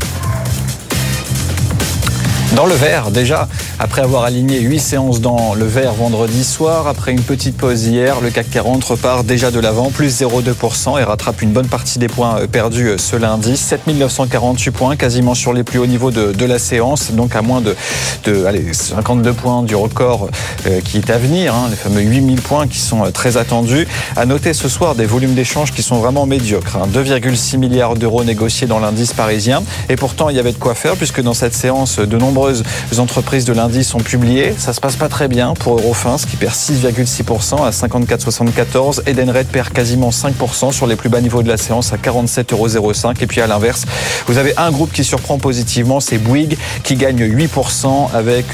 Dans 2.55 2.65
le 2.65 2.73
vert, 2.73 3.11
déjà, 3.11 3.47
après 3.79 4.01
avoir 4.01 4.23
aligné 4.23 4.59
8 4.59 4.79
séances 4.79 5.21
dans 5.21 5.53
le 5.53 5.65
vert 5.65 5.93
vendredi 5.93 6.43
soir, 6.43 6.87
après 6.87 7.11
une 7.13 7.21
petite 7.21 7.55
pause 7.55 7.85
hier, 7.85 8.19
le 8.19 8.29
CAC 8.29 8.49
40 8.49 8.83
repart 8.83 9.25
déjà 9.25 9.51
de 9.51 9.59
l'avant, 9.59 9.89
plus 9.89 10.21
0,2% 10.21 10.99
et 10.99 11.03
rattrape 11.03 11.41
une 11.41 11.51
bonne 11.51 11.67
partie 11.67 11.97
des 11.97 12.09
points 12.09 12.39
euh, 12.41 12.47
perdus 12.47 12.89
euh, 12.89 12.97
ce 12.97 13.15
lundi. 13.15 13.55
7948 13.55 14.71
points, 14.71 14.95
quasiment 14.97 15.33
sur 15.33 15.53
les 15.53 15.63
plus 15.63 15.79
hauts 15.79 15.85
niveaux 15.85 16.11
de, 16.11 16.33
de 16.33 16.45
la 16.45 16.59
séance, 16.59 17.11
donc 17.11 17.35
à 17.35 17.41
moins 17.41 17.61
de, 17.61 17.75
de 18.25 18.43
allez, 18.45 18.73
52 18.73 19.31
points 19.31 19.63
du 19.63 19.75
record 19.75 20.27
euh, 20.67 20.81
qui 20.81 20.97
est 20.97 21.09
à 21.09 21.17
venir, 21.17 21.55
hein, 21.55 21.67
les 21.69 21.77
fameux 21.77 22.01
8000 22.01 22.41
points 22.41 22.67
qui 22.67 22.79
sont 22.79 23.09
très 23.13 23.37
attendus. 23.37 23.87
À 24.17 24.25
noter 24.25 24.53
ce 24.53 24.67
soir 24.67 24.95
des 24.95 25.05
volumes 25.05 25.35
d'échanges 25.35 25.71
qui 25.71 25.83
sont 25.83 25.99
vraiment 25.99 26.25
médiocres. 26.25 26.75
Hein, 26.75 26.89
2,6 26.93 27.57
milliards 27.57 27.95
d'euros 27.95 28.25
négociés 28.25 28.67
dans 28.67 28.79
l'indice 28.79 29.13
parisien. 29.13 29.63
Et 29.87 29.95
pourtant, 29.95 30.27
il 30.29 30.35
y 30.35 30.39
avait 30.39 30.51
de 30.51 30.57
quoi 30.57 30.75
faire 30.75 30.95
puisque 30.95 31.21
dans 31.21 31.33
cette 31.33 31.53
séance, 31.53 31.99
de 31.99 32.17
nombreux 32.17 32.40
nombreuses 32.41 32.63
entreprises 32.97 33.45
de 33.45 33.53
lundi 33.53 33.83
sont 33.83 33.99
publiées. 33.99 34.53
Ça 34.57 34.73
se 34.73 34.81
passe 34.81 34.95
pas 34.95 35.09
très 35.09 35.27
bien 35.27 35.53
pour 35.53 35.77
Eurofins 35.77 36.17
qui 36.17 36.37
perd 36.37 36.53
6,6% 36.53 37.63
à 37.63 37.69
54,74. 37.69 39.07
Edenred 39.07 39.45
perd 39.47 39.69
quasiment 39.69 40.09
5% 40.09 40.71
sur 40.71 40.87
les 40.87 40.95
plus 40.95 41.09
bas 41.09 41.21
niveaux 41.21 41.43
de 41.43 41.47
la 41.47 41.57
séance 41.57 41.93
à 41.93 41.97
47,05 41.97 43.21
Et 43.21 43.27
puis 43.27 43.41
à 43.41 43.47
l'inverse, 43.47 43.85
vous 44.25 44.39
avez 44.39 44.53
un 44.57 44.71
groupe 44.71 44.91
qui 44.91 45.03
surprend 45.03 45.37
positivement, 45.37 45.99
c'est 45.99 46.17
Bouygues 46.17 46.57
qui 46.83 46.95
gagne 46.95 47.23
8% 47.23 48.11
avec 48.13 48.45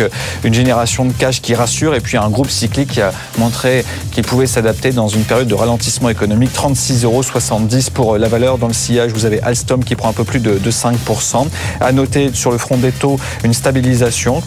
une 0.43 0.53
génération 0.53 1.05
de 1.05 1.13
cash 1.13 1.41
qui 1.41 1.55
rassure. 1.55 1.95
Et 1.95 2.01
puis 2.01 2.17
un 2.17 2.29
groupe 2.29 2.49
cyclique 2.49 2.91
qui 2.91 3.01
a 3.01 3.13
montré 3.37 3.85
qu'il 4.11 4.23
pouvait 4.23 4.47
s'adapter 4.47 4.91
dans 4.91 5.07
une 5.07 5.23
période 5.23 5.47
de 5.47 5.55
ralentissement 5.55 6.09
économique. 6.09 6.51
36,70 6.53 7.91
pour 7.91 8.17
la 8.17 8.27
valeur. 8.27 8.57
Dans 8.57 8.67
le 8.67 8.73
sillage, 8.73 9.13
vous 9.13 9.25
avez 9.25 9.41
Alstom 9.43 9.83
qui 9.83 9.95
prend 9.95 10.09
un 10.09 10.13
peu 10.13 10.25
plus 10.25 10.41
de 10.41 10.71
5%. 10.71 11.47
À 11.79 11.91
noter 11.93 12.31
sur 12.33 12.51
le 12.51 12.57
front 12.57 12.77
des 12.77 12.91
taux 12.91 13.17
une 13.43 13.53
stabilité 13.53 13.76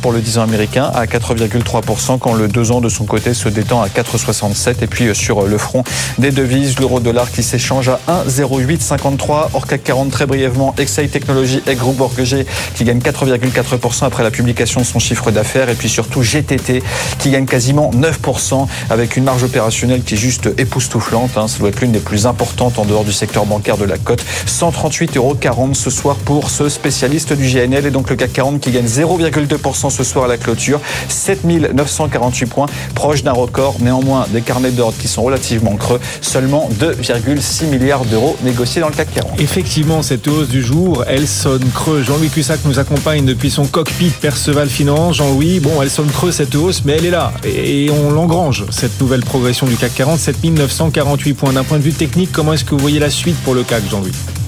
pour 0.02 0.12
le 0.12 0.20
10 0.20 0.38
ans 0.38 0.42
américain 0.42 0.90
à 0.94 1.06
4,3% 1.06 2.18
quand 2.18 2.34
le 2.34 2.48
2 2.48 2.72
ans 2.72 2.80
de 2.80 2.88
son 2.88 3.04
côté 3.04 3.32
se 3.32 3.48
détend 3.48 3.80
à 3.80 3.86
4,67 3.86 4.82
et 4.82 4.86
puis 4.86 5.06
euh, 5.06 5.14
sur 5.14 5.42
le 5.42 5.56
front 5.56 5.84
des 6.18 6.32
devises, 6.32 6.78
l'euro-dollar 6.80 7.30
qui 7.30 7.44
s'échange 7.44 7.88
à 7.88 8.00
1,0853 8.26 9.50
hors 9.54 9.66
CAC 9.66 9.84
40 9.84 10.10
très 10.10 10.26
brièvement, 10.26 10.74
Excel 10.78 11.08
Technologies 11.08 11.62
et 11.68 11.76
Groupe 11.76 11.96
Borgegé 11.96 12.44
qui 12.74 12.84
gagne 12.84 12.98
4,4% 12.98 14.04
après 14.04 14.24
la 14.24 14.32
publication 14.32 14.80
de 14.80 14.86
son 14.86 14.98
chiffre 14.98 15.30
d'affaires. 15.30 15.68
Et 15.68 15.74
puis 15.74 15.88
surtout 15.88 16.22
GTT 16.22 16.82
qui 17.18 17.30
gagne 17.30 17.46
quasiment 17.46 17.90
9% 17.92 18.66
avec 18.90 19.16
une 19.16 19.24
marge 19.24 19.44
opérationnelle 19.44 20.02
qui 20.02 20.14
est 20.14 20.18
juste 20.18 20.50
époustouflante, 20.58 21.36
hein. 21.36 21.46
ça 21.46 21.58
doit 21.58 21.68
être 21.68 21.80
l'une 21.80 21.92
des 21.92 22.00
plus 22.00 22.26
importantes 22.26 22.78
en 22.78 22.84
dehors 22.84 23.04
du 23.04 23.12
secteur 23.12 23.46
bancaire 23.46 23.76
de 23.76 23.84
la 23.84 23.96
cote, 23.96 24.24
138,40 24.46 25.16
euros 25.16 25.36
ce 25.74 25.90
soir 25.90 26.16
pour 26.16 26.50
ce 26.50 26.68
spécialiste 26.68 27.32
du 27.32 27.46
GNL 27.48 27.86
et 27.86 27.90
donc 27.90 28.10
le 28.10 28.16
CAC 28.16 28.32
40 28.32 28.60
qui 28.60 28.72
gagne 28.72 28.86
0, 28.86 29.19
0,2% 29.20 29.90
ce 29.90 30.04
soir 30.04 30.24
à 30.24 30.28
la 30.28 30.36
clôture, 30.36 30.80
7948 31.08 32.46
points, 32.46 32.66
proche 32.94 33.22
d'un 33.22 33.32
record. 33.32 33.76
Néanmoins, 33.80 34.26
des 34.30 34.42
carnets 34.42 34.70
d'ordre 34.70 34.96
qui 34.98 35.08
sont 35.08 35.22
relativement 35.22 35.76
creux, 35.76 36.00
seulement 36.20 36.68
2,6 36.80 37.66
milliards 37.66 38.04
d'euros 38.04 38.36
négociés 38.42 38.80
dans 38.80 38.88
le 38.88 38.94
CAC 38.94 39.14
40. 39.14 39.40
Effectivement, 39.40 40.02
cette 40.02 40.26
hausse 40.28 40.48
du 40.48 40.62
jour, 40.62 41.04
elle 41.06 41.28
sonne 41.28 41.64
creux. 41.74 42.02
Jean-Louis 42.02 42.28
Cussac 42.28 42.60
nous 42.64 42.78
accompagne 42.78 43.24
depuis 43.24 43.50
son 43.50 43.66
cockpit 43.66 44.10
Perceval 44.10 44.68
Finance. 44.68 45.16
Jean-Louis, 45.16 45.60
bon, 45.60 45.82
elle 45.82 45.90
sonne 45.90 46.10
creux 46.10 46.32
cette 46.32 46.54
hausse, 46.54 46.82
mais 46.84 46.92
elle 46.92 47.06
est 47.06 47.10
là. 47.10 47.32
Et 47.44 47.90
on 47.90 48.10
l'engrange, 48.10 48.64
cette 48.70 49.00
nouvelle 49.00 49.20
progression 49.20 49.66
du 49.66 49.76
CAC 49.76 49.94
40, 49.94 50.18
7948 50.18 51.34
points. 51.34 51.52
D'un 51.52 51.64
point 51.64 51.78
de 51.78 51.82
vue 51.82 51.92
technique, 51.92 52.30
comment 52.32 52.52
est-ce 52.52 52.64
que 52.64 52.70
vous 52.70 52.78
voyez 52.78 52.98
la 52.98 53.10
suite 53.10 53.36
pour 53.44 53.54
le 53.54 53.62
CAC, 53.62 53.82
Jean-Louis? 53.90 54.39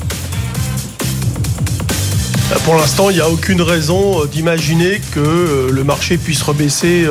Pour 2.65 2.77
l'instant, 2.77 3.11
il 3.11 3.17
n'y 3.17 3.23
a 3.23 3.29
aucune 3.29 3.63
raison 3.63 4.23
euh, 4.23 4.27
d'imaginer 4.27 5.01
que 5.13 5.21
euh, 5.21 5.71
le 5.71 5.85
marché 5.85 6.19
puisse 6.19 6.43
rebaisser, 6.43 7.07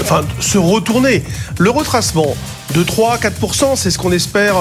enfin 0.00 0.22
se 0.40 0.58
retourner. 0.58 1.22
Le 1.58 1.70
retracement 1.70 2.36
de 2.74 2.82
3 2.82 3.14
à 3.14 3.16
4% 3.18 3.76
c'est 3.76 3.90
ce 3.90 3.98
qu'on 3.98 4.12
espère 4.12 4.56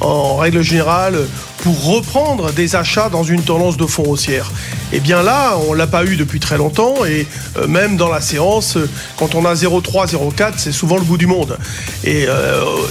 en 0.00 0.36
règle 0.36 0.62
générale 0.62 1.26
pour 1.62 1.84
reprendre 1.84 2.52
des 2.52 2.76
achats 2.76 3.08
dans 3.08 3.22
une 3.22 3.42
tendance 3.42 3.76
de 3.76 3.86
fond 3.86 4.04
haussière. 4.06 4.50
Et 4.92 4.96
eh 4.96 5.00
bien 5.00 5.22
là, 5.22 5.56
on 5.68 5.72
l'a 5.72 5.86
pas 5.86 6.04
eu 6.04 6.16
depuis 6.16 6.40
très 6.40 6.58
longtemps 6.58 7.04
et 7.04 7.26
même 7.68 7.96
dans 7.96 8.08
la 8.08 8.20
séance, 8.20 8.76
quand 9.16 9.36
on 9.36 9.44
a 9.44 9.54
0,3, 9.54 10.08
0,4, 10.08 10.54
c'est 10.56 10.72
souvent 10.72 10.96
le 10.96 11.04
bout 11.04 11.16
du 11.16 11.26
monde. 11.26 11.56
Et 12.02 12.26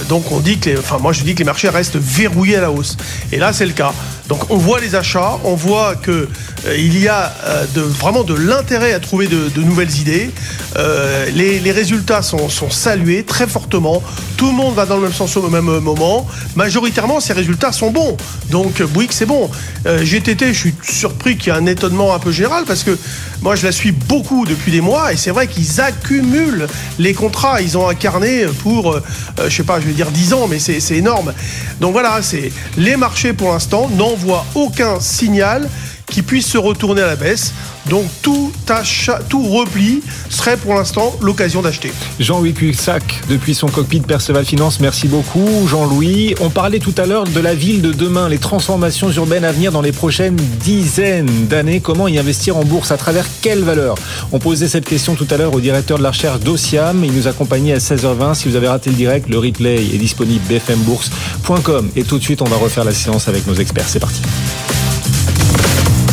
donc 0.08 0.32
on 0.32 0.40
dit 0.40 0.58
que, 0.58 0.78
enfin 0.78 0.96
moi 0.98 1.12
je 1.12 1.22
dis 1.22 1.34
que 1.34 1.40
les 1.40 1.44
marchés 1.44 1.68
restent 1.68 1.98
verrouillés 1.98 2.56
à 2.56 2.62
la 2.62 2.70
hausse. 2.70 2.96
Et 3.32 3.36
là 3.36 3.52
c'est 3.52 3.66
le 3.66 3.72
cas. 3.72 3.92
Donc 4.30 4.48
on 4.48 4.56
voit 4.56 4.78
les 4.78 4.94
achats, 4.94 5.38
on 5.42 5.56
voit 5.56 5.96
que 5.96 6.28
euh, 6.66 6.76
il 6.78 6.96
y 6.96 7.08
a 7.08 7.34
euh, 7.46 7.64
vraiment 7.76 8.22
de 8.22 8.34
l'intérêt 8.34 8.92
à 8.92 9.00
trouver 9.00 9.26
de, 9.26 9.60
nouvelles 9.60 9.98
idées. 9.98 10.30
Euh, 10.76 11.26
les, 11.34 11.72
résultats 11.72 12.22
sont, 12.22 12.48
salués 12.70 13.24
très 13.24 13.48
fortement. 13.48 14.00
Tout 14.36 14.46
le 14.46 14.52
monde 14.52 14.74
va 14.76 14.86
dans 14.86 14.96
le 14.96 15.02
même 15.02 15.12
sens 15.12 15.36
au 15.36 15.48
même 15.48 15.64
moment. 15.64 16.28
Majoritairement, 16.54 17.18
ces 17.18 17.32
résultats 17.32 17.72
sont 17.72 17.90
bons. 17.90 18.16
Bouygues, 18.64 19.12
c'est 19.12 19.26
bon. 19.26 19.50
GTT, 19.84 20.52
je 20.52 20.58
suis 20.58 20.74
surpris 20.82 21.36
qu'il 21.36 21.52
y 21.52 21.56
ait 21.56 21.58
un 21.58 21.66
étonnement 21.66 22.14
un 22.14 22.18
peu 22.18 22.32
général 22.32 22.64
parce 22.66 22.82
que 22.82 22.96
moi, 23.42 23.56
je 23.56 23.64
la 23.64 23.72
suis 23.72 23.92
beaucoup 23.92 24.44
depuis 24.44 24.72
des 24.72 24.80
mois 24.80 25.12
et 25.12 25.16
c'est 25.16 25.30
vrai 25.30 25.46
qu'ils 25.46 25.80
accumulent 25.80 26.66
les 26.98 27.14
contrats. 27.14 27.60
Ils 27.60 27.78
ont 27.78 27.88
incarné 27.88 28.46
pour, 28.62 28.98
je 29.42 29.48
sais 29.48 29.62
pas, 29.62 29.80
je 29.80 29.86
vais 29.86 29.92
dire 29.92 30.10
10 30.10 30.32
ans, 30.34 30.46
mais 30.48 30.58
c'est 30.58 30.96
énorme. 30.96 31.32
Donc 31.80 31.92
voilà, 31.92 32.20
c'est 32.22 32.52
les 32.76 32.96
marchés 32.96 33.32
pour 33.32 33.52
l'instant 33.52 33.88
n'envoient 33.96 34.44
aucun 34.54 35.00
signal 35.00 35.68
qui 36.10 36.22
puisse 36.22 36.46
se 36.46 36.58
retourner 36.58 37.02
à 37.02 37.06
la 37.06 37.16
baisse. 37.16 37.52
Donc 37.88 38.04
tout 38.22 38.52
achat, 38.68 39.20
tout 39.28 39.42
repli 39.42 40.02
serait 40.28 40.56
pour 40.56 40.74
l'instant 40.74 41.16
l'occasion 41.20 41.62
d'acheter. 41.62 41.92
Jean-Louis 42.20 42.52
Cussac, 42.52 43.02
depuis 43.28 43.54
son 43.54 43.68
cockpit 43.68 44.00
Perceval 44.00 44.44
Finance, 44.44 44.80
merci 44.80 45.08
beaucoup. 45.08 45.66
Jean-Louis, 45.66 46.34
on 46.40 46.50
parlait 46.50 46.78
tout 46.78 46.94
à 46.98 47.06
l'heure 47.06 47.24
de 47.24 47.40
la 47.40 47.54
ville 47.54 47.82
de 47.82 47.92
demain, 47.92 48.28
les 48.28 48.38
transformations 48.38 49.10
urbaines 49.10 49.44
à 49.44 49.52
venir 49.52 49.72
dans 49.72 49.80
les 49.80 49.92
prochaines 49.92 50.36
dizaines 50.36 51.46
d'années. 51.48 51.80
Comment 51.80 52.06
y 52.06 52.18
investir 52.18 52.56
en 52.56 52.64
bourse 52.64 52.92
À 52.92 52.96
travers 52.96 53.26
quelle 53.40 53.62
valeur 53.62 53.96
On 54.32 54.38
posait 54.38 54.68
cette 54.68 54.84
question 54.84 55.14
tout 55.14 55.26
à 55.30 55.36
l'heure 55.36 55.54
au 55.54 55.60
directeur 55.60 55.98
de 55.98 56.02
la 56.02 56.10
recherche 56.10 56.40
d'Ociam. 56.40 57.04
Il 57.04 57.12
nous 57.12 57.26
accompagnait 57.26 57.72
à 57.72 57.78
16h20. 57.78 58.34
Si 58.34 58.48
vous 58.48 58.56
avez 58.56 58.68
raté 58.68 58.90
le 58.90 58.96
direct, 58.96 59.28
le 59.28 59.38
replay 59.38 59.76
est 59.76 59.98
disponible 59.98 60.44
bfmbourse.com. 60.48 61.90
Et 61.96 62.04
tout 62.04 62.18
de 62.18 62.22
suite, 62.22 62.42
on 62.42 62.46
va 62.46 62.56
refaire 62.56 62.84
la 62.84 62.94
séance 62.94 63.28
avec 63.28 63.46
nos 63.46 63.54
experts. 63.54 63.88
C'est 63.88 64.00
parti. 64.00 64.20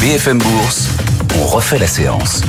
BFM 0.08 0.38
Bourse, 0.38 0.88
on 1.38 1.46
refait 1.48 1.78
la 1.78 1.86
séance. 1.86 2.41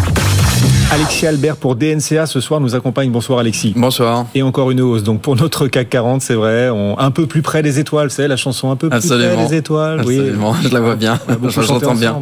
Alexis 0.90 1.26
Albert 1.26 1.56
pour 1.58 1.76
DNCA 1.76 2.24
ce 2.24 2.40
soir 2.40 2.60
nous 2.60 2.74
accompagne. 2.74 3.10
Bonsoir 3.10 3.40
Alexis. 3.40 3.74
Bonsoir. 3.76 4.24
Et 4.34 4.42
encore 4.42 4.70
une 4.70 4.80
hausse. 4.80 5.02
Donc 5.02 5.20
pour 5.20 5.36
notre 5.36 5.66
CAC 5.68 5.90
40, 5.90 6.22
c'est 6.22 6.34
vrai, 6.34 6.70
on, 6.70 6.98
un 6.98 7.10
peu 7.10 7.26
plus 7.26 7.42
près 7.42 7.62
des 7.62 7.78
étoiles, 7.78 8.10
c'est 8.10 8.26
la 8.26 8.38
chanson 8.38 8.70
un 8.70 8.76
peu 8.76 8.88
plus 8.88 9.06
près 9.06 9.36
des 9.36 9.54
étoiles. 9.54 10.00
Absolument, 10.00 10.54
je 10.54 10.68
la 10.68 10.80
vois 10.80 10.96
bien. 10.96 11.20
je 11.46 11.60
l'entends 11.60 11.94
bien. 11.94 12.16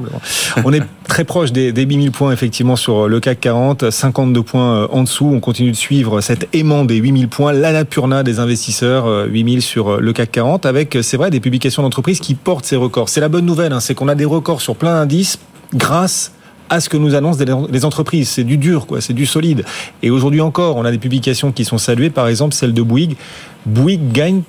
On 0.64 0.72
est 0.72 0.82
très 1.06 1.22
proche 1.22 1.52
des, 1.52 1.72
des 1.72 1.84
8000 1.84 2.10
points 2.10 2.32
effectivement 2.32 2.74
sur 2.74 3.06
le 3.06 3.20
CAC 3.20 3.40
40, 3.40 3.90
52 3.90 4.42
points 4.42 4.74
euh, 4.74 4.88
en 4.90 5.04
dessous. 5.04 5.30
On 5.32 5.38
continue 5.38 5.70
de 5.70 5.76
suivre 5.76 6.20
cet 6.20 6.48
aimant 6.52 6.84
des 6.84 6.96
8000 6.96 7.28
points, 7.28 7.52
l'anapurna 7.52 8.24
des 8.24 8.40
investisseurs, 8.40 9.06
8000 9.28 9.58
euh, 9.58 9.60
sur 9.60 9.88
euh, 9.90 10.00
le 10.00 10.12
CAC 10.12 10.32
40, 10.32 10.66
avec, 10.66 10.98
c'est 11.02 11.16
vrai, 11.16 11.30
des 11.30 11.40
publications 11.40 11.82
d'entreprises 11.82 12.18
qui 12.18 12.34
portent 12.34 12.64
ces 12.64 12.76
records. 12.76 13.10
C'est 13.10 13.20
la 13.20 13.28
bonne 13.28 13.46
nouvelle, 13.46 13.72
hein, 13.72 13.80
c'est 13.80 13.94
qu'on 13.94 14.08
a 14.08 14.16
des 14.16 14.24
records 14.24 14.60
sur 14.60 14.74
plein 14.74 14.94
d'indices 14.94 15.38
grâce 15.72 16.32
à 16.68 16.80
ce 16.80 16.88
que 16.88 16.96
nous 16.96 17.14
annoncent 17.14 17.42
les 17.70 17.84
entreprises. 17.84 18.28
C'est 18.28 18.44
du 18.44 18.56
dur, 18.56 18.86
quoi, 18.86 19.00
c'est 19.00 19.12
du 19.12 19.26
solide. 19.26 19.64
Et 20.02 20.10
aujourd'hui 20.10 20.40
encore, 20.40 20.76
on 20.76 20.84
a 20.84 20.90
des 20.90 20.98
publications 20.98 21.52
qui 21.52 21.64
sont 21.64 21.78
saluées, 21.78 22.10
par 22.10 22.28
exemple 22.28 22.54
celle 22.54 22.72
de 22.72 22.82
Bouygues. 22.82 23.16
Bouygues 23.64 24.12
gagne 24.12 24.42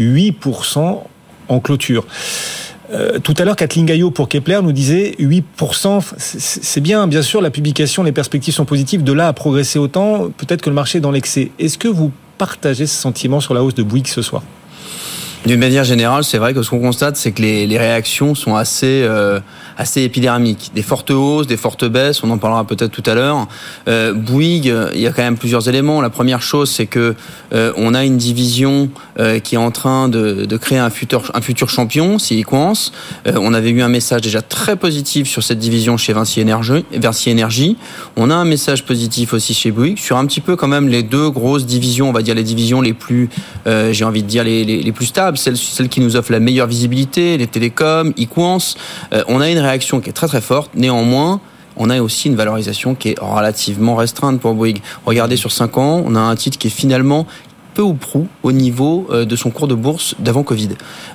8% 0.00 0.98
en 1.48 1.60
clôture. 1.60 2.06
Euh, 2.92 3.18
tout 3.20 3.34
à 3.38 3.44
l'heure, 3.44 3.56
Kathleen 3.56 3.86
Gaillot 3.86 4.10
pour 4.10 4.28
Kepler 4.28 4.60
nous 4.62 4.72
disait 4.72 5.14
8%, 5.20 6.00
c'est 6.16 6.80
bien, 6.80 7.06
bien 7.06 7.22
sûr, 7.22 7.40
la 7.40 7.50
publication, 7.50 8.02
les 8.02 8.12
perspectives 8.12 8.54
sont 8.54 8.64
positives. 8.64 9.04
De 9.04 9.12
là 9.12 9.28
à 9.28 9.32
progresser 9.32 9.78
autant, 9.78 10.30
peut-être 10.36 10.62
que 10.62 10.70
le 10.70 10.74
marché 10.74 10.98
est 10.98 11.00
dans 11.00 11.12
l'excès. 11.12 11.50
Est-ce 11.58 11.78
que 11.78 11.88
vous 11.88 12.10
partagez 12.38 12.86
ce 12.86 13.00
sentiment 13.00 13.40
sur 13.40 13.54
la 13.54 13.62
hausse 13.62 13.74
de 13.74 13.82
Bouygues 13.82 14.08
ce 14.08 14.22
soir? 14.22 14.42
D'une 15.46 15.60
manière 15.60 15.84
générale, 15.84 16.24
c'est 16.24 16.38
vrai 16.38 16.52
que 16.52 16.62
ce 16.62 16.70
qu'on 16.70 16.80
constate, 16.80 17.16
c'est 17.16 17.32
que 17.32 17.40
les, 17.40 17.78
réactions 17.78 18.34
sont 18.34 18.56
assez, 18.56 19.02
euh, 19.04 19.40
assez 19.80 20.02
épidermiques. 20.02 20.70
Des 20.74 20.82
fortes 20.82 21.10
hausses, 21.10 21.46
des 21.46 21.56
fortes 21.56 21.86
baisses, 21.86 22.22
on 22.22 22.30
en 22.30 22.38
parlera 22.38 22.64
peut-être 22.64 22.92
tout 22.92 23.02
à 23.06 23.14
l'heure. 23.14 23.48
Euh, 23.88 24.12
Bouygues, 24.12 24.74
il 24.94 25.00
y 25.00 25.06
a 25.06 25.12
quand 25.12 25.22
même 25.22 25.38
plusieurs 25.38 25.68
éléments. 25.68 26.02
La 26.02 26.10
première 26.10 26.42
chose, 26.42 26.70
c'est 26.70 26.86
que 26.86 27.14
euh, 27.52 27.72
on 27.76 27.94
a 27.94 28.04
une 28.04 28.16
division 28.16 28.90
euh, 29.18 29.38
qui 29.38 29.54
est 29.54 29.58
en 29.58 29.70
train 29.70 30.08
de, 30.08 30.44
de, 30.44 30.56
créer 30.56 30.78
un 30.78 30.90
futur, 30.90 31.30
un 31.34 31.40
futur 31.40 31.68
champion. 31.68 32.18
Euh, 32.20 33.32
on 33.36 33.54
avait 33.54 33.70
eu 33.70 33.82
un 33.82 33.88
message 33.88 34.20
déjà 34.20 34.42
très 34.42 34.76
positif 34.76 35.28
sur 35.28 35.42
cette 35.42 35.58
division 35.58 35.96
chez 35.96 36.12
Vinci 36.12 36.42
Energy, 36.42 36.84
Vinci 36.92 37.30
Energy. 37.30 37.76
On 38.16 38.30
a 38.30 38.34
un 38.34 38.44
message 38.44 38.84
positif 38.84 39.32
aussi 39.32 39.54
chez 39.54 39.70
Bouygues 39.70 39.98
sur 39.98 40.16
un 40.16 40.26
petit 40.26 40.40
peu 40.40 40.56
quand 40.56 40.68
même 40.68 40.88
les 40.88 41.02
deux 41.02 41.30
grosses 41.30 41.66
divisions, 41.66 42.08
on 42.08 42.12
va 42.12 42.22
dire 42.22 42.34
les 42.34 42.42
divisions 42.42 42.80
les 42.80 42.92
plus, 42.92 43.28
j'ai 43.66 44.04
envie 44.04 44.22
de 44.22 44.28
dire 44.28 44.44
les, 44.44 44.64
les, 44.64 44.92
plus 44.92 45.06
stables 45.06 45.38
celle, 45.38 45.56
celle 45.56 45.88
qui 45.88 46.00
nous 46.00 46.16
offre 46.16 46.32
la 46.32 46.40
meilleure 46.40 46.66
visibilité, 46.66 47.36
les 47.38 47.46
télécoms, 47.46 48.12
Equance. 48.16 48.76
On 49.28 49.40
a 49.40 49.48
une 49.48 49.58
réaction 49.70 50.00
qui 50.00 50.10
est 50.10 50.12
très 50.12 50.26
très 50.26 50.40
forte. 50.40 50.72
Néanmoins, 50.74 51.40
on 51.76 51.90
a 51.90 52.00
aussi 52.00 52.28
une 52.28 52.36
valorisation 52.36 52.94
qui 52.94 53.10
est 53.10 53.18
relativement 53.20 53.94
restreinte 53.96 54.40
pour 54.40 54.54
Bouygues. 54.54 54.82
Regardez 55.06 55.36
sur 55.36 55.52
5 55.52 55.78
ans, 55.78 56.02
on 56.04 56.14
a 56.14 56.20
un 56.20 56.36
titre 56.36 56.58
qui 56.58 56.66
est 56.66 56.70
finalement 56.70 57.26
peu 57.74 57.82
ou 57.82 57.94
prou 57.94 58.26
au 58.42 58.52
niveau 58.52 59.06
euh, 59.10 59.24
de 59.24 59.36
son 59.36 59.50
cours 59.50 59.68
de 59.68 59.74
bourse 59.74 60.14
d'avant 60.18 60.42
Covid. 60.42 60.70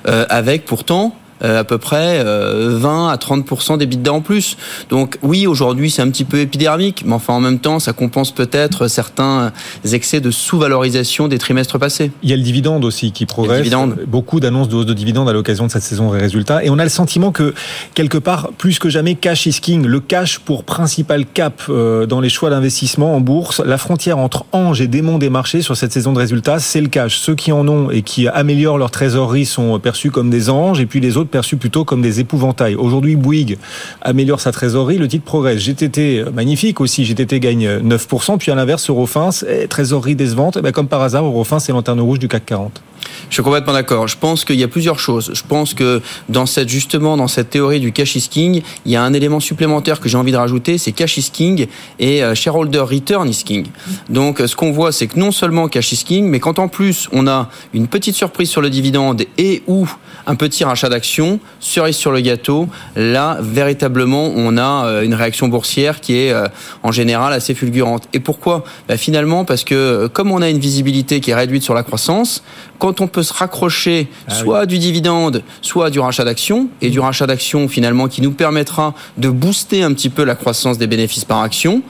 Euh, 0.08 0.26
avec 0.28 0.64
pourtant 0.64 1.14
à 1.40 1.64
peu 1.64 1.78
près 1.78 2.22
20 2.22 2.26
euh, 2.26 3.08
à 3.08 3.16
30 3.18 3.78
des 3.78 3.86
bidas 3.86 4.12
en 4.12 4.20
plus. 4.20 4.56
Donc 4.90 5.18
oui, 5.22 5.46
aujourd'hui 5.46 5.90
c'est 5.90 6.02
un 6.02 6.10
petit 6.10 6.24
peu 6.24 6.38
épidermique, 6.38 7.02
mais 7.04 7.14
enfin 7.14 7.34
en 7.34 7.40
même 7.40 7.58
temps 7.58 7.78
ça 7.78 7.92
compense 7.92 8.32
peut-être 8.32 8.88
certains 8.88 9.52
excès 9.92 10.20
de 10.20 10.30
sous-valorisation 10.30 11.28
des 11.28 11.38
trimestres 11.38 11.78
passés. 11.78 12.10
Il 12.22 12.30
y 12.30 12.32
a 12.32 12.36
le 12.36 12.42
dividende 12.42 12.84
aussi 12.84 13.12
qui 13.12 13.26
progresse. 13.26 13.66
Beaucoup 14.06 14.40
d'annonces 14.40 14.68
de 14.68 14.76
hausse 14.76 14.86
de 14.86 14.94
dividendes 14.94 15.28
à 15.28 15.32
l'occasion 15.32 15.66
de 15.66 15.70
cette 15.70 15.82
saison 15.82 16.10
de 16.10 16.18
résultats. 16.18 16.64
Et 16.64 16.70
on 16.70 16.78
a 16.78 16.84
le 16.84 16.90
sentiment 16.90 17.32
que 17.32 17.54
quelque 17.94 18.18
part, 18.18 18.50
plus 18.56 18.78
que 18.78 18.88
jamais, 18.88 19.14
cash 19.14 19.46
is 19.46 19.60
king. 19.60 19.84
Le 19.86 20.00
cash 20.00 20.38
pour 20.38 20.64
principal 20.64 21.26
cap 21.26 21.62
euh, 21.68 22.06
dans 22.06 22.20
les 22.20 22.28
choix 22.28 22.50
d'investissement 22.50 23.14
en 23.16 23.20
bourse. 23.20 23.60
La 23.64 23.78
frontière 23.78 24.18
entre 24.18 24.44
ange 24.52 24.80
et 24.80 24.86
démon 24.86 25.18
des 25.18 25.30
marchés 25.30 25.62
sur 25.62 25.76
cette 25.76 25.92
saison 25.92 26.12
de 26.12 26.18
résultats, 26.18 26.58
c'est 26.58 26.80
le 26.80 26.88
cash. 26.88 27.18
Ceux 27.18 27.34
qui 27.34 27.52
en 27.52 27.66
ont 27.68 27.90
et 27.90 28.02
qui 28.02 28.28
améliorent 28.28 28.78
leur 28.78 28.90
trésorerie 28.90 29.46
sont 29.46 29.78
perçus 29.78 30.10
comme 30.10 30.30
des 30.30 30.50
anges, 30.50 30.80
et 30.80 30.86
puis 30.86 31.00
les 31.00 31.16
autres 31.16 31.25
perçus 31.26 31.56
plutôt 31.56 31.84
comme 31.84 32.02
des 32.02 32.20
épouvantails. 32.20 32.74
Aujourd'hui, 32.74 33.16
Bouygues 33.16 33.58
améliore 34.02 34.40
sa 34.40 34.52
trésorerie, 34.52 34.98
le 34.98 35.08
titre 35.08 35.24
progresse. 35.24 35.58
GTT, 35.60 36.24
magnifique 36.32 36.80
aussi, 36.80 37.04
GTT 37.04 37.40
gagne 37.40 37.68
9%, 37.78 38.38
puis 38.38 38.50
à 38.50 38.54
l'inverse, 38.54 38.88
Eurofins, 38.90 39.30
trésorerie 39.68 40.16
décevante, 40.16 40.56
et 40.56 40.62
bien 40.62 40.72
comme 40.72 40.88
par 40.88 41.02
hasard, 41.02 41.24
Eurofins, 41.24 41.58
c'est 41.58 41.72
lanterne 41.72 42.00
rouge 42.00 42.18
du 42.18 42.28
CAC 42.28 42.46
40. 42.46 42.82
Je 43.28 43.34
suis 43.34 43.42
complètement 43.42 43.72
d'accord. 43.72 44.08
Je 44.08 44.16
pense 44.16 44.44
qu'il 44.44 44.56
y 44.56 44.62
a 44.62 44.68
plusieurs 44.68 44.98
choses. 44.98 45.30
Je 45.34 45.42
pense 45.46 45.74
que 45.74 46.00
dans 46.28 46.46
cette 46.46 46.68
justement 46.68 47.16
dans 47.16 47.28
cette 47.28 47.50
théorie 47.50 47.80
du 47.80 47.92
cash 47.92 48.16
is 48.16 48.28
king, 48.28 48.62
il 48.84 48.92
y 48.92 48.96
a 48.96 49.02
un 49.02 49.12
élément 49.12 49.40
supplémentaire 49.40 50.00
que 50.00 50.08
j'ai 50.08 50.18
envie 50.18 50.32
de 50.32 50.36
rajouter, 50.36 50.78
c'est 50.78 50.92
cash 50.92 51.16
is 51.18 51.30
king 51.32 51.66
et 51.98 52.22
euh, 52.22 52.34
shareholder 52.34 52.80
return 52.80 53.28
is 53.28 53.42
king. 53.44 53.66
Donc 54.08 54.42
ce 54.44 54.54
qu'on 54.56 54.72
voit, 54.72 54.92
c'est 54.92 55.06
que 55.06 55.18
non 55.18 55.32
seulement 55.32 55.68
cash 55.68 55.92
is 55.92 56.04
king, 56.04 56.28
mais 56.28 56.40
quand 56.40 56.58
en 56.58 56.68
plus 56.68 57.08
on 57.12 57.26
a 57.26 57.48
une 57.74 57.88
petite 57.88 58.14
surprise 58.14 58.48
sur 58.48 58.60
le 58.60 58.70
dividende 58.70 59.24
et 59.38 59.62
ou 59.66 59.88
un 60.26 60.34
petit 60.34 60.64
rachat 60.64 60.88
d'actions, 60.88 61.40
cerise 61.60 61.96
sur 61.96 62.12
le 62.12 62.20
gâteau, 62.20 62.68
là 62.96 63.38
véritablement 63.40 64.32
on 64.34 64.56
a 64.56 64.86
euh, 64.86 65.02
une 65.02 65.14
réaction 65.14 65.48
boursière 65.48 66.00
qui 66.00 66.16
est 66.16 66.32
euh, 66.32 66.46
en 66.82 66.92
général 66.92 67.32
assez 67.32 67.54
fulgurante. 67.54 68.08
Et 68.12 68.20
pourquoi? 68.20 68.64
Bah, 68.88 68.96
Finalement 68.96 69.44
parce 69.44 69.64
que 69.64 70.08
comme 70.08 70.30
on 70.32 70.42
a 70.42 70.48
une 70.48 70.58
visibilité 70.58 71.20
qui 71.20 71.30
est 71.30 71.34
réduite 71.34 71.62
sur 71.62 71.74
la 71.74 71.82
croissance, 71.82 72.42
quand 72.78 73.00
on 73.00 73.08
peut 73.08 73.22
se 73.22 73.32
raccrocher 73.32 74.08
ah 74.28 74.34
soit 74.34 74.66
du 74.66 74.78
dividende, 74.78 75.42
soit 75.62 75.90
du 75.90 75.98
rachat 75.98 76.24
d'actions, 76.24 76.68
et 76.80 76.90
du 76.90 77.00
rachat 77.00 77.26
d'actions 77.26 77.68
finalement 77.68 78.08
qui 78.08 78.22
nous 78.22 78.32
permettra 78.32 78.94
de 79.16 79.28
booster 79.28 79.82
un 79.82 79.92
petit 79.92 80.10
peu 80.10 80.24
la 80.24 80.34
croissance 80.34 80.78
des 80.78 80.86
bénéfices 80.86 81.24
par 81.24 81.40
action, 81.42 81.82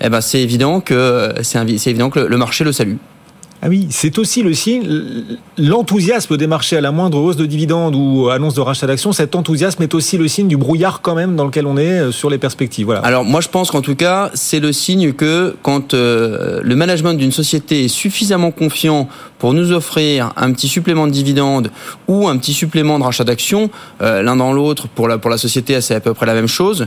eh 0.00 0.08
ben 0.08 0.20
c'est 0.20 0.40
évident 0.40 0.80
que 0.80 1.34
c'est 1.42 1.90
évident 1.90 2.10
que 2.10 2.20
le 2.20 2.36
marché 2.36 2.64
le 2.64 2.72
salue. 2.72 2.96
Ah 3.60 3.68
oui, 3.68 3.88
c'est 3.90 4.18
aussi 4.18 4.42
le 4.42 4.54
signe, 4.54 4.86
l'enthousiasme 5.56 6.36
des 6.36 6.46
marchés 6.46 6.76
à 6.76 6.80
la 6.80 6.92
moindre 6.92 7.18
hausse 7.18 7.36
de 7.36 7.44
dividendes 7.44 7.96
ou 7.96 8.28
annonce 8.28 8.54
de 8.54 8.60
rachat 8.60 8.86
d'actions, 8.86 9.12
cet 9.12 9.34
enthousiasme 9.34 9.82
est 9.82 9.94
aussi 9.94 10.16
le 10.16 10.28
signe 10.28 10.46
du 10.46 10.56
brouillard 10.56 11.00
quand 11.02 11.16
même 11.16 11.34
dans 11.34 11.44
lequel 11.44 11.66
on 11.66 11.76
est 11.76 12.00
euh, 12.00 12.12
sur 12.12 12.30
les 12.30 12.38
perspectives. 12.38 12.86
Voilà. 12.86 13.00
Alors 13.00 13.24
moi 13.24 13.40
je 13.40 13.48
pense 13.48 13.72
qu'en 13.72 13.80
tout 13.80 13.96
cas, 13.96 14.30
c'est 14.34 14.60
le 14.60 14.72
signe 14.72 15.12
que 15.12 15.56
quand 15.62 15.92
euh, 15.92 16.60
le 16.62 16.76
management 16.76 17.14
d'une 17.14 17.32
société 17.32 17.86
est 17.86 17.88
suffisamment 17.88 18.52
confiant 18.52 19.08
pour 19.40 19.54
nous 19.54 19.72
offrir 19.72 20.32
un 20.36 20.52
petit 20.52 20.68
supplément 20.68 21.08
de 21.08 21.12
dividendes 21.12 21.72
ou 22.06 22.28
un 22.28 22.36
petit 22.36 22.54
supplément 22.54 23.00
de 23.00 23.04
rachat 23.04 23.24
d'actions, 23.24 23.70
euh, 24.02 24.22
l'un 24.22 24.36
dans 24.36 24.52
l'autre 24.52 24.86
pour 24.86 25.08
la, 25.08 25.18
pour 25.18 25.30
la 25.30 25.38
société, 25.38 25.80
c'est 25.80 25.96
à 25.96 26.00
peu 26.00 26.14
près 26.14 26.26
la 26.26 26.34
même 26.34 26.46
chose, 26.46 26.86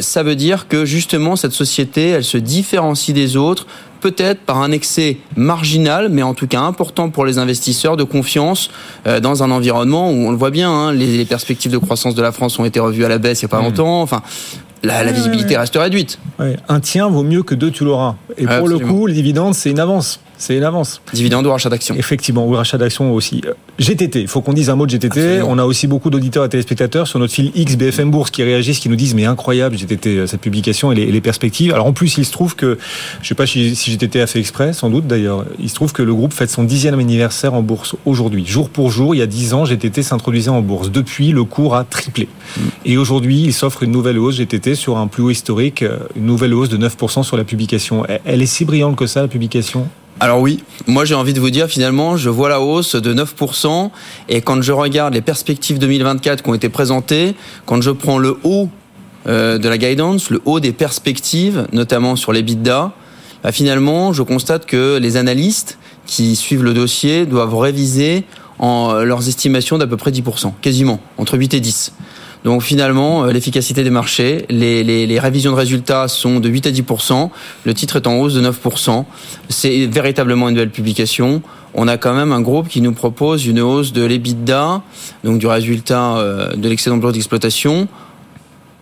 ça 0.00 0.22
veut 0.22 0.36
dire 0.36 0.68
que 0.68 0.84
justement 0.84 1.36
cette 1.36 1.52
société, 1.52 2.08
elle 2.08 2.24
se 2.24 2.38
différencie 2.38 3.14
des 3.14 3.36
autres 3.36 3.66
peut-être 4.02 4.40
par 4.40 4.60
un 4.60 4.72
excès 4.72 5.16
marginal, 5.36 6.08
mais 6.10 6.22
en 6.22 6.34
tout 6.34 6.46
cas 6.46 6.60
important 6.60 7.08
pour 7.08 7.24
les 7.24 7.38
investisseurs, 7.38 7.96
de 7.96 8.04
confiance 8.04 8.70
euh, 9.06 9.20
dans 9.20 9.42
un 9.42 9.50
environnement 9.50 10.10
où 10.10 10.26
on 10.26 10.30
le 10.30 10.36
voit 10.36 10.50
bien, 10.50 10.70
hein, 10.70 10.92
les, 10.92 11.24
perspectives 11.24 11.72
de 11.72 11.78
croissance 11.78 12.14
de 12.14 12.20
la 12.20 12.32
France 12.32 12.58
ont 12.58 12.64
été 12.64 12.80
revues 12.80 13.04
à 13.04 13.08
la 13.08 13.18
baisse 13.18 13.40
il 13.40 13.44
n'y 13.46 13.50
a 13.50 13.56
pas 13.56 13.60
mmh. 13.60 13.64
longtemps. 13.64 14.02
Enfin, 14.02 14.22
la, 14.82 15.12
visibilité 15.12 15.56
reste 15.56 15.76
réduite. 15.76 16.18
Un 16.68 16.80
tien 16.80 17.08
vaut 17.08 17.22
mieux 17.22 17.44
que 17.44 17.54
deux, 17.54 17.70
tu 17.70 17.84
l'auras. 17.84 18.16
Et 18.36 18.46
pour 18.46 18.68
le 18.68 18.78
coup, 18.78 19.06
les 19.06 19.14
dividendes, 19.14 19.54
c'est 19.54 19.70
une 19.70 19.80
avance. 19.80 20.20
C'est 20.42 20.56
une 20.56 20.64
avance. 20.64 21.00
Dividende 21.12 21.46
ou 21.46 21.50
rachat 21.50 21.68
d'action. 21.68 21.94
Effectivement, 21.94 22.44
ou 22.44 22.50
rachat 22.54 22.76
d'action 22.76 23.14
aussi. 23.14 23.42
GTT, 23.78 24.22
il 24.22 24.26
faut 24.26 24.40
qu'on 24.40 24.52
dise 24.52 24.70
un 24.70 24.74
mot 24.74 24.86
de 24.86 24.90
GTT. 24.90 25.40
On 25.42 25.56
a 25.56 25.64
aussi 25.64 25.86
beaucoup 25.86 26.10
d'auditeurs 26.10 26.44
et 26.44 26.48
téléspectateurs 26.48 27.06
sur 27.06 27.20
notre 27.20 27.32
fil 27.32 27.52
X 27.54 27.76
BFM 27.76 28.10
Bourse 28.10 28.32
qui 28.32 28.42
réagissent, 28.42 28.80
qui 28.80 28.88
nous 28.88 28.96
disent 28.96 29.14
mais 29.14 29.24
incroyable 29.24 29.78
GTT, 29.78 30.16
euh, 30.16 30.26
cette 30.26 30.40
publication 30.40 30.90
et 30.90 30.96
les, 30.96 31.20
perspectives. 31.20 31.72
Alors 31.72 31.86
en 31.86 31.92
plus, 31.92 32.18
il 32.18 32.24
se 32.24 32.32
trouve 32.32 32.56
que, 32.56 32.76
je 33.22 33.28
sais 33.28 33.36
pas 33.36 33.46
si, 33.46 33.72
GTT 33.72 34.20
a 34.20 34.26
fait 34.26 34.40
exprès, 34.40 34.72
sans 34.72 34.90
doute 34.90 35.06
d'ailleurs, 35.06 35.44
il 35.60 35.70
se 35.70 35.76
trouve 35.76 35.92
que 35.92 36.02
le 36.02 36.12
groupe 36.12 36.32
fête 36.32 36.50
son 36.50 36.64
dixième 36.64 36.98
anniversaire 36.98 37.54
en 37.54 37.62
bourse 37.62 37.94
aujourd'hui. 38.04 38.44
Jour 38.44 38.68
pour 38.68 38.90
jour, 38.90 39.14
il 39.14 39.18
y 39.18 39.22
a 39.22 39.26
dix 39.26 39.54
ans, 39.54 39.64
GTT 39.64 40.02
s'introduisait 40.02 40.50
en 40.50 40.60
bourse. 40.60 40.90
Depuis, 40.90 41.30
le 41.30 41.44
cours 41.44 41.76
a 41.76 41.84
triplé. 41.84 42.26
Mm. 42.56 42.60
Et 42.86 42.96
aujourd'hui, 42.96 43.42
il 43.42 43.52
s'offre 43.52 43.84
une 43.84 43.92
nouvelle 43.92 44.18
hausse 44.18 44.38
GTT 44.38 44.74
sur 44.74 44.98
un 44.98 45.06
plus 45.06 45.22
haut 45.22 45.30
historique, 45.30 45.84
euh, 45.84 45.98
une 46.16 46.26
nouvelle 46.26 46.52
hausse 46.52 46.68
de 46.68 46.78
9% 46.78 47.22
sur 47.22 47.36
la 47.36 47.44
publication. 47.44 48.04
Elle 48.24 48.42
est 48.42 48.46
si 48.46 48.64
brillante 48.64 48.96
que 48.96 49.06
ça, 49.06 49.22
la 49.22 49.28
publication? 49.28 49.86
Alors 50.22 50.40
oui, 50.40 50.62
moi 50.86 51.04
j'ai 51.04 51.16
envie 51.16 51.32
de 51.32 51.40
vous 51.40 51.50
dire 51.50 51.66
finalement, 51.66 52.16
je 52.16 52.30
vois 52.30 52.48
la 52.48 52.60
hausse 52.60 52.94
de 52.94 53.12
9% 53.12 53.90
et 54.28 54.40
quand 54.40 54.62
je 54.62 54.70
regarde 54.70 55.14
les 55.14 55.20
perspectives 55.20 55.80
2024 55.80 56.44
qui 56.44 56.48
ont 56.48 56.54
été 56.54 56.68
présentées, 56.68 57.34
quand 57.66 57.82
je 57.82 57.90
prends 57.90 58.18
le 58.18 58.38
haut 58.44 58.68
euh, 59.26 59.58
de 59.58 59.68
la 59.68 59.78
guidance, 59.78 60.30
le 60.30 60.40
haut 60.44 60.60
des 60.60 60.70
perspectives, 60.70 61.66
notamment 61.72 62.14
sur 62.14 62.32
les 62.32 62.44
bidas, 62.44 62.92
bah, 63.42 63.50
finalement 63.50 64.12
je 64.12 64.22
constate 64.22 64.64
que 64.64 64.96
les 64.96 65.16
analystes 65.16 65.76
qui 66.06 66.36
suivent 66.36 66.62
le 66.62 66.72
dossier 66.72 67.26
doivent 67.26 67.58
réviser 67.58 68.22
leurs 68.60 69.26
estimations 69.26 69.76
d'à 69.76 69.88
peu 69.88 69.96
près 69.96 70.12
10%, 70.12 70.52
quasiment, 70.60 71.00
entre 71.18 71.36
8 71.36 71.54
et 71.54 71.60
10. 71.60 71.94
Donc 72.44 72.62
finalement, 72.62 73.24
euh, 73.24 73.32
l'efficacité 73.32 73.84
des 73.84 73.90
marchés, 73.90 74.46
les, 74.48 74.82
les, 74.82 75.06
les, 75.06 75.18
révisions 75.20 75.52
de 75.52 75.56
résultats 75.56 76.08
sont 76.08 76.40
de 76.40 76.48
8 76.48 76.66
à 76.66 76.70
10% 76.70 77.30
le 77.64 77.74
titre 77.74 77.96
est 77.96 78.06
en 78.06 78.16
hausse 78.16 78.34
de 78.34 78.40
9% 78.40 79.04
C'est 79.48 79.86
véritablement 79.86 80.48
une 80.48 80.56
belle 80.56 80.70
publication. 80.70 81.42
On 81.74 81.88
a 81.88 81.96
quand 81.96 82.14
même 82.14 82.32
un 82.32 82.40
groupe 82.40 82.68
qui 82.68 82.80
nous 82.80 82.92
propose 82.92 83.46
une 83.46 83.60
hausse 83.60 83.92
de 83.92 84.04
l'EBITDA, 84.04 84.82
donc 85.24 85.38
du 85.38 85.46
résultat 85.46 86.16
euh, 86.16 86.54
de 86.54 86.68
l'excédent 86.68 86.96
de 86.96 87.12
d'exploitation, 87.12 87.88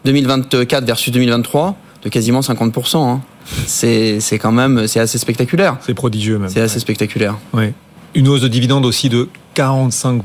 2024 0.04 0.84
versus 0.84 1.12
2023, 1.12 1.76
de 2.04 2.08
quasiment 2.08 2.40
50% 2.40 2.96
hein. 2.96 3.20
C'est 3.66 4.38
quand 4.40 4.52
même 4.52 4.86
c'est 4.86 5.00
assez 5.00 5.18
spectaculaire. 5.18 5.76
C'est 5.80 5.94
prodigieux 5.94 6.38
même. 6.38 6.48
C'est 6.48 6.60
assez 6.60 6.78
spectaculaire. 6.78 7.36
Oui. 7.52 7.72
Une 8.14 8.28
hausse 8.28 8.42
de 8.42 8.48
dividende 8.48 8.86
aussi 8.86 9.08
de 9.08 9.28
45 9.54 10.22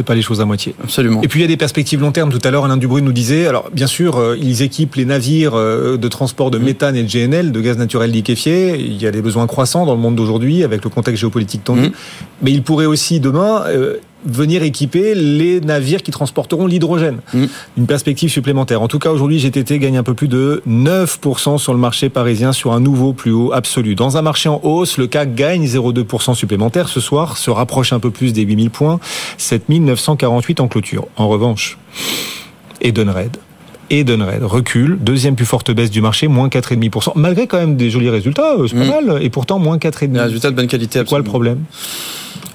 fait 0.00 0.06
pas 0.06 0.14
les 0.14 0.22
choses 0.22 0.40
à 0.40 0.44
moitié. 0.44 0.74
Absolument. 0.82 1.22
Et 1.22 1.28
puis 1.28 1.40
il 1.40 1.42
y 1.42 1.44
a 1.44 1.48
des 1.48 1.56
perspectives 1.56 2.00
long 2.00 2.12
terme. 2.12 2.30
Tout 2.30 2.40
à 2.42 2.50
l'heure, 2.50 2.64
Alain 2.64 2.76
Dubruy 2.76 3.02
nous 3.02 3.12
disait, 3.12 3.46
alors 3.46 3.70
bien 3.72 3.86
sûr, 3.86 4.16
euh, 4.16 4.36
ils 4.40 4.62
équipent 4.62 4.94
les 4.94 5.04
navires 5.04 5.54
euh, 5.54 5.96
de 5.96 6.08
transport 6.08 6.50
de 6.50 6.58
mm. 6.58 6.62
méthane 6.62 6.96
et 6.96 7.02
de 7.02 7.08
GNL, 7.08 7.52
de 7.52 7.60
gaz 7.60 7.76
naturel 7.76 8.10
liquéfié. 8.10 8.76
Il 8.78 9.00
y 9.00 9.06
a 9.06 9.10
des 9.10 9.22
besoins 9.22 9.46
croissants 9.46 9.86
dans 9.86 9.94
le 9.94 10.00
monde 10.00 10.16
d'aujourd'hui 10.16 10.64
avec 10.64 10.82
le 10.82 10.90
contexte 10.90 11.20
géopolitique 11.20 11.64
tendu. 11.64 11.88
Mm. 11.88 11.92
Mais 12.42 12.52
ils 12.52 12.62
pourraient 12.62 12.86
aussi 12.86 13.20
demain 13.20 13.64
euh, 13.68 13.96
venir 14.24 14.62
équiper 14.62 15.14
les 15.14 15.60
navires 15.60 16.02
qui 16.02 16.10
transporteront 16.10 16.66
l'hydrogène. 16.66 17.18
Mm. 17.32 17.44
Une 17.78 17.86
perspective 17.86 18.30
supplémentaire. 18.30 18.82
En 18.82 18.88
tout 18.88 18.98
cas, 18.98 19.10
aujourd'hui, 19.10 19.38
GTT 19.38 19.78
gagne 19.78 19.96
un 19.96 20.02
peu 20.02 20.14
plus 20.14 20.28
de 20.28 20.62
9% 20.68 21.58
sur 21.58 21.72
le 21.72 21.78
marché 21.78 22.08
parisien 22.08 22.52
sur 22.52 22.72
un 22.72 22.80
nouveau 22.80 23.12
plus 23.12 23.32
haut 23.32 23.52
absolu. 23.52 23.94
Dans 23.94 24.16
un 24.16 24.22
marché 24.22 24.48
en 24.48 24.60
hausse, 24.62 24.98
le 24.98 25.06
CAC 25.06 25.34
gagne 25.34 25.64
0,2% 25.64 26.34
supplémentaire 26.34 26.88
ce 26.88 27.00
soir, 27.00 27.36
se 27.36 27.50
rapproche 27.50 27.92
un 27.92 28.00
peu 28.00 28.10
plus 28.10 28.32
des 28.32 28.42
8000 28.42 28.70
points, 28.70 29.00
7948 29.38 30.60
en 30.60 30.68
clôture. 30.68 31.06
En 31.16 31.28
revanche, 31.28 31.78
Edenred, 32.80 33.36
Edenred 33.90 34.44
recule, 34.44 34.98
deuxième 35.00 35.34
plus 35.34 35.46
forte 35.46 35.70
baisse 35.72 35.90
du 35.90 36.00
marché, 36.00 36.28
moins 36.28 36.48
4,5%, 36.48 37.12
malgré 37.16 37.46
quand 37.46 37.58
même 37.58 37.76
des 37.76 37.90
jolis 37.90 38.08
résultats, 38.08 38.54
euh, 38.56 38.68
c'est 38.68 38.76
pas 38.76 38.84
mm. 38.84 39.06
mal, 39.06 39.22
et 39.22 39.30
pourtant 39.30 39.58
moins 39.58 39.78
4,5%. 39.78 40.12
Des 40.12 40.20
résultats 40.20 40.50
de 40.50 40.56
bonne 40.56 40.68
qualité, 40.68 41.00
C'est 41.00 41.08
quoi 41.08 41.18
le 41.18 41.24
problème? 41.24 41.58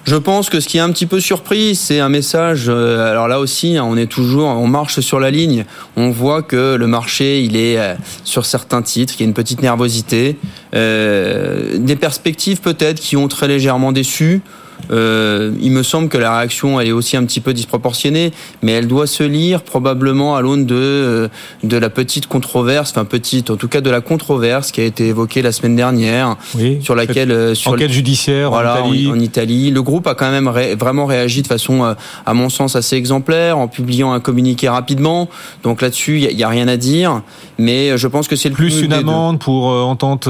Je 0.06 0.16
pense 0.18 0.52
que 0.52 0.60
ce 0.60 0.68
qui 0.68 0.78
est 0.78 0.82
un 0.82 0.92
petit 0.92 1.08
peu 1.08 1.20
surpris, 1.20 1.74
c'est 1.74 2.00
un 2.00 2.10
message. 2.10 2.66
Euh, 2.68 3.10
alors 3.10 3.28
là 3.28 3.40
aussi, 3.40 3.76
hein, 3.76 3.84
on 3.90 3.98
est 3.98 4.06
toujours, 4.06 4.48
on 4.48 4.68
marche 4.68 5.00
sur 5.00 5.20
la 5.20 5.32
ligne. 5.32 5.66
On 5.98 6.12
voit 6.12 6.44
que 6.44 6.76
le 6.76 6.86
marché, 6.86 7.42
il 7.42 7.56
est 7.56 7.80
euh, 7.80 7.96
sur 8.24 8.46
certains 8.46 8.84
titres, 8.84 9.16
il 9.18 9.22
y 9.22 9.24
a 9.24 9.28
une 9.28 9.34
petite 9.34 9.64
nervosité, 9.64 10.38
euh, 10.76 11.80
des 11.80 11.96
perspectives 11.96 12.62
peut-être 12.62 13.00
qui 13.00 13.18
ont 13.18 13.28
très 13.28 13.48
légèrement 13.48 13.92
déçu. 13.92 14.44
Euh, 14.92 15.52
il 15.62 15.72
me 15.72 15.84
semble 15.84 16.10
que 16.10 16.18
la 16.18 16.38
réaction 16.38 16.80
elle 16.80 16.88
est 16.88 16.92
aussi 16.92 17.18
un 17.18 17.24
petit 17.26 17.40
peu 17.40 17.54
disproportionnée, 17.54 18.32
mais 18.62 18.74
elle 18.74 18.88
doit 18.88 19.08
se 19.08 19.24
lire 19.24 19.62
probablement 19.64 20.36
à 20.36 20.42
l'aune 20.42 20.66
de 20.66 20.76
euh, 20.76 21.28
de 21.64 21.78
la 21.78 21.90
petite 21.90 22.28
controverse, 22.28 22.92
enfin 22.92 23.06
petite, 23.06 23.50
en 23.50 23.56
tout 23.56 23.68
cas 23.68 23.82
de 23.82 23.90
la 23.90 24.02
controverse 24.02 24.72
qui 24.72 24.82
a 24.82 24.84
été 24.84 25.08
évoquée 25.08 25.42
la 25.42 25.52
semaine 25.52 25.76
dernière, 25.76 26.36
Oui. 26.56 26.78
sur 26.82 26.94
laquelle 26.96 27.32
euh, 27.32 27.56
sur 27.56 27.72
Enquête 27.72 27.92
judiciaire 27.92 28.50
voilà, 28.52 28.84
en 28.84 28.88
Italie. 28.94 29.08
en, 29.08 29.12
en 29.16 29.20
Italie. 29.20 29.72
Le 29.72 29.82
groupe 29.82 30.08
a 30.08 30.14
quand 30.16 30.30
même 30.32 30.48
ré- 30.48 30.76
vraiment 30.76 31.06
réagi 31.06 31.42
de 31.42 31.48
façon, 31.48 31.84
euh, 31.84 31.94
à 32.26 32.34
mon 32.34 32.50
sens, 32.50 32.76
assez 32.76 32.96
exemplaire, 32.96 33.58
en 33.58 33.68
publiant 33.68 34.12
un 34.14 34.20
communiqué 34.20 34.70
rapidement. 34.70 35.30
Donc 35.64 35.82
là-dessus, 35.82 36.20
il 36.22 36.36
n'y 36.36 36.44
a, 36.44 36.50
rien 36.50 36.68
à 36.68 36.78
dire. 36.78 37.22
Mais 37.58 37.98
je 37.98 38.08
pense 38.08 38.28
que 38.28 38.36
c'est 38.36 38.50
le 38.50 38.56
Plus 38.56 38.82
une 38.82 38.94
amende 38.94 39.40
pour 39.40 39.66
entente 39.66 40.28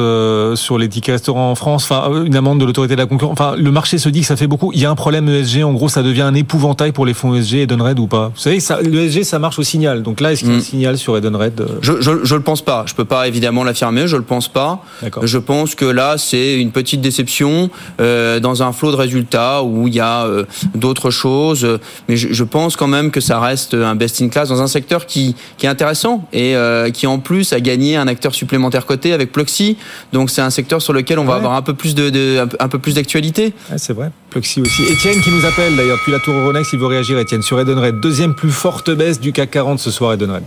sur 0.56 0.78
les 0.78 0.90
tickets 0.90 1.14
restaurants 1.16 1.52
en 1.52 1.56
France, 1.56 1.84
enfin 1.90 2.24
une 2.26 2.36
amende 2.36 2.60
de 2.60 2.66
l'autorité 2.66 2.96
de 2.96 3.00
la 3.02 3.06
concurrence. 3.08 3.34
Enfin, 3.34 3.56
le 3.58 3.72
marché 3.72 3.98
se 3.98 4.10
dit 4.10 4.22
que 4.22 4.28
ça 4.28 4.35
fait 4.36 4.48
beaucoup. 4.48 4.72
Il 4.74 4.80
y 4.80 4.86
a 4.86 4.90
un 4.90 4.96
problème 4.96 5.28
ESG. 5.30 5.64
En 5.64 5.74
gros, 5.74 5.90
ça 5.90 6.04
devient 6.04 6.22
un 6.24 6.34
épouvantail 6.34 6.92
pour 6.92 7.06
les 7.06 7.14
fonds 7.14 7.36
ESG 7.36 7.56
Edenred 7.62 8.00
ou 8.00 8.08
pas? 8.08 8.32
Vous 8.36 8.40
savez, 8.42 8.60
ça, 8.60 8.80
l'ESG, 8.82 9.24
ça 9.24 9.40
marche 9.40 9.60
au 9.60 9.64
signal. 9.64 10.04
Donc 10.04 10.22
là, 10.22 10.32
est-ce 10.34 10.42
qu'il 10.42 10.50
y 10.50 10.54
a 10.54 10.56
un 10.56 10.60
Mm. 10.60 10.64
signal 10.64 10.98
sur 10.98 11.18
Edenred 11.18 11.60
euh, 11.62 11.66
Je, 11.82 12.02
je, 12.02 12.12
je 12.24 12.36
le 12.36 12.42
pense 12.42 12.62
pas. 12.64 12.84
Je 12.88 12.94
peux 12.94 13.06
pas 13.06 13.28
évidemment 13.28 13.64
l'affirmer. 13.64 14.08
Je 14.08 14.18
le 14.18 14.24
pense 14.24 14.48
pas. 14.48 14.84
D'accord. 15.02 15.26
Je 15.26 15.38
pense 15.38 15.76
que 15.76 15.86
là, 15.86 16.16
c'est 16.18 16.60
une 16.60 16.72
petite 16.72 17.02
déception 17.02 17.70
euh, 18.00 18.40
dans 18.40 18.64
un 18.64 18.72
flot 18.72 18.92
de 18.92 18.96
résultats 18.98 19.64
où 19.64 19.88
il 19.88 19.96
y 19.96 20.00
a 20.00 20.26
euh, 20.26 20.46
d'autres 20.74 21.10
choses. 21.12 21.68
Mais 22.10 22.18
je, 22.18 22.32
je 22.32 22.44
pense 22.44 22.76
quand 22.76 22.88
même 22.88 23.12
que 23.12 23.22
ça 23.22 23.40
reste 23.40 23.74
un 23.74 23.96
best 23.96 24.22
in 24.22 24.30
class 24.30 24.50
dans 24.50 24.62
un 24.62 24.68
secteur 24.68 25.06
qui, 25.06 25.36
qui 25.58 25.66
est 25.66 25.70
intéressant 25.70 26.28
et 26.34 26.56
euh, 26.56 26.90
qui 26.92 27.08
en 27.08 27.20
plus 27.20 27.54
a 27.54 27.60
gagné 27.60 27.96
un 27.98 28.08
acteur 28.08 28.34
supplémentaire 28.36 28.86
coté 28.86 29.14
avec 29.14 29.32
Pluxee. 29.32 29.78
Donc 30.14 30.30
c'est 30.30 30.42
un 30.42 30.50
secteur 30.50 30.82
sur 30.82 30.94
lequel 30.94 31.20
on 31.20 31.26
va 31.26 31.36
avoir 31.36 31.54
un 31.54 31.62
peu 31.62 31.74
plus 31.74 31.96
de, 31.96 32.10
de 32.10 32.40
un 32.40 32.48
peu- 32.48 32.58
un 32.60 32.68
peu 32.68 32.80
plus 32.80 32.96
d'actualité. 32.96 33.54
Ouais, 33.72 33.78
c'est 33.78 33.94
vrai. 33.94 34.12
Pluxy 34.30 34.62
aussi. 34.62 34.84
Étienne 34.84 35.22
qui 35.22 35.32
nous 35.32 35.46
appelle 35.46 35.76
d'ailleurs 35.76 35.98
depuis 35.98 36.12
la 36.12 36.20
tour 36.20 36.34
Euronext, 36.34 36.74
il 36.74 36.80
veut 36.80 36.88
réagir. 36.88 37.18
Étienne 37.20 37.42
sur 37.42 37.60
Edenred, 37.60 38.00
deuxième 38.00 38.34
plus 38.34 38.52
forte 38.52 38.92
baisse 38.92 39.20
du 39.20 39.32
CAC 39.32 39.52
40 39.52 39.80
ce 39.80 39.92
soir 39.92 40.14
Edenred. 40.14 40.44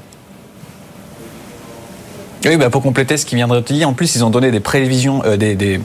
Oui, 2.44 2.56
bah 2.56 2.70
pour 2.70 2.82
compléter 2.82 3.16
ce 3.16 3.26
qui 3.26 3.34
vient 3.34 3.48
d'être 3.48 3.72
dit, 3.72 3.84
en 3.84 3.94
plus 3.94 4.14
ils 4.14 4.24
ont 4.24 4.30
donné 4.30 4.50
des 4.50 4.60
prévisions, 4.60 5.22
euh, 5.24 5.36
des, 5.36 5.80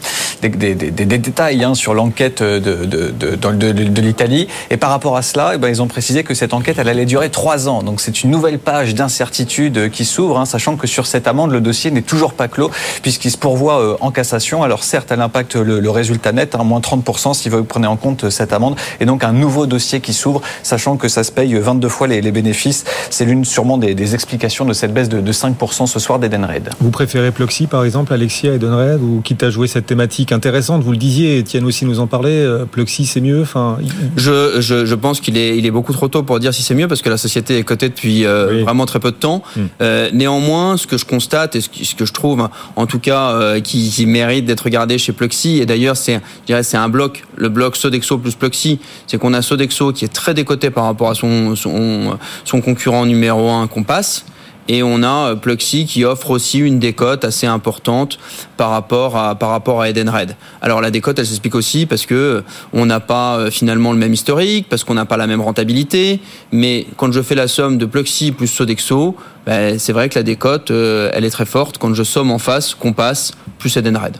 des, 0.49 0.91
détails 1.05 1.63
hein, 1.63 1.75
sur 1.75 1.93
l'enquête 1.93 2.41
de, 2.41 2.59
de, 2.59 3.11
de, 3.11 3.71
de, 3.71 4.01
l'Italie. 4.01 4.47
Et 4.69 4.77
par 4.77 4.89
rapport 4.89 5.15
à 5.15 5.21
cela, 5.21 5.51
eh 5.55 5.57
ben, 5.57 5.69
ils 5.69 5.81
ont 5.81 5.87
précisé 5.87 6.23
que 6.23 6.33
cette 6.33 6.53
enquête 6.53 6.77
elle 6.79 6.89
allait 6.89 7.05
durer 7.05 7.29
trois 7.29 7.67
ans. 7.67 7.83
Donc 7.83 8.01
c'est 8.01 8.23
une 8.23 8.31
nouvelle 8.31 8.59
page 8.59 8.95
d'incertitude 8.95 9.77
euh, 9.77 9.89
qui 9.89 10.05
s'ouvre, 10.05 10.39
hein, 10.39 10.45
sachant 10.45 10.75
que 10.75 10.87
sur 10.87 11.05
cette 11.05 11.27
amende 11.27 11.51
le 11.51 11.61
dossier 11.61 11.91
n'est 11.91 12.01
toujours 12.01 12.33
pas 12.33 12.47
clos 12.47 12.71
puisqu'il 13.01 13.31
se 13.31 13.37
pourvoit 13.37 13.81
euh, 13.81 13.97
en 14.01 14.11
cassation. 14.11 14.63
Alors 14.63 14.83
certes, 14.83 15.11
elle 15.11 15.21
impacte 15.21 15.55
le, 15.55 15.89
résultat 15.89 16.31
net, 16.31 16.55
hein, 16.55 16.63
moins 16.63 16.79
30% 16.79 17.33
si 17.33 17.49
vous 17.49 17.63
prenez 17.63 17.87
en 17.87 17.95
compte 17.95 18.25
euh, 18.25 18.29
cette 18.29 18.53
amende, 18.53 18.75
et 18.99 19.05
donc 19.05 19.23
un 19.23 19.31
nouveau 19.31 19.65
dossier 19.65 20.01
qui 20.01 20.13
s'ouvre, 20.13 20.41
sachant 20.63 20.97
que 20.97 21.07
ça 21.07 21.23
se 21.23 21.31
paye 21.31 21.53
22 21.53 21.87
fois 21.87 22.07
les, 22.07 22.21
les 22.21 22.31
bénéfices. 22.31 22.83
C'est 23.09 23.25
l'une 23.25 23.45
sûrement 23.45 23.77
des, 23.77 24.13
explications 24.13 24.65
de 24.65 24.73
cette 24.73 24.93
baisse 24.93 25.09
de, 25.09 25.21
de 25.21 25.31
5% 25.31 25.87
ce 25.87 25.99
soir 25.99 26.19
d'Edenred. 26.19 26.69
Vous 26.79 26.89
préférez 26.89 27.31
Pluxy 27.31 27.67
par 27.67 27.85
exemple, 27.85 28.13
Alexia 28.13 28.51
à 28.51 28.55
Edenred, 28.55 29.01
ou 29.01 29.21
quitte 29.21 29.43
à 29.43 29.49
jouer 29.49 29.67
cette 29.67 29.85
thématique 29.85 30.31
intéressante 30.33 30.83
Vous 30.83 30.91
le 30.91 30.97
disiez, 30.97 31.37
Étienne 31.37 31.65
aussi 31.65 31.85
nous 31.85 31.99
en 31.99 32.07
parlait. 32.07 32.31
euh, 32.31 32.65
Pluxy 32.65 33.05
c'est 33.05 33.21
mieux. 33.21 33.41
Enfin, 33.43 33.77
il- 33.81 33.89
Je, 34.17 34.59
je, 34.61 34.85
je 34.85 34.95
pense 34.95 35.19
qu'il 35.21 35.37
est, 35.37 35.57
il 35.57 35.65
est 35.65 35.71
beaucoup 35.71 35.93
trop 35.93 36.07
tôt 36.07 36.23
pour 36.23 36.39
dire 36.39 36.53
si 36.53 36.61
c'est 36.63 36.75
mieux 36.75 36.87
parce 36.87 37.01
que 37.01 37.09
la 37.09 37.17
société 37.17 37.57
est 37.57 37.63
cotée 37.63 37.89
depuis 37.89 38.25
euh, 38.25 38.49
Oui. 38.51 38.63
vraiment 38.63 38.85
très 38.85 38.99
peu 38.99 39.11
de 39.11 39.15
temps. 39.15 39.43
Mm. 39.55 39.61
Euh, 39.81 40.09
néanmoins, 40.13 40.77
ce 40.77 40.87
que 40.87 40.97
je 40.97 41.05
constate 41.05 41.55
et 41.55 41.61
ce, 41.61 41.69
que 41.95 42.05
je 42.05 42.13
trouve, 42.13 42.47
en 42.75 42.85
tout 42.85 42.99
cas, 42.99 43.31
euh, 43.31 43.59
qui, 43.61 43.89
qui 43.89 44.05
mérite 44.05 44.45
d'être 44.45 44.61
regardé 44.61 44.97
chez 44.97 45.13
Pluxy, 45.13 45.59
et 45.59 45.65
d'ailleurs, 45.65 45.95
c'est, 45.97 46.15
je 46.15 46.45
dirais, 46.47 46.63
c'est 46.63 46.77
un 46.77 46.89
bloc, 46.89 47.23
le 47.35 47.49
bloc 47.49 47.75
Sodexo 47.75 48.17
plus 48.17 48.35
Pluxy, 48.35 48.79
c'est 49.07 49.17
qu'on 49.17 49.33
a 49.33 49.41
Sodexo 49.41 49.91
qui 49.93 50.05
est 50.05 50.13
très 50.13 50.33
décoté 50.33 50.69
par 50.69 50.85
rapport 50.85 51.09
à 51.09 51.15
son, 51.15 51.55
son, 51.55 52.17
son 52.45 52.61
concurrent 52.61 53.05
numéro 53.05 53.49
un 53.49 53.67
Compass. 53.67 54.25
Et 54.67 54.83
on 54.83 55.03
a 55.03 55.31
euh, 55.31 55.35
Pluxy 55.35 55.85
qui 55.85 56.05
offre 56.05 56.31
aussi 56.31 56.59
une 56.59 56.79
décote 56.79 57.25
assez 57.25 57.47
importante 57.47 58.17
par 58.57 58.69
rapport 58.69 59.17
à 59.17 59.35
par 59.35 59.49
rapport 59.49 59.81
à 59.81 59.89
Edenred. 59.89 60.35
Alors 60.61 60.81
la 60.81 60.91
décote, 60.91 61.19
elle 61.19 61.25
s'explique 61.25 61.55
aussi 61.55 61.85
parce 61.85 62.05
que 62.05 62.13
euh, 62.13 62.41
on 62.71 62.85
n'a 62.85 62.99
pas 62.99 63.37
euh, 63.37 63.51
finalement 63.51 63.91
le 63.91 63.97
même 63.97 64.13
historique, 64.13 64.67
parce 64.69 64.83
qu'on 64.83 64.93
n'a 64.93 65.05
pas 65.05 65.17
la 65.17 65.27
même 65.27 65.41
rentabilité. 65.41 66.19
Mais 66.51 66.87
quand 66.97 67.11
je 67.11 67.21
fais 67.21 67.35
la 67.35 67.47
somme 67.47 67.77
de 67.77 67.85
Pluxy 67.85 68.31
plus 68.31 68.47
Sodexo, 68.47 69.15
ben, 69.45 69.77
c'est 69.79 69.93
vrai 69.93 70.09
que 70.09 70.17
la 70.17 70.23
décote, 70.23 70.71
elle 70.71 71.25
est 71.25 71.29
très 71.29 71.45
forte 71.45 71.77
quand 71.77 71.93
je 71.93 72.03
somme 72.03 72.31
en 72.31 72.39
face 72.39 72.75
Compass 72.75 73.33
plus 73.59 73.75
Edenred. 73.75 74.17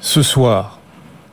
Ce 0.00 0.22
soir, 0.22 0.79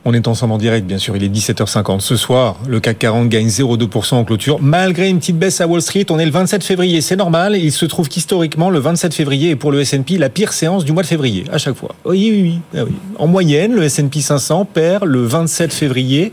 on 0.08 0.14
est 0.14 0.26
ensemble 0.26 0.54
en 0.54 0.58
direct, 0.58 0.86
bien 0.86 0.96
sûr, 0.96 1.14
il 1.16 1.22
est 1.22 1.28
17h50. 1.28 2.00
Ce 2.00 2.16
soir, 2.16 2.56
le 2.66 2.80
CAC 2.80 2.98
40 3.00 3.28
gagne 3.28 3.48
0,2% 3.48 4.14
en 4.14 4.24
clôture, 4.24 4.58
malgré 4.58 5.10
une 5.10 5.18
petite 5.18 5.38
baisse 5.38 5.60
à 5.60 5.66
Wall 5.66 5.82
Street. 5.82 6.06
On 6.08 6.18
est 6.18 6.24
le 6.24 6.30
27 6.30 6.64
février, 6.64 7.02
c'est 7.02 7.16
normal. 7.16 7.54
Il 7.56 7.72
se 7.72 7.84
trouve 7.84 8.08
qu'historiquement, 8.08 8.70
le 8.70 8.78
27 8.78 9.12
février 9.12 9.50
est 9.50 9.56
pour 9.56 9.70
le 9.70 9.82
S&P 9.82 10.16
la 10.16 10.30
pire 10.30 10.54
séance 10.54 10.86
du 10.86 10.92
mois 10.92 11.02
de 11.02 11.08
février, 11.08 11.44
à 11.52 11.58
chaque 11.58 11.74
fois. 11.74 11.94
Oui, 12.06 12.30
oui, 12.32 12.42
oui. 12.42 12.80
Ah. 12.80 12.84
En 13.18 13.26
moyenne, 13.26 13.74
le 13.74 13.82
S&P 13.82 14.22
500 14.22 14.64
perd 14.64 15.04
le 15.04 15.26
27 15.26 15.74
février 15.74 16.32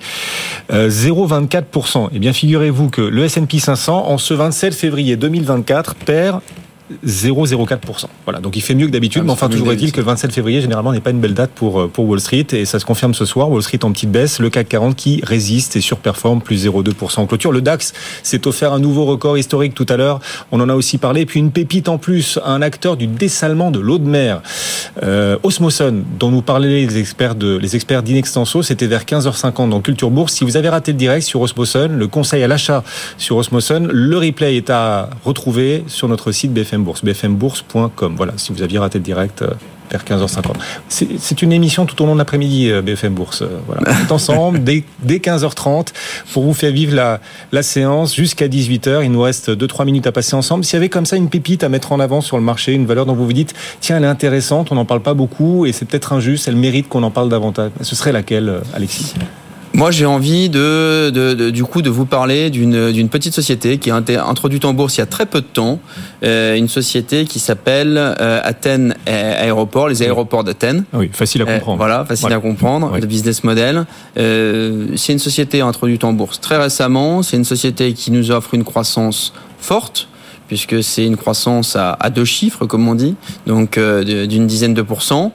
euh, 0.71 0.89
0,24%. 0.89 2.11
Eh 2.13 2.19
bien, 2.19 2.31
figurez-vous 2.31 2.89
que 2.89 3.01
le 3.01 3.25
S&P 3.25 3.59
500, 3.59 4.07
en 4.07 4.17
ce 4.17 4.33
27 4.33 4.73
février 4.73 5.17
2024, 5.17 5.95
perd 5.95 6.39
0,04%. 7.05 8.05
Voilà, 8.25 8.39
donc 8.39 8.55
il 8.55 8.61
fait 8.61 8.75
mieux 8.75 8.87
que 8.87 8.91
d'habitude, 8.91 9.21
Ah, 9.23 9.25
mais 9.25 9.31
enfin 9.31 9.49
toujours 9.49 9.71
est-il 9.71 9.91
que 9.91 9.97
le 9.97 10.05
27 10.05 10.31
février, 10.31 10.61
généralement, 10.61 10.93
n'est 10.93 10.99
pas 10.99 11.09
une 11.09 11.19
belle 11.19 11.33
date 11.33 11.51
pour, 11.51 11.81
euh, 11.81 11.87
pour 11.87 12.07
Wall 12.07 12.19
Street, 12.19 12.45
et 12.51 12.65
ça 12.65 12.79
se 12.79 12.85
confirme 12.85 13.13
ce 13.13 13.25
soir. 13.25 13.49
Wall 13.49 13.63
Street 13.63 13.83
en 13.83 13.91
petite 13.91 14.11
baisse, 14.11 14.39
le 14.39 14.49
CAC 14.49 14.69
40 14.69 14.95
qui 14.95 15.21
résiste 15.23 15.75
et 15.75 15.81
surperforme, 15.81 16.41
plus 16.41 16.65
0,2% 16.65 17.21
en 17.21 17.25
clôture. 17.25 17.51
Le 17.51 17.61
DAX 17.61 17.93
s'est 18.21 18.47
offert 18.47 18.73
un 18.73 18.79
nouveau 18.79 19.05
record 19.05 19.37
historique 19.37 19.73
tout 19.73 19.85
à 19.89 19.97
l'heure, 19.97 20.19
on 20.51 20.59
en 20.59 20.69
a 20.69 20.75
aussi 20.75 20.97
parlé, 20.97 21.21
et 21.21 21.25
puis 21.25 21.39
une 21.39 21.51
pépite 21.51 21.89
en 21.89 21.97
plus, 21.97 22.39
un 22.45 22.61
acteur 22.61 22.97
du 22.97 23.07
dessalement 23.07 23.71
de 23.71 23.79
l'eau 23.79 23.97
de 23.97 24.07
mer, 24.07 24.41
euh, 25.03 25.37
Osmoson, 25.43 26.03
dont 26.19 26.29
nous 26.29 26.41
parlaient 26.41 26.85
les 26.85 26.99
experts 26.99 27.35
de, 27.35 27.57
les 27.57 27.75
experts 27.75 28.03
d'Inextenso, 28.03 28.61
c'était 28.61 28.87
vers 28.87 29.05
15h50 29.05 29.69
dans 29.69 29.81
Culture 29.81 30.11
Bourse. 30.11 30.33
Si 30.33 30.43
vous 30.43 30.57
avez 30.57 30.69
raté 30.69 30.91
le 30.91 30.97
direct 30.97 31.25
sur 31.25 31.41
Osmoson, 31.41 31.89
le 31.97 32.07
conseil 32.07 32.43
à 32.43 32.47
l'achat 32.47 32.83
sur 33.17 33.37
Osmoson, 33.37 33.87
le 33.91 34.17
replay 34.17 34.57
est 34.57 34.69
à 34.69 35.09
retrouver 35.23 35.83
sur 35.87 36.07
notre 36.07 36.31
site 36.31 36.53
BFM 36.53 36.74
Bourse, 36.83 37.03
bfmbourse.com. 37.03 38.15
Voilà, 38.15 38.33
si 38.37 38.51
vous 38.51 38.61
aviez 38.61 38.79
raté 38.79 38.97
le 38.99 39.03
direct 39.03 39.41
euh, 39.41 39.49
vers 39.91 40.03
15h50. 40.03 40.53
C'est 40.89 41.41
une 41.41 41.51
émission 41.51 41.85
tout 41.85 42.01
au 42.01 42.05
long 42.05 42.13
de 42.13 42.19
l'après-midi, 42.19 42.71
euh, 42.71 42.81
BFM 42.81 43.13
Bourse. 43.13 43.41
Euh, 43.41 43.59
Voilà, 43.67 43.81
on 43.85 44.07
est 44.07 44.11
ensemble 44.11 44.63
dès, 44.63 44.83
dès 45.03 45.17
15h30 45.17 45.87
pour 46.33 46.43
vous 46.43 46.53
faire 46.53 46.71
vivre 46.71 46.95
la, 46.95 47.19
la 47.51 47.63
séance 47.63 48.15
jusqu'à 48.15 48.47
18h. 48.47 49.03
Il 49.03 49.11
nous 49.11 49.21
reste 49.21 49.49
2-3 49.49 49.85
minutes 49.85 50.07
à 50.07 50.11
passer 50.11 50.35
ensemble. 50.35 50.63
S'il 50.63 50.75
y 50.75 50.77
avait 50.77 50.89
comme 50.89 51.05
ça 51.05 51.15
une 51.15 51.29
pépite 51.29 51.63
à 51.63 51.69
mettre 51.69 51.91
en 51.91 51.99
avant 51.99 52.21
sur 52.21 52.37
le 52.37 52.43
marché, 52.43 52.73
une 52.73 52.85
valeur 52.85 53.05
dont 53.05 53.13
vous 53.13 53.25
vous 53.25 53.33
dites, 53.33 53.53
tiens, 53.79 53.97
elle 53.97 54.03
est 54.03 54.07
intéressante, 54.07 54.71
on 54.71 54.75
n'en 54.75 54.85
parle 54.85 55.01
pas 55.01 55.13
beaucoup 55.13 55.65
et 55.65 55.71
c'est 55.71 55.85
peut-être 55.85 56.13
injuste, 56.13 56.47
elle 56.47 56.55
mérite 56.55 56.89
qu'on 56.89 57.03
en 57.03 57.11
parle 57.11 57.29
davantage. 57.29 57.71
Ce 57.81 57.95
serait 57.95 58.11
laquelle, 58.11 58.61
Alexis? 58.73 59.13
Moi, 59.75 59.91
j'ai 59.91 60.05
envie 60.05 60.47
de, 60.49 61.09
de, 61.09 61.33
de- 61.33 61.49
du 61.49 61.65
coup 61.65 61.81
de 61.81 61.89
vous 61.89 62.05
parler 62.05 62.49
d'une 62.49 63.09
petite 63.09 63.33
société 63.33 63.77
qui 63.77 63.91
a 63.91 63.99
été 63.99 64.15
introduite 64.15 64.63
en 64.63 64.73
bourse 64.73 64.95
il 64.95 64.99
y 64.99 65.03
a 65.03 65.05
très 65.05 65.25
peu 65.25 65.41
de 65.41 65.45
temps, 65.45 65.79
euh, 66.23 66.55
une 66.55 66.69
société 66.69 67.25
qui 67.25 67.39
s'appelle 67.39 67.97
euh, 67.97 68.39
Athènes 68.41 68.95
Aéroport, 69.05 69.89
les 69.89 70.01
aéroports 70.01 70.45
d'Athènes. 70.45 70.85
Ah 70.93 70.99
Oui, 70.99 71.09
facile 71.11 71.41
à 71.41 71.45
Euh, 71.45 71.55
comprendre. 71.57 71.77
voilà, 71.77 72.05
facile 72.05 72.31
à 72.31 72.39
comprendre, 72.39 72.97
le 72.97 73.05
business 73.05 73.43
model. 73.43 73.85
Euh, 74.17 74.87
c'est 74.95 75.11
une 75.11 75.19
société 75.19 75.59
introduite 75.59 76.05
en 76.05 76.13
bourse 76.13 76.39
très 76.39 76.55
récemment. 76.57 77.21
C'est 77.21 77.35
une 77.35 77.43
société 77.43 77.91
qui 77.91 78.11
nous 78.11 78.31
offre 78.31 78.53
une 78.53 78.63
croissance 78.63 79.33
forte 79.59 80.07
puisque 80.47 80.81
c'est 80.83 81.03
une 81.05 81.17
croissance 81.17 81.75
à, 81.75 81.97
à 81.99 82.09
deux 82.09 82.23
chiffres, 82.23 82.65
comme 82.65 82.87
on 82.87 82.93
dit, 82.95 83.15
donc 83.45 83.77
euh, 83.77 84.25
d'une 84.27 84.47
dizaine 84.47 84.73
de 84.75 84.83
pourcents. 84.83 85.33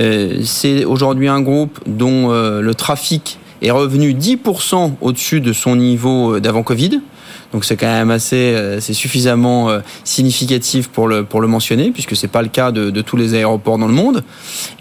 Euh, 0.00 0.38
c'est 0.44 0.84
aujourd'hui 0.86 1.28
un 1.28 1.40
groupe 1.42 1.78
dont 1.86 2.32
euh, 2.32 2.62
le 2.62 2.74
trafic 2.74 3.38
est 3.66 3.70
revenu 3.70 4.12
10% 4.12 4.92
au-dessus 5.00 5.40
de 5.40 5.52
son 5.52 5.76
niveau 5.76 6.40
d'avant 6.40 6.62
Covid. 6.62 7.00
Donc 7.56 7.64
c'est 7.64 7.78
quand 7.78 7.86
même 7.86 8.10
assez, 8.10 8.54
c'est 8.80 8.92
suffisamment 8.92 9.70
significatif 10.04 10.88
pour 10.88 11.08
le 11.08 11.24
pour 11.24 11.40
le 11.40 11.48
mentionner, 11.48 11.90
puisque 11.90 12.14
c'est 12.14 12.28
pas 12.28 12.42
le 12.42 12.48
cas 12.48 12.70
de, 12.70 12.90
de, 12.90 13.00
tous 13.00 13.16
les 13.16 13.32
aéroports 13.32 13.78
dans 13.78 13.86
le 13.86 13.94
monde. 13.94 14.24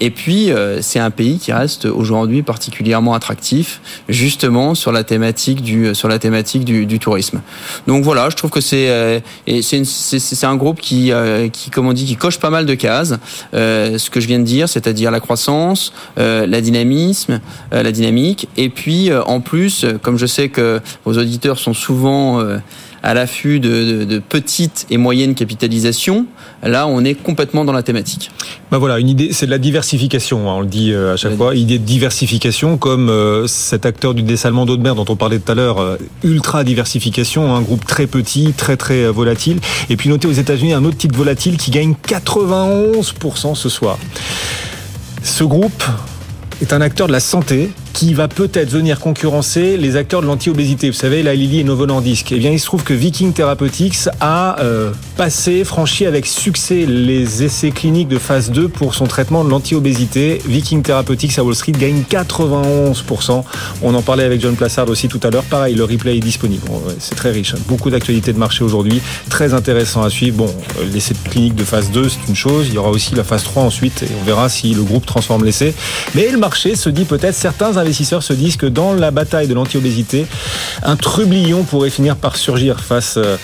Et 0.01 0.09
puis 0.09 0.49
c'est 0.81 0.99
un 0.99 1.09
pays 1.09 1.39
qui 1.39 1.53
reste 1.53 1.85
aujourd'hui 1.85 2.43
particulièrement 2.43 3.13
attractif, 3.13 3.79
justement 4.09 4.75
sur 4.75 4.91
la 4.91 5.05
thématique 5.05 5.61
du 5.61 5.95
sur 5.95 6.09
la 6.09 6.19
thématique 6.19 6.65
du, 6.65 6.85
du 6.85 6.99
tourisme. 6.99 7.39
Donc 7.87 8.03
voilà, 8.03 8.29
je 8.29 8.35
trouve 8.35 8.51
que 8.51 8.59
c'est 8.59 9.23
c'est 9.61 10.45
un 10.45 10.57
groupe 10.57 10.81
qui 10.81 11.13
qui 11.53 11.69
comme 11.69 11.87
on 11.87 11.93
dit 11.93 12.03
qui 12.03 12.17
coche 12.17 12.39
pas 12.39 12.49
mal 12.49 12.65
de 12.65 12.73
cases. 12.73 13.13
ce 13.53 14.09
que 14.09 14.19
je 14.19 14.27
viens 14.27 14.39
de 14.39 14.43
dire, 14.43 14.67
c'est-à-dire 14.67 15.11
la 15.11 15.21
croissance, 15.21 15.93
la 16.17 16.59
dynamisme, 16.59 17.39
la 17.71 17.91
dynamique, 17.93 18.49
et 18.57 18.67
puis 18.67 19.13
en 19.13 19.39
plus, 19.39 19.85
comme 20.01 20.17
je 20.17 20.25
sais 20.25 20.49
que 20.49 20.81
vos 21.05 21.17
auditeurs 21.17 21.57
sont 21.57 21.73
souvent 21.73 22.39
euh, 22.39 22.57
à 23.03 23.13
l'affût 23.13 23.59
de, 23.59 24.21
petites 24.29 24.87
et 24.89 24.97
moyennes 24.97 25.35
capitalisations, 25.35 26.25
là 26.63 26.87
on 26.87 27.03
est 27.03 27.13
complètement 27.13 27.65
dans 27.65 27.71
la 27.71 27.83
thématique. 27.83 28.31
Ben 28.71 28.77
voilà, 28.77 28.99
une 28.99 29.09
idée, 29.09 29.29
c'est 29.31 29.45
de 29.45 29.51
la 29.51 29.57
diversification, 29.57 30.49
hein, 30.49 30.55
on 30.55 30.61
le 30.61 30.67
dit 30.67 30.91
euh, 30.91 31.13
à 31.13 31.17
chaque 31.17 31.35
fois, 31.35 31.55
idée 31.55 31.77
de 31.77 31.83
diversification 31.83 32.77
comme 32.77 33.09
euh, 33.09 33.45
cet 33.47 33.85
acteur 33.85 34.13
du 34.13 34.23
dessalement 34.23 34.65
d'eau 34.65 34.77
de 34.77 34.81
mer 34.81 34.95
dont 34.95 35.05
on 35.07 35.15
parlait 35.15 35.39
tout 35.39 35.51
à 35.51 35.55
l'heure, 35.55 35.97
ultra 36.23 36.63
diversification, 36.63 37.55
un 37.55 37.61
groupe 37.61 37.85
très 37.85 38.07
petit, 38.07 38.53
très 38.53 38.77
très 38.77 39.07
volatile. 39.07 39.59
Et 39.89 39.97
puis 39.97 40.09
notez 40.09 40.27
aux 40.27 40.31
États-Unis 40.31 40.73
un 40.73 40.83
autre 40.83 40.97
type 40.97 41.15
volatile 41.15 41.57
qui 41.57 41.71
gagne 41.71 41.95
91% 42.07 43.55
ce 43.55 43.69
soir. 43.69 43.97
Ce 45.23 45.43
groupe 45.43 45.83
est 46.61 46.73
un 46.73 46.81
acteur 46.81 47.07
de 47.07 47.11
la 47.11 47.19
santé 47.19 47.71
qui 47.95 48.13
va 48.13 48.27
peut-être 48.27 48.69
venir 48.69 48.99
concurrencer 48.99 49.77
les 49.77 49.95
acteurs 49.95 50.21
de 50.21 50.27
l'anti-obésité. 50.27 50.89
Vous 50.89 50.97
savez, 50.97 51.23
la 51.23 51.33
Lilly 51.33 51.61
et 51.61 51.63
Novo 51.63 51.85
Nordisk. 51.85 52.33
Eh 52.33 52.39
bien, 52.39 52.51
il 52.51 52.59
se 52.59 52.65
trouve 52.65 52.83
que 52.83 52.93
Viking 52.93 53.31
Therapeutics 53.31 54.09
a 54.19 54.59
euh, 54.59 54.91
passé, 55.15 55.63
franchi 55.63 56.05
avec 56.05 56.25
succès 56.25 56.85
les 56.85 57.43
essais 57.43 57.71
cliniques 57.71 58.09
de 58.09 58.19
phase 58.19 58.51
2 58.51 58.67
pour 58.67 58.95
son 58.95 59.05
traitement 59.05 59.45
de 59.45 59.49
l'anti-obésité. 59.49 60.41
Viking 60.45 60.81
Therapeutics 60.81 61.39
à 61.39 61.43
Wall 61.45 61.55
Street 61.55 61.71
gagne 61.71 62.03
91%. 62.09 63.43
On 63.81 63.93
en 63.95 64.01
parlait 64.01 64.25
avec 64.25 64.41
John 64.41 64.55
Plassard 64.55 64.89
aussi 64.89 65.07
tout 65.07 65.21
à 65.23 65.29
l'heure. 65.29 65.45
Pareil, 65.45 65.73
le 65.73 65.85
replay 65.85 66.17
est 66.17 66.19
disponible. 66.19 66.63
C'est 66.99 67.15
très 67.15 67.31
riche. 67.31 67.53
Hein. 67.53 67.59
Beaucoup 67.69 67.89
d'actualités 67.89 68.33
de 68.33 68.39
marché 68.39 68.65
aujourd'hui. 68.65 69.01
Très 69.29 69.53
intéressant 69.53 70.03
à 70.03 70.09
suivre. 70.09 70.35
Bon, 70.35 70.53
euh, 70.81 70.85
l'essai 70.93 71.13
clinique 71.29 71.55
de 71.55 71.63
phase 71.63 71.91
2, 71.91 72.09
c'est 72.09 72.27
une 72.27 72.35
chose. 72.35 72.67
Il 72.67 72.73
y 72.73 72.77
aura 72.77 72.89
aussi 72.89 73.15
la 73.15 73.23
phase 73.23 73.45
3 73.45 73.63
ensuite 73.63 74.03
et 74.03 74.09
on 74.21 74.25
verra 74.25 74.49
si 74.49 74.73
le 74.73 74.83
groupe 74.83 75.05
transforme 75.05 75.45
l'essai. 75.45 75.73
Mais 76.13 76.29
le 76.29 76.37
marché 76.37 76.75
se 76.75 76.89
dit 76.89 77.05
peut-être 77.05 77.35
certains 77.35 77.77
se 77.93 78.33
disent 78.33 78.57
que 78.57 78.65
dans 78.65 78.93
la 78.93 79.11
bataille 79.11 79.47
de 79.47 79.53
l'anti-obésité, 79.53 80.25
un 80.83 80.95
trublion 80.95 81.63
pourrait 81.63 81.89
finir 81.89 82.15
par 82.15 82.35
surgir 82.35 82.79
face 82.79 83.17
euh, 83.17 83.37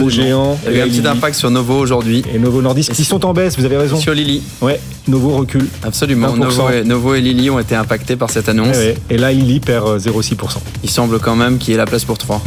aux 0.00 0.08
géants. 0.08 0.58
Il 0.66 0.72
y 0.72 0.76
a 0.76 0.78
eu 0.78 0.82
un 0.82 0.88
petit 0.88 1.06
impact 1.06 1.36
sur 1.36 1.50
Novo 1.50 1.74
aujourd'hui. 1.78 2.24
Et 2.32 2.38
Novo 2.38 2.62
Nordisk, 2.62 2.92
qui 2.92 3.04
sont 3.04 3.24
en 3.24 3.32
baisse, 3.32 3.58
vous 3.58 3.64
avez 3.64 3.76
raison. 3.76 3.96
Sur 3.96 4.14
Lily. 4.14 4.42
Ouais, 4.60 4.80
Novo 5.08 5.36
recule. 5.36 5.66
Absolument. 5.82 6.34
Novo 6.34 6.70
et, 6.70 6.84
Novo 6.84 7.14
et, 7.14 7.20
Lily 7.20 7.50
ont 7.50 7.58
été 7.58 7.74
impactés 7.74 8.16
par 8.16 8.30
cette 8.30 8.48
annonce. 8.48 8.76
Et 9.10 9.18
là, 9.18 9.32
Lily 9.32 9.60
perd 9.60 9.98
0,6%. 9.98 10.32
Euh, 10.32 10.60
Il 10.82 10.90
semble 10.90 11.18
quand 11.18 11.36
même 11.36 11.58
qu'il 11.58 11.72
y 11.72 11.74
ait 11.74 11.78
la 11.78 11.86
place 11.86 12.04
pour 12.04 12.18
3. 12.18 12.42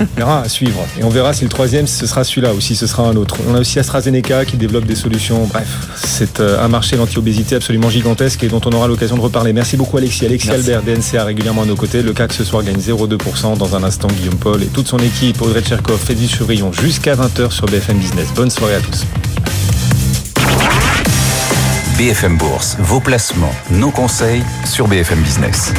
on 0.00 0.06
verra 0.16 0.40
à 0.40 0.48
suivre. 0.48 0.80
Et 1.00 1.04
on 1.04 1.08
verra 1.08 1.32
si 1.32 1.44
le 1.44 1.50
troisième, 1.50 1.86
ce 1.86 2.06
sera 2.06 2.24
celui-là 2.24 2.52
ou 2.54 2.60
si 2.60 2.76
ce 2.76 2.86
sera 2.86 3.04
un 3.04 3.16
autre. 3.16 3.36
On 3.48 3.54
a 3.54 3.60
aussi 3.60 3.78
AstraZeneca 3.78 4.44
qui 4.44 4.56
développe 4.56 4.84
des 4.84 4.94
solutions. 4.94 5.46
Bref, 5.46 5.68
c'est 5.96 6.40
euh, 6.40 6.62
un 6.62 6.68
marché 6.68 6.96
d'anti-obésité 6.96 7.54
absolument 7.56 7.90
gigantesque 7.90 8.42
et 8.44 8.48
dont 8.48 8.60
on 8.64 8.72
aura 8.72 8.86
l'occasion 8.88 9.16
de 9.16 9.22
reparler. 9.22 9.52
Merci 9.52 9.76
beaucoup 9.76 9.96
Alexis. 9.96 10.26
Alexis 10.26 10.50
Albert, 10.50 10.82
DNCA 10.82 11.24
régulièrement 11.24 11.62
à 11.62 11.66
nos 11.66 11.76
côtés. 11.76 12.02
Le 12.02 12.12
CAC 12.12 12.32
ce 12.32 12.44
soir 12.44 12.62
gagne 12.62 12.76
0,2% 12.76 13.56
dans 13.56 13.76
un 13.76 13.82
instant. 13.82 14.08
Guillaume 14.08 14.36
Paul 14.36 14.62
et 14.62 14.66
toute 14.66 14.88
son 14.88 14.98
équipe, 14.98 15.40
Audrey 15.40 15.62
Tcherkov, 15.62 15.98
Fedi 15.98 16.28
Chevrillon 16.28 16.72
jusqu'à 16.80 17.14
20h 17.14 17.50
sur 17.50 17.66
BFM 17.66 17.98
Business. 17.98 18.28
Bonne 18.34 18.50
soirée 18.50 18.74
à 18.76 18.80
tous. 18.80 19.04
BFM 21.98 22.36
Bourse, 22.36 22.76
vos 22.80 23.00
placements, 23.00 23.54
nos 23.70 23.90
conseils 23.90 24.42
sur 24.64 24.88
BFM 24.88 25.20
Business. 25.20 25.72